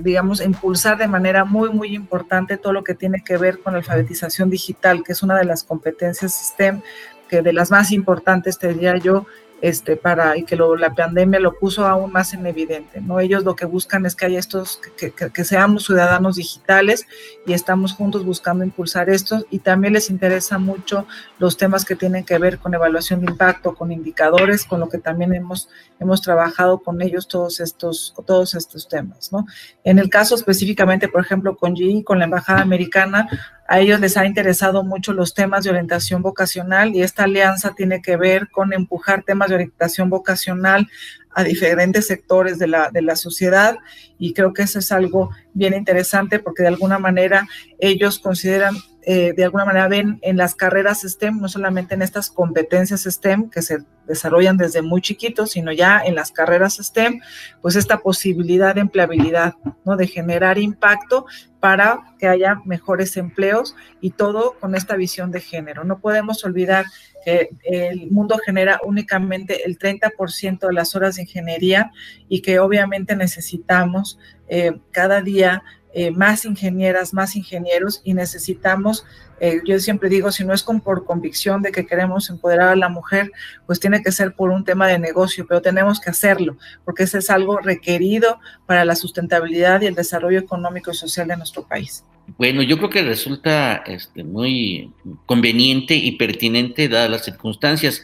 digamos, 0.00 0.40
impulsar 0.40 0.96
de 0.96 1.08
manera 1.08 1.44
muy, 1.44 1.68
muy 1.68 1.94
importante 1.94 2.56
todo 2.56 2.72
lo 2.72 2.82
que 2.82 2.94
tiene 2.94 3.22
que 3.22 3.36
ver 3.36 3.58
con 3.58 3.74
alfabetización 3.74 4.48
digital, 4.48 5.04
que 5.04 5.12
es 5.12 5.22
una 5.22 5.36
de 5.36 5.44
las 5.44 5.62
competencias 5.62 6.32
STEM 6.32 6.80
que 7.28 7.42
de 7.42 7.52
las 7.52 7.70
más 7.70 7.92
importantes, 7.92 8.58
te 8.58 8.68
diría 8.68 8.96
yo, 8.96 9.26
este, 9.64 9.96
para, 9.96 10.36
y 10.36 10.44
que 10.44 10.56
la 10.56 10.94
pandemia 10.94 11.40
lo 11.40 11.58
puso 11.58 11.86
aún 11.86 12.12
más 12.12 12.34
en 12.34 12.46
evidente, 12.46 13.00
¿no? 13.00 13.18
Ellos 13.18 13.44
lo 13.44 13.56
que 13.56 13.64
buscan 13.64 14.04
es 14.04 14.14
que 14.14 14.26
haya 14.26 14.38
estos, 14.38 14.78
que, 14.98 15.44
seamos 15.44 15.86
ciudadanos 15.86 16.36
digitales 16.36 17.06
y 17.46 17.54
estamos 17.54 17.94
juntos 17.94 18.26
buscando 18.26 18.62
impulsar 18.62 19.08
esto 19.08 19.46
y 19.48 19.60
también 19.60 19.94
les 19.94 20.10
interesa 20.10 20.58
mucho 20.58 21.06
los 21.38 21.56
temas 21.56 21.86
que 21.86 21.96
tienen 21.96 22.24
que 22.24 22.36
ver 22.36 22.58
con 22.58 22.74
evaluación 22.74 23.22
de 23.22 23.30
impacto, 23.32 23.74
con 23.74 23.90
indicadores, 23.90 24.66
con 24.66 24.80
lo 24.80 24.90
que 24.90 24.98
también 24.98 25.32
hemos, 25.32 25.70
hemos 25.98 26.20
trabajado 26.20 26.80
con 26.80 27.00
ellos 27.00 27.26
todos 27.26 27.58
estos, 27.58 28.12
todos 28.26 28.54
estos 28.54 28.86
temas, 28.86 29.32
¿no? 29.32 29.46
En 29.82 29.98
el 29.98 30.10
caso 30.10 30.34
específicamente, 30.34 31.08
por 31.08 31.22
ejemplo, 31.22 31.56
con 31.56 31.74
con 32.04 32.18
la 32.18 32.26
Embajada 32.26 32.60
Americana, 32.60 33.28
a 33.66 33.80
ellos 33.80 34.00
les 34.00 34.16
ha 34.16 34.26
interesado 34.26 34.84
mucho 34.84 35.12
los 35.12 35.34
temas 35.34 35.64
de 35.64 35.70
orientación 35.70 36.22
vocacional 36.22 36.94
y 36.94 37.02
esta 37.02 37.24
alianza 37.24 37.72
tiene 37.74 38.02
que 38.02 38.16
ver 38.16 38.50
con 38.50 38.72
empujar 38.72 39.22
temas 39.22 39.48
de 39.48 39.54
orientación 39.54 40.10
vocacional 40.10 40.88
a 41.34 41.44
diferentes 41.44 42.06
sectores 42.06 42.58
de 42.58 42.68
la, 42.68 42.90
de 42.90 43.02
la 43.02 43.16
sociedad 43.16 43.76
y 44.18 44.32
creo 44.32 44.52
que 44.52 44.62
eso 44.62 44.78
es 44.78 44.92
algo 44.92 45.30
bien 45.52 45.74
interesante 45.74 46.38
porque 46.38 46.62
de 46.62 46.68
alguna 46.68 46.98
manera 46.98 47.46
ellos 47.78 48.18
consideran 48.18 48.76
eh, 49.06 49.34
de 49.34 49.44
alguna 49.44 49.66
manera 49.66 49.86
ven 49.86 50.18
en 50.22 50.38
las 50.38 50.54
carreras 50.54 51.02
STEM, 51.02 51.38
no 51.38 51.48
solamente 51.48 51.94
en 51.94 52.00
estas 52.00 52.30
competencias 52.30 53.02
STEM 53.02 53.50
que 53.50 53.60
se 53.60 53.84
desarrollan 54.06 54.56
desde 54.56 54.80
muy 54.80 55.02
chiquitos, 55.02 55.50
sino 55.50 55.72
ya 55.72 56.00
en 56.02 56.14
las 56.14 56.32
carreras 56.32 56.78
STEM, 56.82 57.20
pues 57.60 57.76
esta 57.76 57.98
posibilidad 57.98 58.74
de 58.74 58.80
empleabilidad, 58.80 59.56
¿no? 59.84 59.96
De 59.96 60.06
generar 60.06 60.56
impacto 60.56 61.26
para 61.60 62.14
que 62.18 62.28
haya 62.28 62.62
mejores 62.64 63.18
empleos 63.18 63.76
y 64.00 64.10
todo 64.10 64.56
con 64.58 64.74
esta 64.74 64.96
visión 64.96 65.30
de 65.30 65.40
género. 65.40 65.84
No 65.84 65.98
podemos 65.98 66.42
olvidar 66.44 66.86
que 67.24 67.50
el 67.64 68.10
mundo 68.10 68.38
genera 68.44 68.80
únicamente 68.84 69.66
el 69.66 69.78
30% 69.78 70.66
de 70.66 70.72
las 70.72 70.94
horas 70.94 71.16
de 71.16 71.22
ingeniería 71.22 71.92
y 72.28 72.42
que 72.42 72.58
obviamente 72.58 73.16
necesitamos 73.16 74.18
eh, 74.48 74.78
cada 74.90 75.22
día 75.22 75.62
eh, 75.96 76.10
más 76.10 76.44
ingenieras, 76.44 77.14
más 77.14 77.36
ingenieros 77.36 78.00
y 78.02 78.14
necesitamos, 78.14 79.06
eh, 79.38 79.60
yo 79.64 79.78
siempre 79.78 80.08
digo, 80.08 80.32
si 80.32 80.44
no 80.44 80.52
es 80.52 80.64
por 80.64 81.04
convicción 81.04 81.62
de 81.62 81.70
que 81.70 81.86
queremos 81.86 82.30
empoderar 82.30 82.70
a 82.70 82.76
la 82.76 82.88
mujer, 82.88 83.30
pues 83.64 83.78
tiene 83.78 84.02
que 84.02 84.10
ser 84.10 84.34
por 84.34 84.50
un 84.50 84.64
tema 84.64 84.88
de 84.88 84.98
negocio, 84.98 85.46
pero 85.48 85.62
tenemos 85.62 86.00
que 86.00 86.10
hacerlo, 86.10 86.56
porque 86.84 87.04
ese 87.04 87.18
es 87.18 87.30
algo 87.30 87.58
requerido 87.58 88.40
para 88.66 88.84
la 88.84 88.96
sustentabilidad 88.96 89.82
y 89.82 89.86
el 89.86 89.94
desarrollo 89.94 90.40
económico 90.40 90.90
y 90.90 90.94
social 90.94 91.28
de 91.28 91.36
nuestro 91.36 91.64
país. 91.64 92.04
Bueno, 92.38 92.62
yo 92.62 92.78
creo 92.78 92.90
que 92.90 93.02
resulta 93.02 93.76
este, 93.86 94.24
muy 94.24 94.90
conveniente 95.26 95.94
y 95.94 96.12
pertinente 96.12 96.88
dadas 96.88 97.10
las 97.10 97.24
circunstancias. 97.24 98.02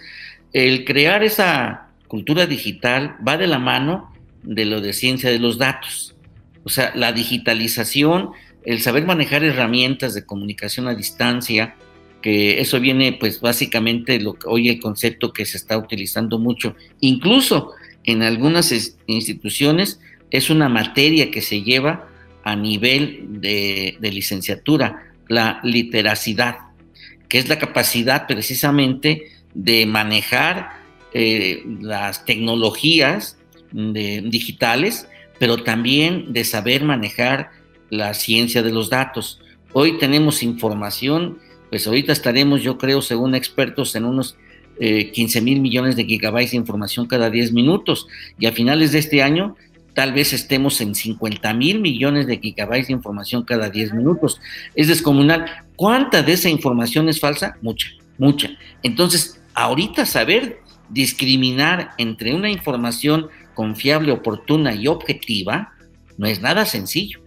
El 0.52 0.84
crear 0.84 1.22
esa 1.22 1.88
cultura 2.06 2.46
digital 2.46 3.16
va 3.26 3.36
de 3.36 3.46
la 3.46 3.58
mano 3.58 4.12
de 4.42 4.64
lo 4.64 4.80
de 4.80 4.92
ciencia 4.92 5.30
de 5.30 5.38
los 5.38 5.58
datos. 5.58 6.14
O 6.64 6.68
sea, 6.68 6.92
la 6.94 7.12
digitalización, 7.12 8.30
el 8.64 8.80
saber 8.80 9.04
manejar 9.06 9.42
herramientas 9.44 10.14
de 10.14 10.26
comunicación 10.26 10.88
a 10.88 10.94
distancia, 10.94 11.74
que 12.20 12.60
eso 12.60 12.80
viene 12.80 13.12
pues 13.12 13.40
básicamente 13.40 14.20
lo 14.20 14.34
que 14.34 14.46
hoy 14.46 14.68
el 14.68 14.80
concepto 14.80 15.32
que 15.32 15.46
se 15.46 15.56
está 15.56 15.78
utilizando 15.78 16.38
mucho, 16.38 16.76
incluso 17.00 17.72
en 18.04 18.22
algunas 18.22 18.72
instituciones 19.06 20.00
es 20.30 20.50
una 20.50 20.68
materia 20.68 21.30
que 21.30 21.40
se 21.40 21.62
lleva 21.62 22.08
a 22.44 22.56
nivel 22.56 23.40
de, 23.40 23.96
licenciatura, 24.00 25.12
la 25.28 25.60
literacidad, 25.62 26.58
que 27.28 27.38
es 27.38 27.48
la 27.48 27.58
capacidad 27.58 28.26
precisamente 28.26 29.26
de 29.54 29.86
manejar 29.86 30.80
eh, 31.12 31.64
las 31.80 32.24
tecnologías 32.24 33.36
digitales 33.72 35.06
pero 35.40 35.56
también 35.56 36.34
de 36.34 36.44
saber 36.44 36.84
manejar 36.84 37.50
la 37.88 38.12
ciencia 38.12 38.62
de 38.62 38.70
los 38.70 38.90
datos. 38.90 39.40
Hoy 39.72 39.96
tenemos 39.96 40.42
información, 40.42 41.38
pues 41.70 41.86
ahorita 41.86 42.12
estaremos, 42.12 42.62
yo 42.62 42.76
creo, 42.76 43.00
según 43.00 43.34
expertos, 43.34 43.96
en 43.96 44.04
unos 44.04 44.36
15 44.78 45.38
eh, 45.38 45.40
mil 45.40 45.60
millones 45.60 45.96
de 45.96 46.04
gigabytes 46.04 46.50
de 46.50 46.58
información 46.58 47.06
cada 47.06 47.30
10 47.30 47.54
minutos 47.54 48.06
y 48.38 48.46
a 48.46 48.52
finales 48.52 48.92
de 48.92 48.98
este 48.98 49.22
año 49.22 49.56
tal 49.94 50.12
vez 50.12 50.32
estemos 50.32 50.80
en 50.80 50.94
50 50.94 51.52
mil 51.54 51.80
millones 51.80 52.26
de 52.26 52.38
gigabytes 52.38 52.88
de 52.88 52.94
información 52.94 53.44
cada 53.44 53.70
10 53.70 53.94
minutos. 53.94 54.40
Es 54.74 54.88
descomunal. 54.88 55.46
¿Cuánta 55.76 56.22
de 56.22 56.32
esa 56.32 56.48
información 56.48 57.08
es 57.08 57.20
falsa? 57.20 57.56
Mucha, 57.62 57.88
mucha. 58.18 58.50
Entonces, 58.82 59.40
ahorita 59.54 60.06
saber 60.06 60.60
discriminar 60.88 61.90
entre 61.98 62.34
una 62.34 62.50
información 62.50 63.28
confiable, 63.54 64.12
oportuna 64.12 64.74
y 64.74 64.86
objetiva, 64.86 65.72
no 66.18 66.26
es 66.26 66.40
nada 66.40 66.66
sencillo. 66.66 67.20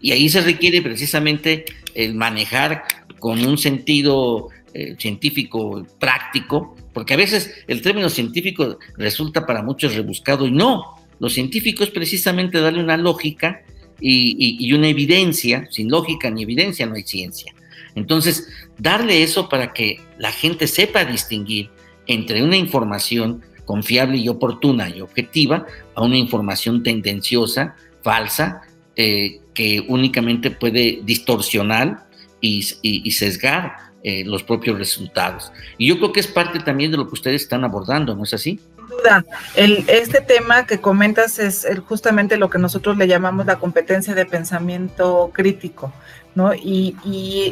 Y 0.00 0.12
ahí 0.12 0.28
se 0.28 0.40
requiere 0.40 0.82
precisamente 0.82 1.64
el 1.94 2.14
manejar 2.14 2.84
con 3.18 3.44
un 3.44 3.58
sentido 3.58 4.48
eh, 4.74 4.96
científico 4.98 5.86
práctico, 5.98 6.76
porque 6.92 7.14
a 7.14 7.16
veces 7.16 7.52
el 7.66 7.82
término 7.82 8.08
científico 8.08 8.78
resulta 8.96 9.46
para 9.46 9.62
muchos 9.62 9.94
rebuscado 9.94 10.46
y 10.46 10.50
no. 10.50 10.97
Lo 11.20 11.28
científico 11.28 11.84
es 11.84 11.90
precisamente 11.90 12.60
darle 12.60 12.82
una 12.82 12.96
lógica 12.96 13.62
y, 14.00 14.72
una 14.72 14.88
evidencia. 14.88 15.66
Sin 15.70 15.90
lógica 15.90 16.30
ni 16.30 16.42
evidencia 16.42 16.86
no 16.86 16.94
hay 16.94 17.02
ciencia. 17.02 17.54
Entonces, 17.94 18.48
darle 18.78 19.22
eso 19.22 19.48
para 19.48 19.72
que 19.72 20.00
la 20.18 20.30
gente 20.30 20.66
sepa 20.66 21.04
distinguir 21.04 21.70
entre 22.06 22.42
una 22.42 22.56
información 22.56 23.42
confiable 23.64 24.16
y 24.18 24.28
oportuna 24.28 24.88
y 24.88 25.00
objetiva 25.00 25.66
a 25.94 26.02
una 26.02 26.16
información 26.16 26.82
tendenciosa, 26.82 27.76
falsa, 28.02 28.62
eh, 28.96 29.40
que 29.52 29.84
únicamente 29.88 30.50
puede 30.50 31.00
distorsionar 31.04 32.08
y, 32.40 32.62
sesgar 33.10 33.87
eh, 34.04 34.24
los 34.24 34.44
propios 34.44 34.78
resultados. 34.78 35.52
Y 35.76 35.88
yo 35.88 35.98
creo 35.98 36.12
que 36.12 36.20
es 36.20 36.28
parte 36.28 36.60
también 36.60 36.92
de 36.92 36.96
lo 36.96 37.08
que 37.08 37.14
ustedes 37.14 37.42
están 37.42 37.64
abordando, 37.64 38.14
¿no 38.14 38.22
es 38.22 38.32
así? 38.32 38.60
El, 39.56 39.84
este 39.88 40.20
tema 40.20 40.66
que 40.66 40.80
comentas 40.80 41.40
es 41.40 41.66
justamente 41.86 42.36
lo 42.36 42.48
que 42.48 42.58
nosotros 42.58 42.96
le 42.96 43.08
llamamos 43.08 43.46
la 43.46 43.56
competencia 43.56 44.14
de 44.14 44.24
pensamiento 44.24 45.30
crítico, 45.34 45.92
¿no? 46.36 46.54
Y, 46.54 46.94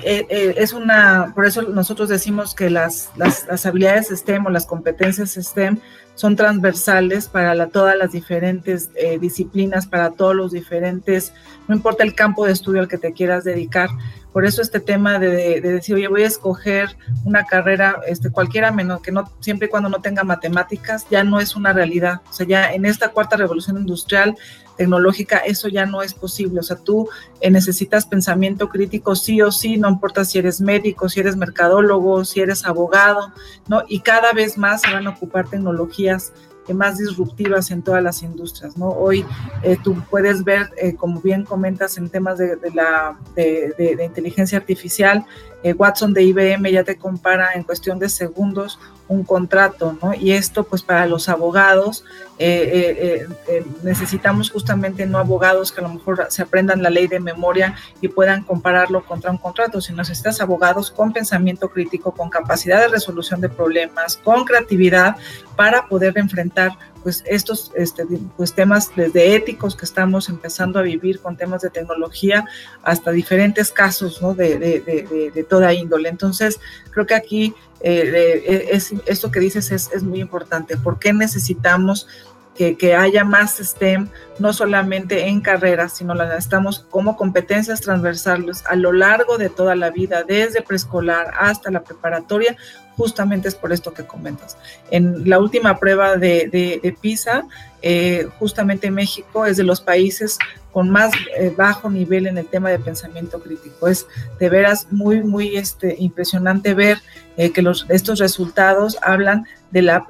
eh, 0.05 0.26
eh, 0.30 0.55
es 0.57 0.72
una, 0.72 1.32
por 1.34 1.47
eso 1.47 1.62
nosotros 1.62 2.09
decimos 2.09 2.55
que 2.55 2.70
las, 2.70 3.11
las, 3.16 3.66
habilidades 3.66 4.09
STEM 4.09 4.47
o 4.47 4.51
las 4.51 4.66
competencias 4.66 5.34
STEM 5.34 5.80
son 6.14 6.36
transversales 6.36 7.26
para 7.26 7.66
todas 7.66 7.97
las 7.97 8.12
diferentes 8.12 8.90
disciplinas, 9.20 9.86
para 9.86 10.12
todos 10.12 10.34
los 10.34 10.53
diferentes, 10.53 11.32
no 11.66 11.74
importa 11.74 12.05
el 12.05 12.14
campo 12.14 12.47
de 12.47 12.53
estudio 12.53 12.80
al 12.80 12.88
que 12.88 12.99
te 12.99 13.12
quieras 13.12 13.42
dedicar. 13.44 13.90
Por 14.37 14.45
eso 14.45 14.61
este 14.61 14.80
tema 14.80 15.18
de, 15.18 15.62
decir, 15.62 15.95
oye, 15.95 16.09
voy 16.09 16.22
a 16.22 16.26
escoger 16.26 16.95
una 17.24 17.47
carrera, 17.47 18.03
este, 18.07 18.28
cualquiera 18.28 18.70
menos 18.70 19.01
que 19.01 19.11
no, 19.11 19.32
siempre 19.41 19.66
y 19.66 19.70
cuando 19.70 19.89
no 19.89 20.03
tenga 20.03 20.24
matemáticas, 20.24 21.07
ya 21.11 21.24
no 21.24 21.41
es 21.41 21.57
una 21.57 21.72
realidad. 21.72 22.20
O 22.28 22.34
sea, 22.34 22.47
ya 22.47 22.74
en 22.74 22.84
esta 22.84 23.09
cuarta 23.09 23.39
revolución 23.39 23.78
industrial 23.78 24.37
tecnológica, 24.76 25.39
eso 25.39 25.68
ya 25.68 25.87
no 25.87 26.03
es 26.03 26.12
posible. 26.12 26.61
O 26.61 26.62
sea, 26.62 26.76
tú 26.76 27.09
eh, 27.41 27.51
necesitas 27.51 28.05
pensamiento 28.05 28.68
crítico 28.68 29.16
sí 29.16 29.41
o 29.41 29.51
sí, 29.51 29.78
no 29.78 29.89
importa 29.89 30.22
si 30.26 30.39
eres 30.39 30.61
médico, 30.61 31.09
si 31.09 31.20
eres 31.20 31.34
mercadólogo, 31.34 32.22
si 32.26 32.41
eres 32.41 32.66
abogado, 32.66 33.32
¿no? 33.68 33.84
Y 33.89 34.01
cada 34.01 34.34
vez 34.34 34.59
más 34.59 34.82
se 34.82 34.93
van 34.93 35.07
a 35.07 35.12
ocupar 35.12 35.49
tecnologías 35.49 36.34
más 36.75 36.99
disruptivas 36.99 37.71
en 37.71 37.83
todas 37.83 38.03
las 38.03 38.23
industrias, 38.23 38.77
¿no? 38.77 38.89
Hoy 38.89 39.25
eh, 39.62 39.77
tú 39.83 39.95
puedes 40.11 40.45
ver, 40.45 40.71
como 40.97 41.21
bien 41.21 41.45
comentas 41.45 41.99
en 41.99 42.09
temas 42.09 42.39
de, 42.39 42.59
la, 42.75 43.19
de, 43.35 43.99
inteligencia 44.05 44.59
artificial, 44.59 45.25
Watson 45.63 46.13
de 46.13 46.23
IBM 46.23 46.71
ya 46.71 46.85
te 46.85 46.97
compara 46.97 47.55
en 47.55 47.65
cuestión 47.65 47.99
de 47.99 48.09
segundos 48.09 48.79
un 49.09 49.23
contrato, 49.25 49.97
¿no? 50.03 50.15
Y 50.15 50.33
esto, 50.33 50.65
pues 50.65 50.83
para 50.83 51.07
los 51.07 51.29
abogados, 51.29 52.05
eh, 52.39 53.27
eh, 53.29 53.29
eh, 53.49 53.67
necesitamos 53.83 54.51
justamente 54.51 55.07
no 55.07 55.19
abogados 55.19 55.71
que 55.71 55.81
a 55.81 55.85
lo 55.85 55.91
mejor 55.91 56.27
se 56.29 56.43
aprendan 56.43 56.83
la 56.83 56.91
ley 56.91 57.07
de 57.07 57.21
memoria 57.21 57.77
y 58.01 58.09
puedan 58.09 58.43
compararlo 58.43 59.05
contra 59.05 59.31
un 59.31 59.39
contrato, 59.39 59.81
sino 59.81 59.99
necesitas 59.99 60.41
abogados 60.41 60.91
con 60.91 61.13
pensamiento 61.13 61.71
crítico, 61.71 62.13
con 62.13 62.31
capacidad 62.31 62.81
de 62.81 62.89
resolución 62.89 63.41
de 63.41 63.49
problemas, 63.49 64.17
con 64.17 64.45
creatividad 64.45 65.17
para 65.55 65.87
poder 65.87 66.19
enfrentar 66.19 66.73
pues 67.03 67.22
estos 67.26 67.72
este, 67.74 68.05
pues 68.36 68.55
temas 68.55 68.90
desde 68.97 69.34
éticos 69.34 69.76
que 69.76 69.84
estamos 69.84 70.28
empezando 70.28 70.78
a 70.78 70.82
vivir 70.82 71.20
con 71.20 71.36
temas 71.36 71.62
de 71.62 71.70
tecnología 71.70 72.44
hasta 72.82 73.11
diferentes 73.11 73.70
casos 73.70 74.20
¿no? 74.20 74.34
de, 74.34 74.59
de, 74.59 75.30
de, 75.32 75.44
toda 75.44 75.72
índole. 75.72 76.09
Entonces, 76.09 76.61
creo 76.90 77.07
que 77.07 77.14
aquí 77.14 77.55
eh, 77.80 78.42
eh, 78.47 78.68
es, 78.72 78.92
esto 79.07 79.30
que 79.30 79.40
dices 79.40 79.70
es, 79.70 79.90
es, 79.92 80.03
muy 80.03 80.20
importante. 80.20 80.76
¿Por 80.76 80.99
qué 80.99 81.12
necesitamos 81.12 82.07
que, 82.55 82.76
que, 82.76 82.94
haya 82.94 83.22
más 83.22 83.59
STEM, 83.59 84.09
no 84.38 84.53
solamente 84.53 85.26
en 85.26 85.42
carreras, 85.42 85.92
sino 85.92 86.14
la 86.14 86.26
necesitamos 86.26 86.86
como 86.88 87.16
competencias 87.16 87.82
transversales 87.82 88.64
a 88.66 88.76
lo 88.76 88.92
largo 88.92 89.36
de 89.36 89.51
toda 89.51 89.74
la 89.76 89.90
vida, 89.90 90.24
desde 90.24 90.62
preescolar 90.62 91.32
hasta 91.38 91.70
la 91.70 91.82
preparatoria, 91.82 92.57
justamente 92.97 93.49
es 93.49 93.55
por 93.55 93.72
esto 93.72 93.92
que 93.92 94.07
comentas. 94.07 94.57
En 94.90 95.28
la 95.28 95.38
última 95.38 95.78
prueba 95.78 96.16
de, 96.16 96.97
PISA, 97.01 97.47
eh, 97.82 98.26
justamente 98.38 98.90
México 98.90 99.47
es 99.47 99.57
de 99.57 99.64
los 99.64 99.80
países 99.80 100.38
con 100.72 100.90
más 100.90 101.12
eh, 101.38 101.55
bajo 101.57 101.88
nivel 101.88 102.26
en 102.26 102.36
el 102.36 102.47
tema 102.47 102.70
de 102.70 102.78
pensamiento 102.78 103.40
crítico. 103.40 103.88
Es 103.88 104.07
de 104.38 104.49
veras 104.49 104.88
muy, 104.90 105.22
muy 105.22 105.57
este, 105.57 105.94
impresionante 105.99 106.74
ver 106.74 106.99
eh, 107.36 107.53
que 107.53 107.64
estos 107.88 108.18
resultados 108.18 108.99
hablan 109.03 109.47
de, 109.70 110.01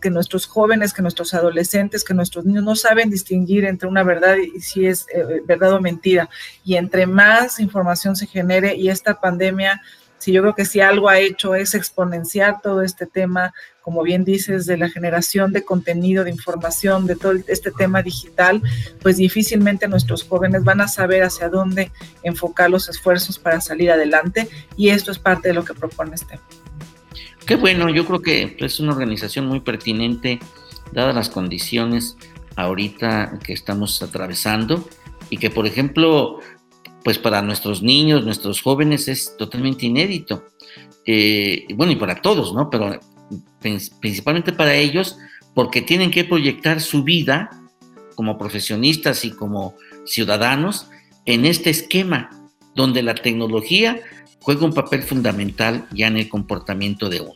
que 0.00 0.10
nuestros 0.10 0.46
jóvenes, 0.46 0.94
que 0.94 1.02
nuestros 1.02 1.34
adolescentes, 1.34 2.04
que 2.04 2.14
nuestros 2.14 2.46
niños 2.46 2.64
no 2.64 2.76
saben 2.76 3.10
distinguir 3.10 3.64
entre 3.66 3.88
una 3.88 4.02
verdad 4.02 4.36
y 4.36 4.60
si 4.60 4.86
es 4.86 5.06
verdad 5.46 5.74
o 5.74 5.80
mentira. 5.80 6.30
Y 6.64 6.76
entre 6.76 7.06
más 7.06 7.60
información 7.60 8.16
se 8.16 8.26
genere 8.26 8.74
y 8.74 8.88
esta 8.88 9.20
pandemia 9.20 9.82
si 10.22 10.30
yo 10.30 10.40
creo 10.40 10.54
que 10.54 10.64
si 10.64 10.80
algo 10.80 11.08
ha 11.08 11.18
hecho 11.18 11.56
es 11.56 11.74
exponenciar 11.74 12.60
todo 12.62 12.82
este 12.82 13.06
tema, 13.06 13.52
como 13.80 14.04
bien 14.04 14.24
dices, 14.24 14.66
de 14.66 14.76
la 14.76 14.88
generación 14.88 15.52
de 15.52 15.64
contenido, 15.64 16.22
de 16.22 16.30
información, 16.30 17.08
de 17.08 17.16
todo 17.16 17.32
este 17.48 17.72
tema 17.72 18.04
digital, 18.04 18.62
pues 19.00 19.16
difícilmente 19.16 19.88
nuestros 19.88 20.22
jóvenes 20.22 20.62
van 20.62 20.80
a 20.80 20.86
saber 20.86 21.24
hacia 21.24 21.48
dónde 21.48 21.90
enfocar 22.22 22.70
los 22.70 22.88
esfuerzos 22.88 23.40
para 23.40 23.60
salir 23.60 23.90
adelante 23.90 24.48
y 24.76 24.90
esto 24.90 25.10
es 25.10 25.18
parte 25.18 25.48
de 25.48 25.54
lo 25.54 25.64
que 25.64 25.74
propone 25.74 26.14
este. 26.14 26.38
Qué 27.44 27.56
bueno, 27.56 27.88
yo 27.88 28.06
creo 28.06 28.22
que 28.22 28.56
es 28.60 28.78
una 28.78 28.92
organización 28.92 29.46
muy 29.46 29.58
pertinente, 29.58 30.38
dadas 30.92 31.16
las 31.16 31.30
condiciones 31.30 32.16
ahorita 32.54 33.40
que 33.42 33.54
estamos 33.54 34.00
atravesando 34.02 34.88
y 35.30 35.38
que, 35.38 35.50
por 35.50 35.66
ejemplo, 35.66 36.38
pues 37.04 37.18
para 37.18 37.42
nuestros 37.42 37.82
niños, 37.82 38.24
nuestros 38.24 38.60
jóvenes 38.60 39.08
es 39.08 39.36
totalmente 39.36 39.86
inédito. 39.86 40.44
Eh, 41.06 41.66
bueno, 41.74 41.92
y 41.92 41.96
para 41.96 42.20
todos, 42.20 42.54
¿no? 42.54 42.70
Pero 42.70 42.98
principalmente 44.00 44.52
para 44.52 44.74
ellos, 44.74 45.18
porque 45.54 45.82
tienen 45.82 46.10
que 46.10 46.24
proyectar 46.24 46.80
su 46.80 47.02
vida 47.02 47.50
como 48.14 48.38
profesionistas 48.38 49.24
y 49.24 49.30
como 49.30 49.74
ciudadanos 50.04 50.88
en 51.24 51.44
este 51.44 51.70
esquema 51.70 52.30
donde 52.74 53.02
la 53.02 53.14
tecnología 53.14 54.00
juega 54.40 54.64
un 54.64 54.72
papel 54.72 55.02
fundamental 55.02 55.86
ya 55.92 56.08
en 56.08 56.16
el 56.16 56.28
comportamiento 56.28 57.08
de 57.08 57.20
uno. 57.20 57.34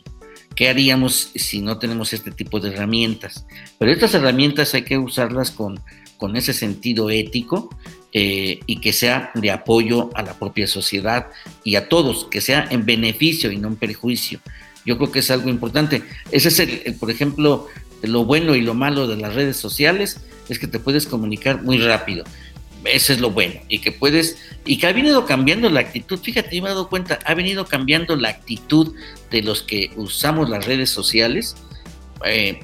¿Qué 0.55 0.69
haríamos 0.69 1.31
si 1.35 1.61
no 1.61 1.77
tenemos 1.77 2.13
este 2.13 2.31
tipo 2.31 2.59
de 2.59 2.69
herramientas? 2.69 3.45
Pero 3.77 3.91
estas 3.91 4.13
herramientas 4.15 4.73
hay 4.73 4.83
que 4.83 4.97
usarlas 4.97 5.51
con, 5.51 5.79
con 6.17 6.35
ese 6.35 6.53
sentido 6.53 7.09
ético 7.09 7.69
eh, 8.13 8.59
y 8.65 8.79
que 8.79 8.93
sea 8.93 9.31
de 9.35 9.51
apoyo 9.51 10.09
a 10.15 10.23
la 10.23 10.33
propia 10.33 10.65
sociedad 10.65 11.27
y 11.63 11.75
a 11.75 11.89
todos, 11.89 12.25
que 12.31 12.41
sea 12.41 12.67
en 12.71 12.85
beneficio 12.85 13.51
y 13.51 13.57
no 13.57 13.67
en 13.67 13.75
perjuicio. 13.75 14.39
Yo 14.85 14.97
creo 14.97 15.11
que 15.11 15.19
es 15.19 15.29
algo 15.29 15.49
importante. 15.49 16.01
Ese 16.31 16.47
es, 16.47 16.59
el, 16.59 16.95
por 16.95 17.11
ejemplo, 17.11 17.67
lo 18.01 18.23
bueno 18.23 18.55
y 18.55 18.61
lo 18.61 18.73
malo 18.73 19.07
de 19.07 19.17
las 19.17 19.35
redes 19.35 19.57
sociales, 19.57 20.21
es 20.47 20.59
que 20.59 20.67
te 20.67 20.79
puedes 20.79 21.05
comunicar 21.05 21.61
muy 21.61 21.77
rápido. 21.79 22.23
Eso 22.85 23.11
es 23.11 23.19
lo 23.19 23.31
bueno. 23.31 23.55
Y 23.67 23.79
que 23.79 23.91
puedes, 23.91 24.37
y 24.65 24.77
que 24.77 24.87
ha 24.87 24.93
venido 24.93 25.25
cambiando 25.25 25.69
la 25.69 25.81
actitud. 25.81 26.19
Fíjate, 26.19 26.61
me 26.61 26.67
he 26.67 26.71
dado 26.71 26.87
cuenta, 26.87 27.19
ha 27.25 27.33
venido 27.33 27.65
cambiando 27.65 28.15
la 28.15 28.29
actitud 28.29 28.93
de 29.29 29.41
los 29.41 29.63
que 29.63 29.91
usamos 29.97 30.49
las 30.49 30.65
redes 30.65 30.89
sociales. 30.89 31.57
Eh, 32.25 32.59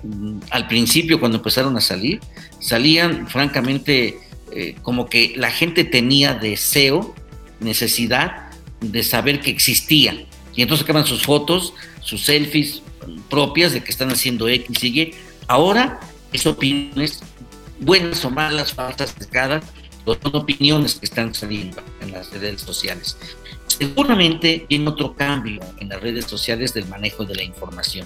al 0.50 0.68
principio, 0.68 1.20
cuando 1.20 1.40
empezaron 1.40 1.76
a 1.76 1.82
salir, 1.82 2.22
salían 2.60 3.28
francamente 3.28 4.18
eh, 4.56 4.76
como 4.84 5.08
que 5.08 5.34
la 5.36 5.50
gente 5.50 5.84
tenía 5.84 6.36
deseo, 6.36 7.16
necesidad 7.60 8.52
de 8.82 9.02
saber 9.02 9.40
que 9.40 9.50
existía. 9.50 10.28
Y 10.56 10.62
entonces 10.62 10.86
sacaban 10.86 11.08
sus 11.08 11.24
fotos, 11.24 11.74
sus 12.02 12.26
selfies 12.26 12.84
propias 13.32 13.74
de 13.74 13.84
que 13.84 13.92
están 13.92 14.12
haciendo 14.12 14.48
X 14.48 14.84
y 14.84 15.02
Y. 15.02 15.14
Ahora 15.48 16.00
es 16.32 16.46
opiniones, 16.46 17.22
buenas 17.80 18.24
o 18.26 18.30
malas, 18.30 18.74
falsas, 18.74 19.14
pescadas, 19.14 19.64
son 20.06 20.36
opiniones 20.36 20.96
que 20.96 21.08
están 21.08 21.34
saliendo 21.34 21.82
en 22.02 22.12
las 22.12 22.32
redes 22.32 22.62
sociales. 22.62 23.18
Seguramente 23.66 24.68
viene 24.70 24.88
otro 24.88 25.16
cambio 25.16 25.62
en 25.80 25.90
las 25.90 26.00
redes 26.00 26.26
sociales 26.26 26.76
del 26.76 26.86
manejo 26.90 27.26
de 27.26 27.34
la 27.34 27.44
información. 27.44 28.06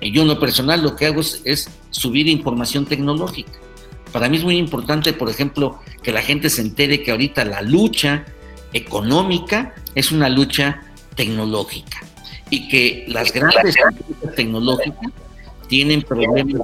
Yo 0.00 0.22
en 0.22 0.28
lo 0.28 0.40
personal 0.40 0.82
lo 0.82 0.96
que 0.96 1.06
hago 1.06 1.20
es 1.20 1.68
subir 1.90 2.26
información 2.26 2.84
tecnológica 2.84 3.60
para 4.12 4.28
mí 4.28 4.36
es 4.36 4.44
muy 4.44 4.56
importante, 4.56 5.12
por 5.12 5.30
ejemplo, 5.30 5.80
que 6.02 6.12
la 6.12 6.22
gente 6.22 6.50
se 6.50 6.62
entere 6.62 7.02
que 7.02 7.10
ahorita 7.10 7.44
la 7.44 7.62
lucha 7.62 8.24
económica 8.72 9.74
es 9.94 10.12
una 10.12 10.28
lucha 10.28 10.82
tecnológica 11.14 11.98
y 12.50 12.68
que 12.68 13.04
las 13.08 13.32
grandes 13.32 13.74
empresas 13.76 14.34
tecnológicas 14.34 15.10
tienen 15.68 16.02
problemas, 16.02 16.56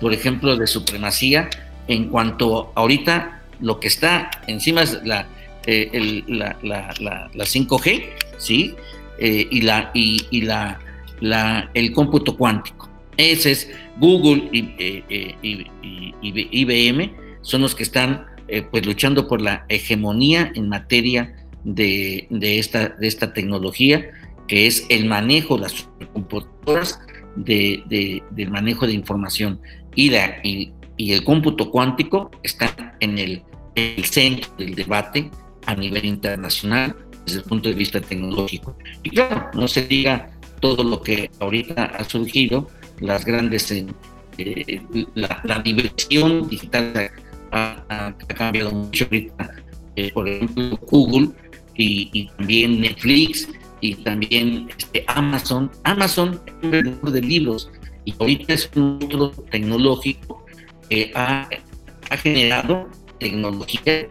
por 0.00 0.12
ejemplo, 0.12 0.56
de 0.56 0.66
supremacía 0.66 1.48
en 1.88 2.08
cuanto 2.08 2.72
ahorita 2.74 3.42
lo 3.60 3.80
que 3.80 3.88
está 3.88 4.30
encima 4.46 4.82
es 4.82 5.00
la, 5.04 5.26
eh, 5.66 6.22
la, 6.26 6.56
5G, 6.58 8.04
¿sí? 8.38 8.74
y, 9.18 9.60
la, 9.62 9.90
y, 9.94 10.40
la, 10.42 10.78
la, 11.20 11.70
el 11.72 11.92
cómputo 11.92 12.36
cuántico. 12.36 12.88
Ese 13.16 13.52
es 13.52 13.70
Google 13.98 14.48
y, 14.52 15.04
IBM, 16.22 17.12
son 17.42 17.62
los 17.62 17.74
que 17.74 17.82
están 17.82 18.26
pues 18.70 18.84
luchando 18.86 19.26
por 19.26 19.40
la 19.40 19.64
hegemonía 19.68 20.52
en 20.54 20.68
materia 20.68 21.34
de, 21.64 22.26
de, 22.30 22.58
esta, 22.58 22.90
de 22.90 23.06
esta 23.06 23.32
tecnología, 23.32 24.10
que 24.46 24.66
es 24.66 24.86
el 24.88 25.06
manejo 25.06 25.58
las 25.58 25.88
computadoras 26.12 27.00
de, 27.36 28.22
del 28.30 28.50
manejo 28.50 28.86
de 28.86 28.92
información 28.92 29.60
y, 29.94 30.12
y, 30.96 31.12
el 31.12 31.24
cómputo 31.24 31.70
cuántico 31.70 32.30
está 32.42 32.96
en 33.00 33.18
el, 33.18 33.42
el, 33.74 34.04
centro 34.04 34.52
del 34.56 34.74
debate 34.74 35.30
a 35.66 35.74
nivel 35.74 36.04
internacional 36.04 36.94
desde 37.24 37.38
el 37.38 37.44
punto 37.44 37.68
de 37.68 37.74
vista 37.74 38.00
tecnológico. 38.00 38.76
Y 39.02 39.10
claro, 39.10 39.50
no 39.54 39.66
se 39.66 39.86
diga 39.86 40.30
todo 40.60 40.84
lo 40.84 41.00
que 41.00 41.30
ahorita 41.40 41.84
ha 41.84 42.04
surgido, 42.04 42.68
las 43.00 43.24
grandes, 43.24 43.70
eh, 43.70 43.86
eh, 44.38 45.06
la, 45.14 45.62
diversión 45.64 46.48
digital 46.48 47.10
ha, 47.52 48.14
cambiado 48.36 48.70
mucho 48.72 49.04
ahorita, 49.04 49.54
eh, 49.96 50.12
por 50.12 50.28
ejemplo, 50.28 50.78
Google 50.90 51.28
y, 51.76 52.10
y 52.12 52.28
también 52.28 52.80
Netflix 52.80 53.48
y 53.80 53.94
también 53.96 54.68
este, 54.76 55.04
Amazon. 55.08 55.70
Amazon 55.84 56.40
es 56.46 56.52
un 56.62 56.70
vendedor 56.70 57.10
de 57.10 57.20
libros 57.20 57.70
y 58.04 58.14
ahorita 58.18 58.54
es 58.54 58.70
un 58.74 58.98
otro 59.02 59.30
tecnológico 59.50 60.44
que 60.88 61.12
ha, 61.14 61.48
ha 62.10 62.16
generado 62.16 62.88
tecnología 63.18 64.08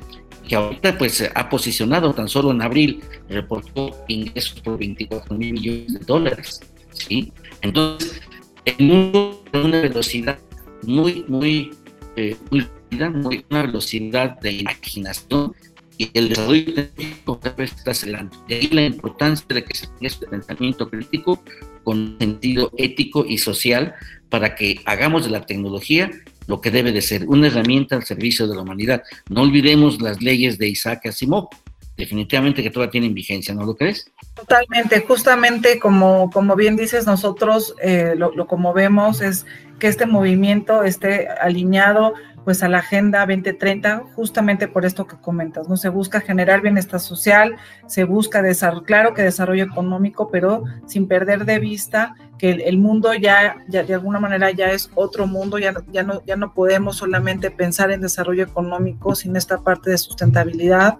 que 0.47 0.55
ahorita 0.55 0.97
pues 0.97 1.29
ha 1.33 1.49
posicionado 1.49 2.13
tan 2.13 2.27
solo 2.27 2.51
en 2.51 2.61
abril 2.61 3.01
reportó 3.29 3.95
ingresos 4.07 4.59
por 4.61 4.77
24 4.77 5.37
mil 5.37 5.53
millones 5.53 5.93
de 5.93 5.99
dólares 6.05 6.59
sí 6.91 7.31
entonces 7.61 8.21
de 8.65 9.33
una 9.53 9.81
velocidad 9.81 10.39
muy 10.83 11.25
muy 11.27 11.71
eh, 12.15 12.35
muy 12.51 12.67
muy 13.13 13.45
una 13.49 13.63
velocidad 13.63 14.39
de 14.39 14.51
imaginación 14.51 15.53
y 15.97 16.09
el 16.13 16.29
desarrollo 16.29 16.73
tecnológico 16.73 17.39
cada 17.39 17.55
vez 17.55 17.73
está 17.75 17.91
acelerando. 17.91 18.37
De 18.47 18.55
ahí 18.55 18.67
la 18.67 18.85
importancia 18.85 19.45
de 19.49 19.63
que 19.63 19.75
se 19.75 19.87
tenga 19.87 20.07
este 20.07 20.27
pensamiento 20.27 20.89
crítico 20.89 21.43
con 21.83 22.17
sentido 22.19 22.71
ético 22.77 23.25
y 23.25 23.37
social 23.37 23.93
para 24.29 24.55
que 24.55 24.81
hagamos 24.85 25.25
de 25.25 25.31
la 25.31 25.45
tecnología 25.45 26.09
lo 26.47 26.61
que 26.61 26.71
debe 26.71 26.91
de 26.91 27.01
ser, 27.01 27.27
una 27.27 27.47
herramienta 27.47 27.95
al 27.95 28.03
servicio 28.03 28.47
de 28.47 28.55
la 28.55 28.61
humanidad. 28.61 29.03
No 29.29 29.41
olvidemos 29.41 30.01
las 30.01 30.21
leyes 30.21 30.57
de 30.57 30.67
Isaac 30.69 31.05
Asimov, 31.05 31.47
definitivamente 31.97 32.63
que 32.63 32.69
todavía 32.69 32.91
tienen 32.91 33.13
vigencia, 33.13 33.53
¿no 33.53 33.65
lo 33.65 33.75
crees? 33.75 34.11
Totalmente, 34.33 35.01
justamente 35.07 35.79
como, 35.79 36.29
como 36.31 36.55
bien 36.55 36.75
dices, 36.75 37.05
nosotros 37.05 37.75
eh, 37.81 38.15
lo, 38.17 38.31
lo 38.35 38.47
como 38.47 38.73
vemos 38.73 39.21
es 39.21 39.45
que 39.79 39.87
este 39.87 40.05
movimiento 40.05 40.83
esté 40.83 41.27
alineado 41.29 42.13
pues 42.43 42.61
a 42.63 42.69
la 42.69 42.79
Agenda 42.79 43.19
2030 43.25 44.03
justamente 44.15 44.67
por 44.67 44.85
esto 44.85 45.07
que 45.07 45.17
comentas, 45.17 45.69
¿no? 45.69 45.77
Se 45.77 45.89
busca 45.89 46.19
generar 46.19 46.61
bienestar 46.61 46.99
social, 46.99 47.55
se 47.87 48.03
busca 48.03 48.41
desarrollo, 48.41 48.83
claro 48.83 49.13
que 49.13 49.21
desarrollo 49.21 49.63
económico, 49.63 50.29
pero 50.29 50.63
sin 50.87 51.07
perder 51.07 51.45
de 51.45 51.59
vista 51.59 52.15
que 52.37 52.51
el, 52.51 52.77
mundo 52.77 53.13
ya, 53.13 53.57
ya, 53.69 53.83
de 53.83 53.93
alguna 53.93 54.19
manera 54.19 54.51
ya 54.51 54.71
es 54.71 54.89
otro 54.95 55.27
mundo, 55.27 55.57
ya, 55.57 55.73
ya, 55.91 56.03
no, 56.03 56.23
ya 56.25 56.35
no 56.35 56.53
podemos 56.53 56.97
solamente 56.97 57.51
pensar 57.51 57.91
en 57.91 58.01
desarrollo 58.01 58.43
económico 58.43 59.15
sin 59.15 59.35
esta 59.35 59.61
parte 59.61 59.91
de 59.91 59.97
sustentabilidad. 59.97 60.97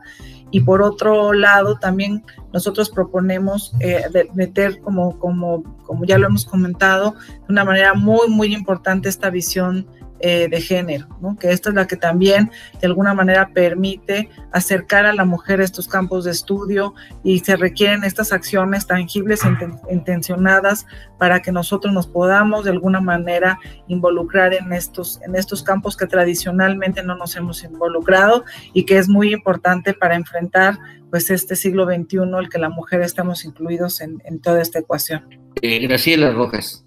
Y 0.54 0.60
por 0.60 0.84
otro 0.84 1.34
lado, 1.34 1.80
también 1.80 2.24
nosotros 2.54 2.92
proponemos 2.92 3.74
eh, 3.80 4.04
meter, 4.36 4.80
como, 4.82 5.18
como, 5.18 5.64
como 5.84 6.06
ya 6.06 6.20
lo 6.20 6.28
hemos 6.28 6.46
comentado, 6.46 7.16
de 7.28 7.46
una 7.50 7.66
manera 7.66 7.96
muy, 7.96 8.30
muy 8.30 8.54
importante 8.54 9.10
esta 9.10 9.32
visión 9.32 9.88
eh, 10.26 10.48
de 10.50 10.62
género, 10.62 11.06
que 11.38 11.52
esta 11.52 11.68
es 11.68 11.76
la 11.76 11.86
que 11.86 11.98
también 11.98 12.50
de 12.80 12.88
alguna 12.88 13.14
manera 13.14 13.50
permite 13.54 14.30
acercar 14.54 15.06
a 15.06 15.12
la 15.12 15.26
mujer 15.26 15.60
a 15.60 15.66
estos 15.66 15.86
campos 15.90 16.24
de 16.24 16.32
estudio 16.32 16.94
y 17.26 17.40
se 17.40 17.58
requieren 17.58 18.06
estas 18.06 18.32
acciones 18.32 18.88
tangibles 18.88 19.42
e 19.44 19.50
intencionadas 19.94 20.86
para 21.20 21.42
que 21.42 21.52
nosotros 21.52 21.94
nos 21.94 22.08
podamos 22.08 22.64
de 22.64 22.72
alguna 22.72 23.02
manera 23.02 23.60
involucrar 23.90 24.54
en 24.54 24.72
estos, 24.72 25.20
en 25.28 25.36
estos 25.36 25.62
campos 25.62 25.98
que 25.98 26.08
tradicionalmente 26.08 27.04
no 27.04 27.18
nos 27.18 27.36
hemos 27.36 27.62
involucrado 27.66 28.46
y 28.72 28.86
que 28.86 29.00
es 29.00 29.10
muy 29.10 29.34
importante 29.34 29.94
para 29.94 30.16
enfrentar 30.16 30.80
pues 31.12 31.30
este 31.32 31.58
siglo 31.58 31.84
XXI, 31.84 32.20
el 32.40 32.48
que 32.48 32.60
la 32.60 32.70
mujer 32.70 33.02
estamos 33.02 33.44
incluidos 33.44 34.00
en, 34.00 34.40
toda 34.42 34.62
esta 34.62 34.80
ecuación. 34.80 35.28
Eh, 35.62 35.80
Graciela 35.80 36.32
Rojas, 36.32 36.86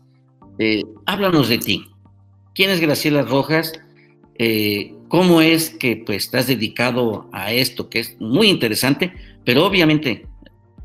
eh, 0.59 0.85
háblanos 1.05 1.51
de 1.51 1.59
ti. 1.59 1.91
¿Quién 2.57 2.71
es 2.71 2.81
Graciela 2.81 3.21
Rojas? 3.21 3.75
Eh, 4.39 4.95
¿Cómo 5.09 5.43
es 5.43 5.69
que 5.69 6.03
pues, 6.07 6.25
estás 6.25 6.47
dedicado 6.47 7.29
a 7.31 7.53
esto, 7.53 7.91
que 7.91 8.01
es 8.01 8.17
muy 8.19 8.49
interesante, 8.49 9.13
pero 9.45 9.67
obviamente, 9.67 10.27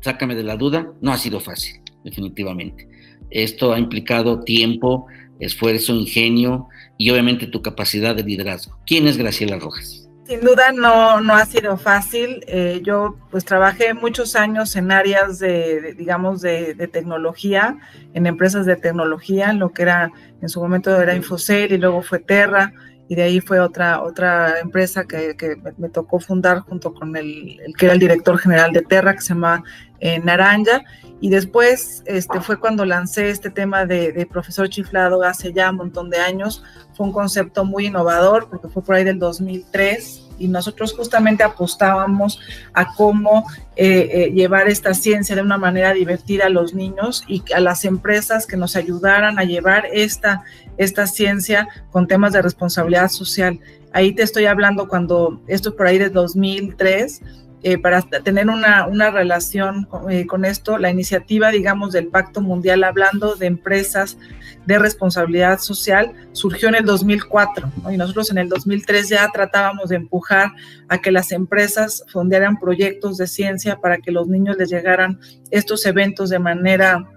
sácame 0.02 0.34
de 0.34 0.42
la 0.42 0.58
duda, 0.58 0.92
no 1.00 1.12
ha 1.12 1.16
sido 1.16 1.40
fácil, 1.40 1.80
definitivamente. 2.04 2.86
Esto 3.30 3.72
ha 3.72 3.78
implicado 3.78 4.40
tiempo, 4.40 5.06
esfuerzo, 5.40 5.94
ingenio 5.94 6.68
y 6.98 7.08
obviamente 7.08 7.46
tu 7.46 7.62
capacidad 7.62 8.14
de 8.14 8.22
liderazgo. 8.22 8.76
¿Quién 8.86 9.08
es 9.08 9.16
Graciela 9.16 9.58
Rojas? 9.58 10.01
Sin 10.32 10.40
duda 10.40 10.72
no, 10.72 11.20
no 11.20 11.34
ha 11.34 11.44
sido 11.44 11.76
fácil. 11.76 12.42
Eh, 12.46 12.80
yo 12.82 13.18
pues 13.30 13.44
trabajé 13.44 13.92
muchos 13.92 14.34
años 14.34 14.74
en 14.76 14.90
áreas 14.90 15.38
de, 15.38 15.92
digamos, 15.92 16.40
de, 16.40 16.74
tecnología, 16.90 17.76
en 18.14 18.26
empresas 18.26 18.64
de 18.64 18.76
tecnología, 18.76 19.50
en 19.50 19.58
lo 19.58 19.74
que 19.74 19.82
era 19.82 20.10
en 20.40 20.48
su 20.48 20.58
momento 20.58 20.98
era 20.98 21.14
Infocel 21.14 21.70
y 21.72 21.76
luego 21.76 22.00
fue 22.00 22.18
Terra 22.18 22.72
y 23.12 23.14
de 23.14 23.24
ahí 23.24 23.40
fue 23.42 23.60
otra, 23.60 24.02
otra 24.02 24.58
empresa 24.60 25.04
que, 25.04 25.36
me, 25.76 25.90
tocó 25.90 26.18
fundar 26.18 26.60
junto 26.60 26.94
con 26.94 27.14
el, 27.14 27.58
que 27.76 27.84
era 27.84 27.92
el 27.92 28.00
director 28.00 28.38
general 28.38 28.72
de 28.72 28.80
Terra, 28.80 29.12
que 29.12 29.20
se 29.20 29.34
llama 29.34 29.62
eh, 30.00 30.18
Naranja. 30.18 30.82
Y 31.20 31.28
después 31.28 32.02
este, 32.06 32.40
fue 32.40 32.58
cuando 32.58 32.86
lancé 32.86 33.28
este 33.28 33.50
tema 33.50 33.84
de, 33.84 34.26
profesor 34.32 34.70
chiflado 34.70 35.22
hace 35.24 35.52
ya 35.52 35.68
un 35.68 35.76
montón 35.76 36.08
de 36.08 36.20
años. 36.20 36.64
Fue 36.94 37.04
un 37.04 37.12
concepto 37.12 37.66
muy 37.66 37.88
innovador 37.88 38.48
porque 38.48 38.68
fue 38.68 38.82
por 38.82 38.94
ahí 38.94 39.04
del 39.04 39.18
2003 39.18 40.30
y 40.38 40.48
nosotros 40.48 40.94
justamente 40.94 41.42
apostábamos 41.42 42.40
a 42.72 42.94
cómo 42.94 43.44
eh, 43.76 44.08
eh, 44.10 44.32
llevar 44.32 44.68
esta 44.68 44.94
ciencia 44.94 45.36
de 45.36 45.42
una 45.42 45.58
manera 45.58 45.92
divertida 45.92 46.46
a 46.46 46.48
los 46.48 46.72
niños 46.72 47.24
y 47.28 47.44
a 47.54 47.60
las 47.60 47.84
empresas 47.84 48.46
que 48.46 48.56
nos 48.56 48.74
ayudaran 48.74 49.38
a 49.38 49.44
llevar 49.44 49.86
esta, 49.92 50.44
esta 50.76 51.06
ciencia 51.06 51.68
con 51.90 52.06
temas 52.06 52.32
de 52.32 52.42
responsabilidad 52.42 53.08
social. 53.08 53.58
Ahí 53.92 54.14
te 54.14 54.22
estoy 54.22 54.46
hablando 54.46 54.88
cuando 54.88 55.40
esto 55.46 55.70
es 55.70 55.74
por 55.74 55.86
ahí 55.86 55.98
de 55.98 56.08
2003 56.08 57.20
eh, 57.64 57.78
para 57.78 58.02
tener 58.02 58.48
una, 58.48 59.10
relación 59.10 59.86
eh, 60.10 60.26
con, 60.26 60.44
esto, 60.44 60.78
la 60.78 60.90
iniciativa, 60.90 61.52
digamos, 61.52 61.92
del 61.92 62.08
Pacto 62.08 62.40
Mundial, 62.40 62.82
hablando 62.82 63.36
de 63.36 63.46
empresas 63.46 64.18
de 64.66 64.80
responsabilidad 64.80 65.60
social, 65.60 66.12
surgió 66.32 66.68
en 66.68 66.74
el 66.74 66.84
2004, 66.84 67.70
y 67.92 67.96
nosotros 67.96 68.32
en 68.32 68.38
el 68.38 68.48
2003 68.48 69.10
ya 69.10 69.28
tratábamos 69.32 69.90
de 69.90 69.96
empujar 69.96 70.50
a 70.88 70.98
que 70.98 71.12
las 71.12 71.30
empresas 71.30 72.04
fundaran 72.12 72.58
proyectos 72.58 73.16
de 73.16 73.28
ciencia 73.28 73.76
para 73.76 73.98
que 73.98 74.10
los 74.10 74.26
niños 74.26 74.56
les 74.56 74.68
llegaran 74.68 75.20
estos 75.52 75.86
eventos 75.86 76.30
de 76.30 76.40
manera 76.40 77.08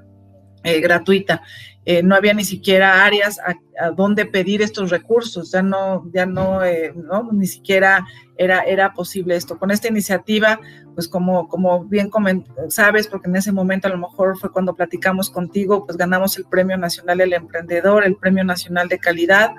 eh, 0.63 0.79
gratuita. 0.79 1.41
No 2.03 2.15
había 2.15 2.33
ni 2.33 2.43
siquiera 2.43 3.05
áreas 3.05 3.39
a, 3.39 3.55
donde 3.91 4.25
pedir 4.25 4.61
estos 4.61 4.89
recursos, 4.89 5.51
ya 5.51 5.61
no, 5.61 6.09
ya 6.13 6.25
no, 6.25 6.61
no 6.95 7.29
ni 7.31 7.45
siquiera 7.45 8.05
era, 8.37 8.61
era 8.61 8.93
posible 8.93 9.35
esto. 9.35 9.57
Con 9.57 9.71
esta 9.71 9.87
iniciativa, 9.87 10.59
pues 10.93 11.07
como, 11.07 11.47
como 11.47 11.85
bien 11.85 12.09
sabes, 12.69 13.07
porque 13.07 13.29
en 13.29 13.35
ese 13.35 13.51
momento 13.51 13.87
a 13.87 13.91
lo 13.91 13.97
mejor 13.97 14.37
fue 14.37 14.51
cuando 14.51 14.75
platicamos 14.75 15.29
contigo, 15.29 15.85
pues 15.85 15.97
ganamos 15.97 16.37
el 16.37 16.45
Premio 16.45 16.77
Nacional 16.77 17.17
del 17.17 17.33
Emprendedor, 17.33 18.03
el 18.03 18.15
Premio 18.15 18.43
Nacional 18.43 18.87
de 18.87 18.99
Calidad, 18.99 19.51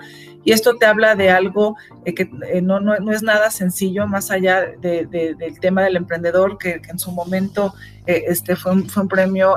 y 0.46 0.52
esto 0.52 0.76
te 0.76 0.86
habla 0.86 1.16
de 1.16 1.28
algo 1.28 1.76
eh, 2.04 2.14
que 2.14 2.30
eh, 2.52 2.62
no, 2.62 2.78
no, 2.78 2.96
no, 2.98 3.10
es 3.10 3.20
nada 3.24 3.50
sencillo, 3.50 4.06
más 4.06 4.30
allá 4.30 4.64
de, 4.80 5.04
del 5.04 5.58
tema 5.58 5.82
del 5.82 5.96
emprendedor, 5.96 6.56
que, 6.56 6.80
en 6.88 7.00
su 7.00 7.10
momento 7.10 7.74
eh, 8.06 8.26
este 8.28 8.54
fue 8.54 8.70
un, 8.70 8.88
fue 8.88 9.02
un 9.02 9.08
premio 9.08 9.56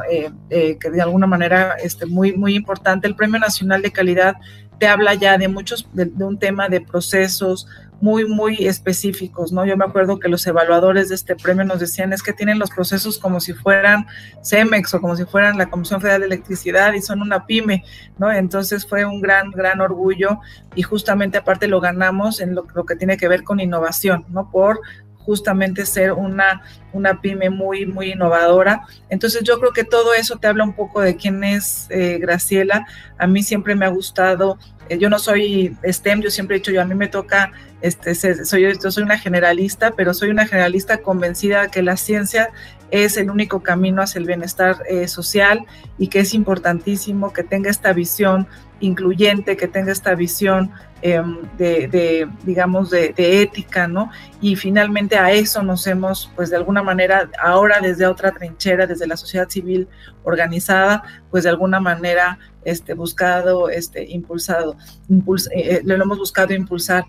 que 0.49 0.89
de 0.91 1.01
alguna 1.01 1.27
manera 1.27 1.75
este, 1.75 2.07
muy, 2.07 2.33
muy 2.33 2.55
importante. 2.55 3.07
El 3.07 3.15
Premio 3.15 3.39
Nacional 3.39 3.83
de 3.83 3.91
Calidad 3.91 4.37
te 4.79 4.87
habla 4.87 5.13
ya 5.13 5.37
de 5.37 5.47
muchos, 5.47 5.87
de 5.93 6.23
un 6.25 6.39
tema 6.39 6.69
de 6.69 6.81
procesos, 6.81 7.67
muy, 8.01 8.25
muy 8.25 8.67
específicos, 8.67 9.51
¿no? 9.51 9.65
Yo 9.65 9.75
me 9.75 9.85
acuerdo 9.85 10.19
que 10.19 10.29
los 10.29 10.45
evaluadores 10.47 11.09
de 11.09 11.15
este 11.15 11.35
premio 11.35 11.65
nos 11.65 11.79
decían 11.79 12.13
es 12.13 12.23
que 12.23 12.33
tienen 12.33 12.59
los 12.59 12.69
procesos 12.69 13.19
como 13.19 13.39
si 13.39 13.53
fueran 13.53 14.07
CEMEX 14.43 14.93
o 14.93 15.01
como 15.01 15.15
si 15.15 15.25
fueran 15.25 15.57
la 15.57 15.69
Comisión 15.69 15.99
Federal 15.99 16.21
de 16.21 16.27
Electricidad 16.27 16.93
y 16.93 17.01
son 17.01 17.21
una 17.21 17.45
pyme, 17.45 17.83
¿no? 18.17 18.31
Entonces 18.31 18.87
fue 18.87 19.05
un 19.05 19.21
gran, 19.21 19.51
gran 19.51 19.81
orgullo 19.81 20.39
y 20.75 20.81
justamente 20.81 21.37
aparte 21.37 21.67
lo 21.67 21.81
ganamos 21.81 22.39
en 22.39 22.55
lo, 22.55 22.65
que 22.65 22.95
tiene 22.95 23.17
que 23.17 23.27
ver 23.27 23.43
con 23.43 23.59
innovación, 23.59 24.25
¿no? 24.29 24.49
Por 24.49 24.79
justamente 25.17 25.85
ser 25.85 26.13
una, 26.13 26.63
una 26.93 27.21
pyme 27.21 27.49
muy, 27.49 27.85
muy 27.85 28.13
innovadora. 28.13 28.87
Entonces 29.09 29.43
yo 29.43 29.59
creo 29.59 29.73
que 29.73 29.83
todo 29.83 30.13
eso 30.13 30.37
te 30.37 30.47
habla 30.47 30.63
un 30.63 30.73
poco 30.73 31.01
de 31.01 31.17
quién 31.17 31.43
es 31.43 31.87
eh, 31.89 32.17
Graciela. 32.19 32.87
A 33.17 33.27
mí 33.27 33.43
siempre 33.43 33.75
me 33.75 33.85
ha 33.85 33.89
gustado, 33.89 34.57
yo 34.97 35.09
no 35.09 35.19
soy 35.19 35.75
STEM, 35.83 36.21
yo 36.21 36.31
siempre 36.31 36.55
he 36.55 36.59
dicho, 36.59 36.71
yo 36.71 36.81
a 36.81 36.85
mí 36.85 36.95
me 36.95 37.07
toca, 37.07 37.51
este, 37.81 38.15
soy, 38.15 38.77
yo 38.81 38.91
soy 38.91 39.03
una 39.03 39.17
generalista, 39.17 39.91
pero 39.91 40.13
soy 40.13 40.29
una 40.29 40.47
generalista 40.47 40.97
convencida 40.99 41.63
de 41.63 41.69
que 41.69 41.81
la 41.81 41.97
ciencia 41.97 42.49
es 42.91 43.17
el 43.17 43.29
único 43.29 43.61
camino 43.61 44.01
hacia 44.01 44.19
el 44.19 44.25
bienestar 44.25 44.77
eh, 44.89 45.07
social 45.07 45.65
y 45.97 46.07
que 46.07 46.19
es 46.19 46.33
importantísimo 46.33 47.33
que 47.33 47.43
tenga 47.43 47.69
esta 47.69 47.93
visión 47.93 48.47
incluyente, 48.79 49.57
que 49.57 49.67
tenga 49.67 49.91
esta 49.91 50.15
visión 50.15 50.71
em, 51.01 51.37
de, 51.57 52.27
digamos, 52.43 52.89
de, 52.89 53.13
ética, 53.17 53.87
¿no? 53.87 54.09
Y 54.41 54.55
finalmente 54.55 55.17
a 55.17 55.31
eso 55.31 55.61
nos 55.63 55.85
hemos, 55.87 56.31
pues 56.35 56.49
de 56.49 56.57
alguna 56.57 56.81
manera, 56.81 57.29
ahora 57.41 57.79
desde 57.81 58.05
otra 58.05 58.31
trinchera, 58.31 58.87
desde 58.87 59.07
la 59.07 59.17
sociedad 59.17 59.49
civil 59.49 59.87
organizada, 60.23 61.03
pues 61.31 61.43
de 61.43 61.49
alguna 61.49 61.79
manera 61.79 62.39
este, 62.65 62.93
buscado, 62.93 63.69
este, 63.69 64.05
impulsado, 64.09 64.75
impuls 65.07 65.47
eh, 65.47 65.75
eh, 65.75 65.81
lo 65.83 65.95
hemos 65.95 66.17
buscado 66.17 66.53
impulsar. 66.53 67.05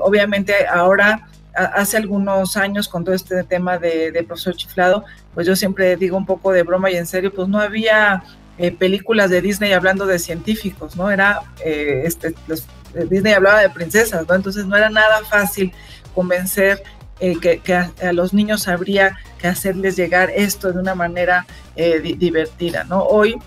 obviamente 0.00 0.66
ahora 0.66 1.28
hace 1.58 1.96
algunos 1.96 2.56
años 2.56 2.88
con 2.88 3.04
todo 3.04 3.14
este 3.14 3.42
tema 3.44 3.78
de, 3.78 4.24
profesor 4.26 4.54
chiflado, 4.54 5.04
pues 5.34 5.46
yo 5.46 5.56
siempre 5.56 5.96
digo 5.96 6.16
un 6.16 6.26
poco 6.26 6.52
de 6.52 6.62
broma 6.62 6.90
y 6.90 6.96
en 6.96 7.06
serio, 7.06 7.32
pues 7.34 7.48
no 7.48 7.58
había 7.58 8.22
eh, 8.58 8.72
películas 8.72 9.30
de 9.30 9.40
Disney 9.40 9.72
hablando 9.72 10.06
de 10.06 10.18
científicos, 10.18 10.96
¿no? 10.96 11.10
Era, 11.10 11.42
eh, 11.64 12.02
este, 12.04 12.28
eh, 12.28 13.06
Disney 13.08 13.32
hablaba 13.32 13.60
de 13.60 13.70
princesas, 13.70 14.26
¿no? 14.26 14.34
Entonces 14.34 14.66
no 14.66 14.76
era 14.76 14.90
nada 14.90 15.20
fácil 15.28 15.72
convencer 16.14 16.82
que, 17.18 17.60
a, 17.74 18.12
los 18.12 18.32
niños 18.32 18.68
habría 18.68 19.16
que 19.38 19.48
hacerles 19.48 19.96
llegar 19.96 20.30
esto 20.30 20.72
de 20.72 20.78
una 20.78 20.94
manera 20.94 21.46
divertida, 21.76 22.84
¿no? 22.84 23.02
Hoy 23.02 23.38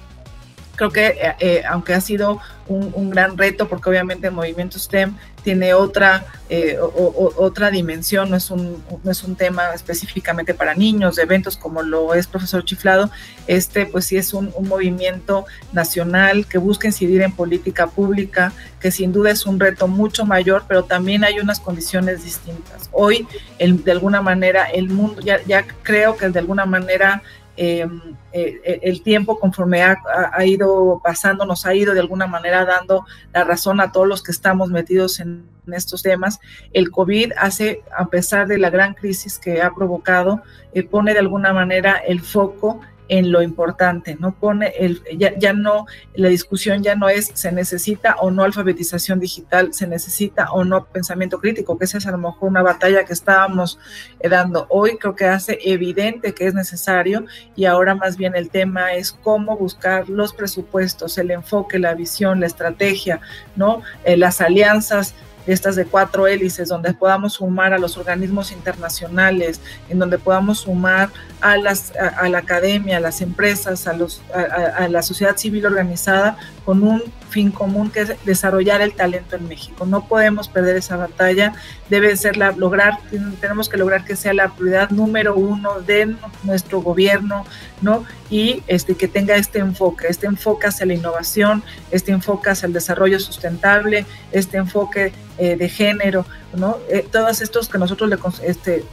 creo 0.90 0.92
que 0.92 1.64
aunque 1.70 1.94
ha 1.94 2.02
sido 2.02 2.40
un, 2.68 3.10
gran 3.10 3.38
reto, 3.38 3.68
porque 3.68 3.90
obviamente 3.90 4.28
el 4.28 4.34
movimiento 4.34 4.80
STEM 4.80 5.16
tiene 5.44 5.74
otra, 5.74 6.26
eh, 6.50 6.78
otra 6.80 7.70
dimensión, 7.70 8.30
no 8.30 8.38
es, 8.38 8.50
un, 8.50 8.84
no 9.04 9.12
es 9.12 9.24
un 9.24 9.36
tema 9.36 9.74
específicamente 9.74 10.54
para 10.54 10.74
niños, 10.74 11.18
de 11.18 11.24
eventos 11.24 11.58
como 11.58 11.82
lo 11.84 12.14
es 12.14 12.28
Profesor 12.28 12.64
Chiflado, 12.64 13.12
este 13.48 13.86
pues 13.86 14.06
sí 14.06 14.18
es 14.18 14.34
un, 14.34 14.54
movimiento 14.62 15.46
nacional 15.74 16.46
que 16.48 16.58
busca 16.58 16.88
incidir 16.88 17.22
en 17.22 17.34
política 17.34 17.88
pública, 17.88 18.54
que 18.80 18.90
sin 18.90 19.12
duda 19.12 19.32
es 19.32 19.46
un 19.46 19.60
reto 19.60 19.88
mucho 19.88 20.26
mayor, 20.26 20.64
pero 20.68 20.86
también 20.86 21.24
hay 21.24 21.40
unas 21.40 21.60
condiciones 21.60 22.24
distintas. 22.24 22.90
Hoy, 22.92 23.28
de 23.60 23.92
alguna 23.92 24.22
manera, 24.22 24.66
el 24.66 24.90
mundo, 24.90 25.22
ya 25.22 25.66
creo 25.84 26.16
que 26.16 26.30
de 26.30 26.40
alguna 26.40 26.66
manera 26.66 27.22
Em, 27.58 28.16
eh, 28.32 28.80
el 28.82 29.04
tiempo 29.04 29.38
conforme 29.38 29.84
ha, 29.84 29.98
ido 30.46 31.02
pasando 31.04 31.46
nos 31.46 31.66
ha 31.66 31.76
ido 31.76 31.94
de 31.94 32.00
alguna 32.00 32.26
manera 32.26 32.64
dando 32.64 33.06
la 33.34 33.44
razón 33.44 33.82
a 33.82 33.92
todos 33.92 34.08
los 34.08 34.24
que 34.24 34.32
estamos 34.32 34.70
metidos 34.70 35.20
en, 35.20 35.50
estos 35.72 36.02
temas. 36.02 36.40
El 36.74 36.92
COVID 36.92 37.32
hace, 37.38 37.84
a 37.96 38.08
pesar 38.08 38.48
de 38.48 38.58
la 38.58 38.70
gran 38.70 38.94
crisis 38.94 39.40
que 39.40 39.62
ha 39.62 39.74
provocado, 39.74 40.42
eh, 40.74 40.84
pone 40.84 41.14
de 41.14 41.20
alguna 41.20 41.54
manera 41.54 41.98
el 41.98 42.20
foco 42.20 42.82
en 43.12 43.30
lo 43.30 43.42
importante, 43.42 44.16
no 44.18 44.32
pone 44.32 44.72
el, 44.80 45.04
ya, 45.18 45.38
ya, 45.38 45.52
no, 45.52 45.86
la 46.16 46.30
discusión 46.30 46.82
ya 46.82 46.96
no 46.96 47.10
es 47.10 47.30
se 47.34 47.52
necesita 47.52 48.16
o 48.22 48.32
no 48.32 48.44
alfabetización 48.44 49.20
digital, 49.20 49.74
se 49.74 49.86
necesita 49.86 50.50
o 50.54 50.64
no 50.64 50.86
pensamiento 50.86 51.38
crítico, 51.38 51.78
que 51.78 51.84
esa 51.84 51.98
es 51.98 52.08
a 52.08 52.12
lo 52.12 52.20
mejor 52.20 52.48
una 52.48 52.62
batalla 52.62 53.04
que 53.04 53.12
estábamos 53.12 53.80
eh, 54.22 54.30
dando 54.30 54.66
hoy, 54.70 54.98
creo 54.98 55.14
que 55.14 55.26
hace 55.26 55.60
evidente 55.62 56.34
que 56.34 56.48
es 56.48 56.54
necesario 56.54 57.26
y 57.54 57.66
ahora 57.66 57.96
más 57.96 58.16
bien 58.16 58.34
el 58.34 58.50
tema 58.50 58.94
es 58.94 59.12
cómo 59.12 59.58
buscar 59.58 60.08
los 60.08 60.32
presupuestos, 60.32 61.18
el 61.18 61.32
enfoque, 61.32 61.80
la 61.80 61.94
visión, 61.96 62.40
la 62.40 62.48
estrategia, 62.48 63.20
¿no? 63.58 63.82
Eh, 64.06 64.16
las 64.16 64.40
alianzas 64.40 65.16
estas 65.48 65.76
de 65.76 65.86
cuatro 65.86 66.28
hélices, 66.28 66.70
donde 66.70 66.94
podamos 66.94 67.34
sumar 67.34 67.74
a 67.74 67.80
los 67.80 67.98
organismos 67.98 68.52
internacionales, 68.52 69.60
en 69.90 70.00
donde 70.00 70.18
podamos 70.18 70.60
sumar 70.60 71.10
a, 71.40 71.58
las, 71.58 71.94
a, 71.96 72.28
la 72.30 72.40
academia, 72.40 72.98
a 72.98 73.00
las 73.00 73.22
empresas, 73.22 73.88
a, 73.88 73.94
los, 73.94 74.22
a, 74.34 74.88
la 74.88 75.02
sociedad 75.02 75.38
civil 75.38 75.66
organizada 75.66 76.38
con 76.66 76.84
un 76.84 77.04
fin 77.32 77.50
común 77.52 77.90
que 77.90 78.02
es 78.02 78.26
desarrollar 78.26 78.82
el 78.82 78.94
talento 78.94 79.36
en 79.36 79.48
México. 79.48 79.86
No 79.86 80.08
podemos 80.08 80.48
perder 80.50 80.76
esa 80.76 80.98
batalla, 80.98 81.54
debe 81.90 82.16
ser 82.18 82.38
la, 82.38 82.52
lograr, 82.52 83.00
tenemos 83.40 83.70
que 83.70 83.78
lograr 83.78 84.06
que 84.06 84.16
sea 84.16 84.34
la 84.34 84.50
prioridad 84.50 84.92
número 84.92 85.36
uno 85.36 85.80
de 85.82 86.16
nuestro 86.44 86.82
gobierno, 86.82 87.46
¿no? 87.82 88.06
Y 88.30 88.64
este, 88.68 88.96
que 88.96 89.08
tenga 89.08 89.36
este 89.36 89.60
enfoque, 89.60 90.08
este 90.10 90.28
enfoque 90.28 90.68
hacia 90.68 90.86
la 90.86 90.94
innovación, 90.94 91.64
este 91.90 92.12
enfoque 92.12 92.50
hacia 92.50 92.68
el 92.68 92.74
desarrollo 92.74 93.20
sustentable, 93.20 94.06
este 94.32 94.58
enfoque 94.58 95.14
eh, 95.38 95.56
de 95.56 95.70
género, 95.70 96.26
¿no? 96.54 96.78
Eh, 96.90 97.06
todos 97.12 97.42
estos 97.42 97.70
que 97.70 97.78
nosotros 97.78 98.10
le, 98.10 98.18
este, 98.44 98.84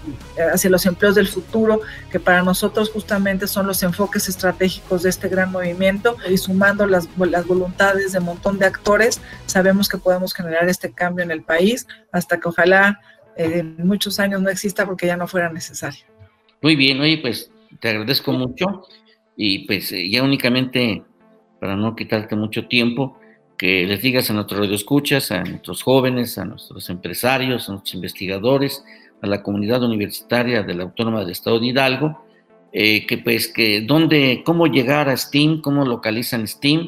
hacia 0.52 0.70
los 0.70 0.86
empleos 0.86 1.14
del 1.14 1.28
futuro, 1.28 1.80
que 2.10 2.20
para 2.20 2.42
nosotros 2.42 2.90
justamente 2.90 3.46
son 3.46 3.66
los 3.66 3.82
enfoques 3.82 4.28
estratégicos 4.28 5.02
de 5.02 5.10
este 5.10 5.28
gran 5.28 5.50
movimiento 5.50 6.16
y 6.28 6.36
sumando 6.36 6.86
las, 6.86 7.08
las 7.18 7.46
voluntades 7.46 8.12
de 8.12 8.18
un 8.18 8.26
montón 8.26 8.58
de 8.58 8.66
actores, 8.66 9.20
sabemos 9.46 9.88
que 9.88 9.98
podemos 9.98 10.34
generar 10.34 10.68
este 10.68 10.92
cambio 10.92 11.24
en 11.24 11.30
el 11.30 11.42
país 11.42 11.86
hasta 12.12 12.38
que 12.38 12.48
ojalá 12.48 13.00
eh, 13.36 13.60
en 13.60 13.86
muchos 13.86 14.18
años 14.20 14.42
no 14.42 14.50
exista 14.50 14.86
porque 14.86 15.06
ya 15.06 15.16
no 15.16 15.26
fuera 15.26 15.50
necesario. 15.50 16.04
Muy 16.60 16.76
bien, 16.76 17.00
oye, 17.00 17.18
pues 17.18 17.50
te 17.80 17.90
agradezco 17.90 18.32
mucho 18.32 18.84
y 19.36 19.66
pues 19.66 19.92
eh, 19.92 20.10
ya 20.10 20.22
únicamente 20.22 21.04
para 21.60 21.76
no 21.76 21.94
quitarte 21.94 22.36
mucho 22.36 22.66
tiempo, 22.66 23.18
que 23.58 23.84
les 23.86 24.00
digas 24.00 24.30
a 24.30 24.34
nuestros 24.34 24.60
radioescuchas, 24.60 25.32
a 25.32 25.42
nuestros 25.42 25.82
jóvenes, 25.82 26.38
a 26.38 26.44
nuestros 26.44 26.88
empresarios, 26.90 27.68
a 27.68 27.72
nuestros 27.72 27.94
investigadores, 27.94 28.84
a 29.20 29.26
la 29.26 29.42
comunidad 29.42 29.82
universitaria 29.82 30.62
de 30.62 30.74
la 30.74 30.84
Autónoma 30.84 31.18
del 31.20 31.30
Estado 31.30 31.58
de 31.58 31.66
Hidalgo, 31.66 32.22
eh, 32.72 33.04
que 33.06 33.18
pues 33.18 33.48
que 33.48 33.80
dónde, 33.80 34.42
cómo 34.44 34.68
llegar 34.68 35.08
a 35.08 35.16
Steam, 35.16 35.60
cómo 35.60 35.84
localizan 35.84 36.46
Steam, 36.46 36.86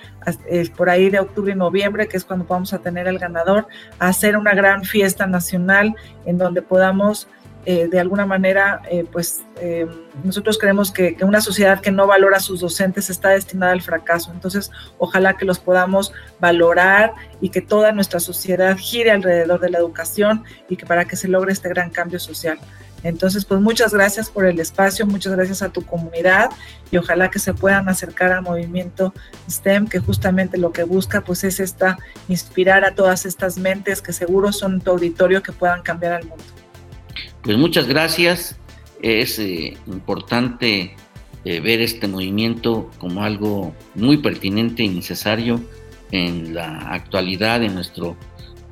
eh, 0.48 0.68
por 0.76 0.90
ahí 0.90 1.10
de 1.10 1.20
octubre 1.20 1.52
y 1.52 1.56
noviembre, 1.56 2.08
que 2.08 2.16
es 2.16 2.24
cuando 2.24 2.44
vamos 2.44 2.72
a 2.72 2.78
tener 2.78 3.08
el 3.08 3.18
ganador, 3.18 3.66
hacer 3.98 4.36
una 4.36 4.54
gran 4.54 4.84
fiesta 4.84 5.26
nacional 5.26 5.94
en 6.26 6.38
donde 6.38 6.62
podamos 6.62 7.28
eh, 7.66 7.88
de 7.88 8.00
alguna 8.00 8.24
manera, 8.24 8.80
eh, 8.90 9.04
pues 9.10 9.40
eh, 9.60 9.86
nosotros 10.24 10.56
creemos 10.58 10.90
que, 10.90 11.16
una 11.20 11.42
sociedad 11.42 11.80
que 11.80 11.90
no 11.90 12.06
valora 12.06 12.38
a 12.38 12.40
sus 12.40 12.60
docentes 12.60 13.10
está 13.10 13.30
destinada 13.30 13.72
al 13.72 13.82
fracaso. 13.82 14.32
Entonces, 14.32 14.70
ojalá 14.96 15.36
que 15.36 15.44
los 15.44 15.58
podamos 15.58 16.12
valorar 16.40 17.12
y 17.40 17.50
que 17.50 17.60
toda 17.60 17.92
nuestra 17.92 18.18
sociedad 18.18 18.76
gire 18.78 19.10
alrededor 19.10 19.60
de 19.60 19.68
la 19.68 19.78
educación 19.78 20.44
y 20.70 20.76
que 20.76 20.86
para 20.86 21.04
que 21.04 21.16
se 21.16 21.28
logre 21.28 21.52
este 21.52 21.68
gran 21.68 21.90
cambio 21.90 22.18
social. 22.18 22.58
Entonces, 23.02 23.44
pues 23.44 23.60
muchas 23.60 23.92
gracias 23.92 24.30
por 24.30 24.46
el 24.46 24.58
espacio, 24.58 25.06
muchas 25.06 25.34
gracias 25.34 25.62
a 25.62 25.70
tu 25.70 25.82
comunidad 25.82 26.50
y 26.90 26.96
ojalá 26.96 27.30
que 27.30 27.38
se 27.38 27.54
puedan 27.54 27.88
acercar 27.88 28.32
al 28.32 28.42
movimiento 28.42 29.14
STEM, 29.48 29.86
que 29.86 30.00
justamente 30.00 30.58
lo 30.58 30.72
que 30.72 30.82
busca 30.82 31.22
pues 31.22 31.44
es 31.44 31.60
esta, 31.60 31.98
inspirar 32.28 32.84
a 32.84 32.94
todas 32.94 33.24
estas 33.24 33.56
mentes 33.56 34.02
que 34.02 34.12
seguro 34.12 34.52
son 34.52 34.80
tu 34.80 34.90
auditorio 34.90 35.42
que 35.42 35.52
puedan 35.52 35.82
cambiar 35.82 36.12
al 36.14 36.26
mundo. 36.26 36.44
Pues 37.42 37.56
muchas 37.56 37.86
gracias. 37.86 38.56
Es 39.02 39.38
eh, 39.38 39.76
importante 39.86 40.94
eh, 41.44 41.60
ver 41.60 41.80
este 41.80 42.06
movimiento 42.06 42.90
como 42.98 43.24
algo 43.24 43.74
muy 43.94 44.18
pertinente 44.18 44.82
y 44.82 44.88
necesario 44.88 45.60
en 46.10 46.54
la 46.54 46.92
actualidad, 46.92 47.62
en, 47.62 47.74
nuestro, 47.74 48.16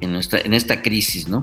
en, 0.00 0.12
nuestra, 0.12 0.40
en 0.40 0.52
esta 0.52 0.82
crisis, 0.82 1.28
¿no? 1.28 1.42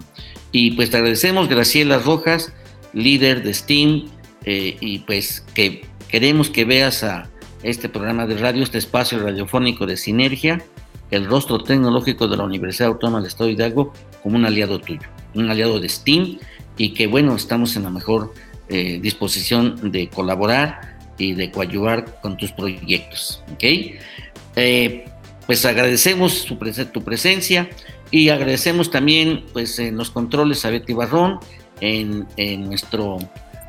Y 0.51 0.71
pues 0.71 0.91
te 0.91 0.97
agradecemos, 0.97 1.49
Graciela 1.49 1.97
Rojas, 1.97 2.53
líder 2.93 3.43
de 3.43 3.53
STEAM, 3.53 4.05
eh, 4.45 4.77
y 4.79 4.99
pues 4.99 5.41
que 5.55 5.85
queremos 6.07 6.49
que 6.49 6.65
veas 6.65 7.03
a 7.03 7.29
este 7.63 7.89
programa 7.89 8.27
de 8.27 8.37
radio, 8.37 8.61
este 8.61 8.77
espacio 8.77 9.17
radiofónico 9.19 9.87
de 9.87 9.97
Sinergia, 9.97 10.63
el 11.09 11.25
rostro 11.25 11.63
tecnológico 11.63 12.27
de 12.27 12.37
la 12.37 12.43
Universidad 12.43 12.89
Autónoma 12.89 13.19
del 13.19 13.27
Estado 13.27 13.47
de 13.47 13.53
Hidalgo, 13.53 13.93
como 14.21 14.35
un 14.35 14.45
aliado 14.45 14.79
tuyo, 14.79 15.07
un 15.33 15.49
aliado 15.49 15.79
de 15.79 15.89
STEAM, 15.89 16.37
y 16.77 16.93
que 16.93 17.07
bueno, 17.07 17.35
estamos 17.35 17.75
en 17.75 17.83
la 17.83 17.89
mejor 17.89 18.33
eh, 18.69 18.99
disposición 19.01 19.91
de 19.91 20.09
colaborar 20.09 20.97
y 21.17 21.33
de 21.33 21.51
coadyuvar 21.51 22.19
con 22.21 22.37
tus 22.37 22.51
proyectos. 22.51 23.43
¿ok? 23.53 23.63
Eh, 24.55 25.05
pues 25.45 25.65
agradecemos 25.65 26.45
tu, 26.45 26.57
presencia 27.03 27.69
y 28.11 28.29
agradecemos 28.29 28.89
también 28.89 29.45
pues 29.53 29.77
en 29.79 29.97
los 29.97 30.09
controles 30.09 30.65
a 30.65 30.71
Betty 30.71 30.93
Barrón, 30.93 31.39
en, 31.81 32.25
nuestro, 32.65 33.17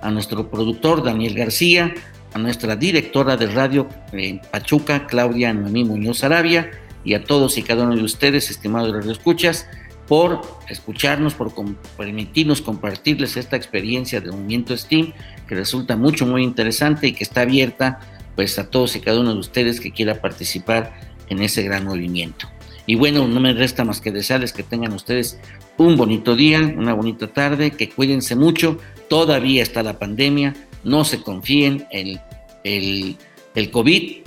a 0.01 0.11
nuestro 0.11 0.51
productor 0.51 1.03
Daniel 1.03 1.35
García, 1.35 1.93
a 2.33 2.39
nuestra 2.39 2.77
directora 2.77 3.37
de 3.37 3.47
radio 3.49 3.89
en 4.13 4.41
Pachuca, 4.41 5.07
Claudia 5.07 5.53
Noemí 5.53 5.85
Muñoz 5.85 6.25
Arabia, 6.25 6.71
y 7.05 7.15
a 7.15 7.25
todos 7.25 7.57
y 7.59 7.63
cada 7.63 7.85
uno 7.85 7.95
de 7.95 8.03
ustedes, 8.03 8.51
estimados 8.51 8.93
Radio 8.93 9.13
Escuchas, 9.13 9.69
por 10.09 10.41
escucharnos, 10.69 11.35
por 11.35 11.53
permitirnos 11.97 12.63
compartirles 12.63 13.37
esta 13.37 13.57
experiencia 13.57 14.21
de 14.21 14.31
movimiento 14.31 14.77
STEAM, 14.77 15.13
que 15.49 15.55
resulta 15.55 15.97
mucho, 15.97 16.27
muy 16.27 16.43
interesante 16.43 17.09
y 17.09 17.13
que 17.13 17.25
está 17.25 17.43
abierta 17.43 18.01
pues 18.35 18.59
a 18.59 18.71
todos 18.71 18.95
y 18.97 19.01
cada 19.01 19.21
uno 19.21 19.33
de 19.33 19.41
ustedes 19.41 19.81
que 19.81 19.91
quiera 19.91 20.21
participar 20.21 20.93
en 21.29 21.43
ese 21.43 21.63
gran 21.63 21.85
movimiento. 21.85 22.49
Y 22.87 22.95
bueno, 22.95 23.27
no 23.27 23.41
me 23.41 23.53
resta 23.53 23.85
más 23.85 24.01
que 24.01 24.13
desearles 24.13 24.53
que 24.53 24.63
tengan 24.63 24.93
ustedes 24.93 25.41
un 25.77 25.97
bonito 25.97 26.37
día, 26.37 26.61
una 26.61 26.95
bonita 26.95 27.29
tarde, 27.29 27.73
que 27.73 27.89
cuídense 27.89 28.37
mucho, 28.37 28.79
todavía 29.09 29.63
está 29.63 29.83
la 29.83 29.99
pandemia, 29.99 30.55
no 30.85 31.05
se 31.05 31.21
confíen, 31.21 31.87
el, 31.91 32.21
el 32.63 33.71
COVID 33.71 34.26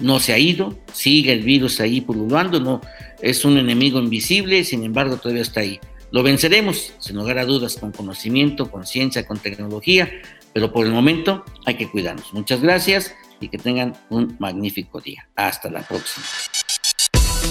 no 0.00 0.20
se 0.20 0.32
ha 0.32 0.38
ido, 0.38 0.78
sigue 0.92 1.32
el 1.32 1.42
virus 1.42 1.80
ahí 1.80 2.00
pululando, 2.00 2.60
no 2.60 2.80
es 3.20 3.44
un 3.44 3.58
enemigo 3.58 3.98
invisible, 3.98 4.64
sin 4.64 4.82
embargo 4.84 5.16
todavía 5.16 5.42
está 5.42 5.60
ahí. 5.60 5.78
Lo 6.10 6.22
venceremos, 6.22 6.92
sin 6.98 7.16
lugar 7.16 7.38
a 7.38 7.44
dudas, 7.44 7.76
con 7.76 7.92
conocimiento, 7.92 8.70
con 8.70 8.86
ciencia, 8.86 9.26
con 9.26 9.38
tecnología, 9.38 10.10
pero 10.52 10.72
por 10.72 10.86
el 10.86 10.92
momento 10.92 11.44
hay 11.66 11.74
que 11.74 11.88
cuidarnos. 11.88 12.32
Muchas 12.32 12.60
gracias 12.60 13.14
y 13.40 13.48
que 13.48 13.58
tengan 13.58 13.94
un 14.08 14.36
magnífico 14.38 15.00
día. 15.00 15.28
Hasta 15.36 15.70
la 15.70 15.82
próxima. 15.82 16.26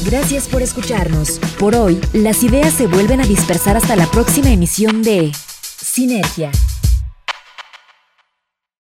Gracias 0.06 0.48
por 0.48 0.62
escucharnos. 0.62 1.40
Por 1.58 1.76
hoy, 1.76 2.00
las 2.14 2.44
ideas 2.44 2.74
se 2.74 2.88
vuelven 2.88 3.22
a 3.22 3.26
dispersar 3.26 3.78
hasta 3.78 3.96
la 3.96 4.10
próxima 4.12 4.50
emisión 4.50 5.04
de 5.04 5.32
Sinergia 5.62 6.52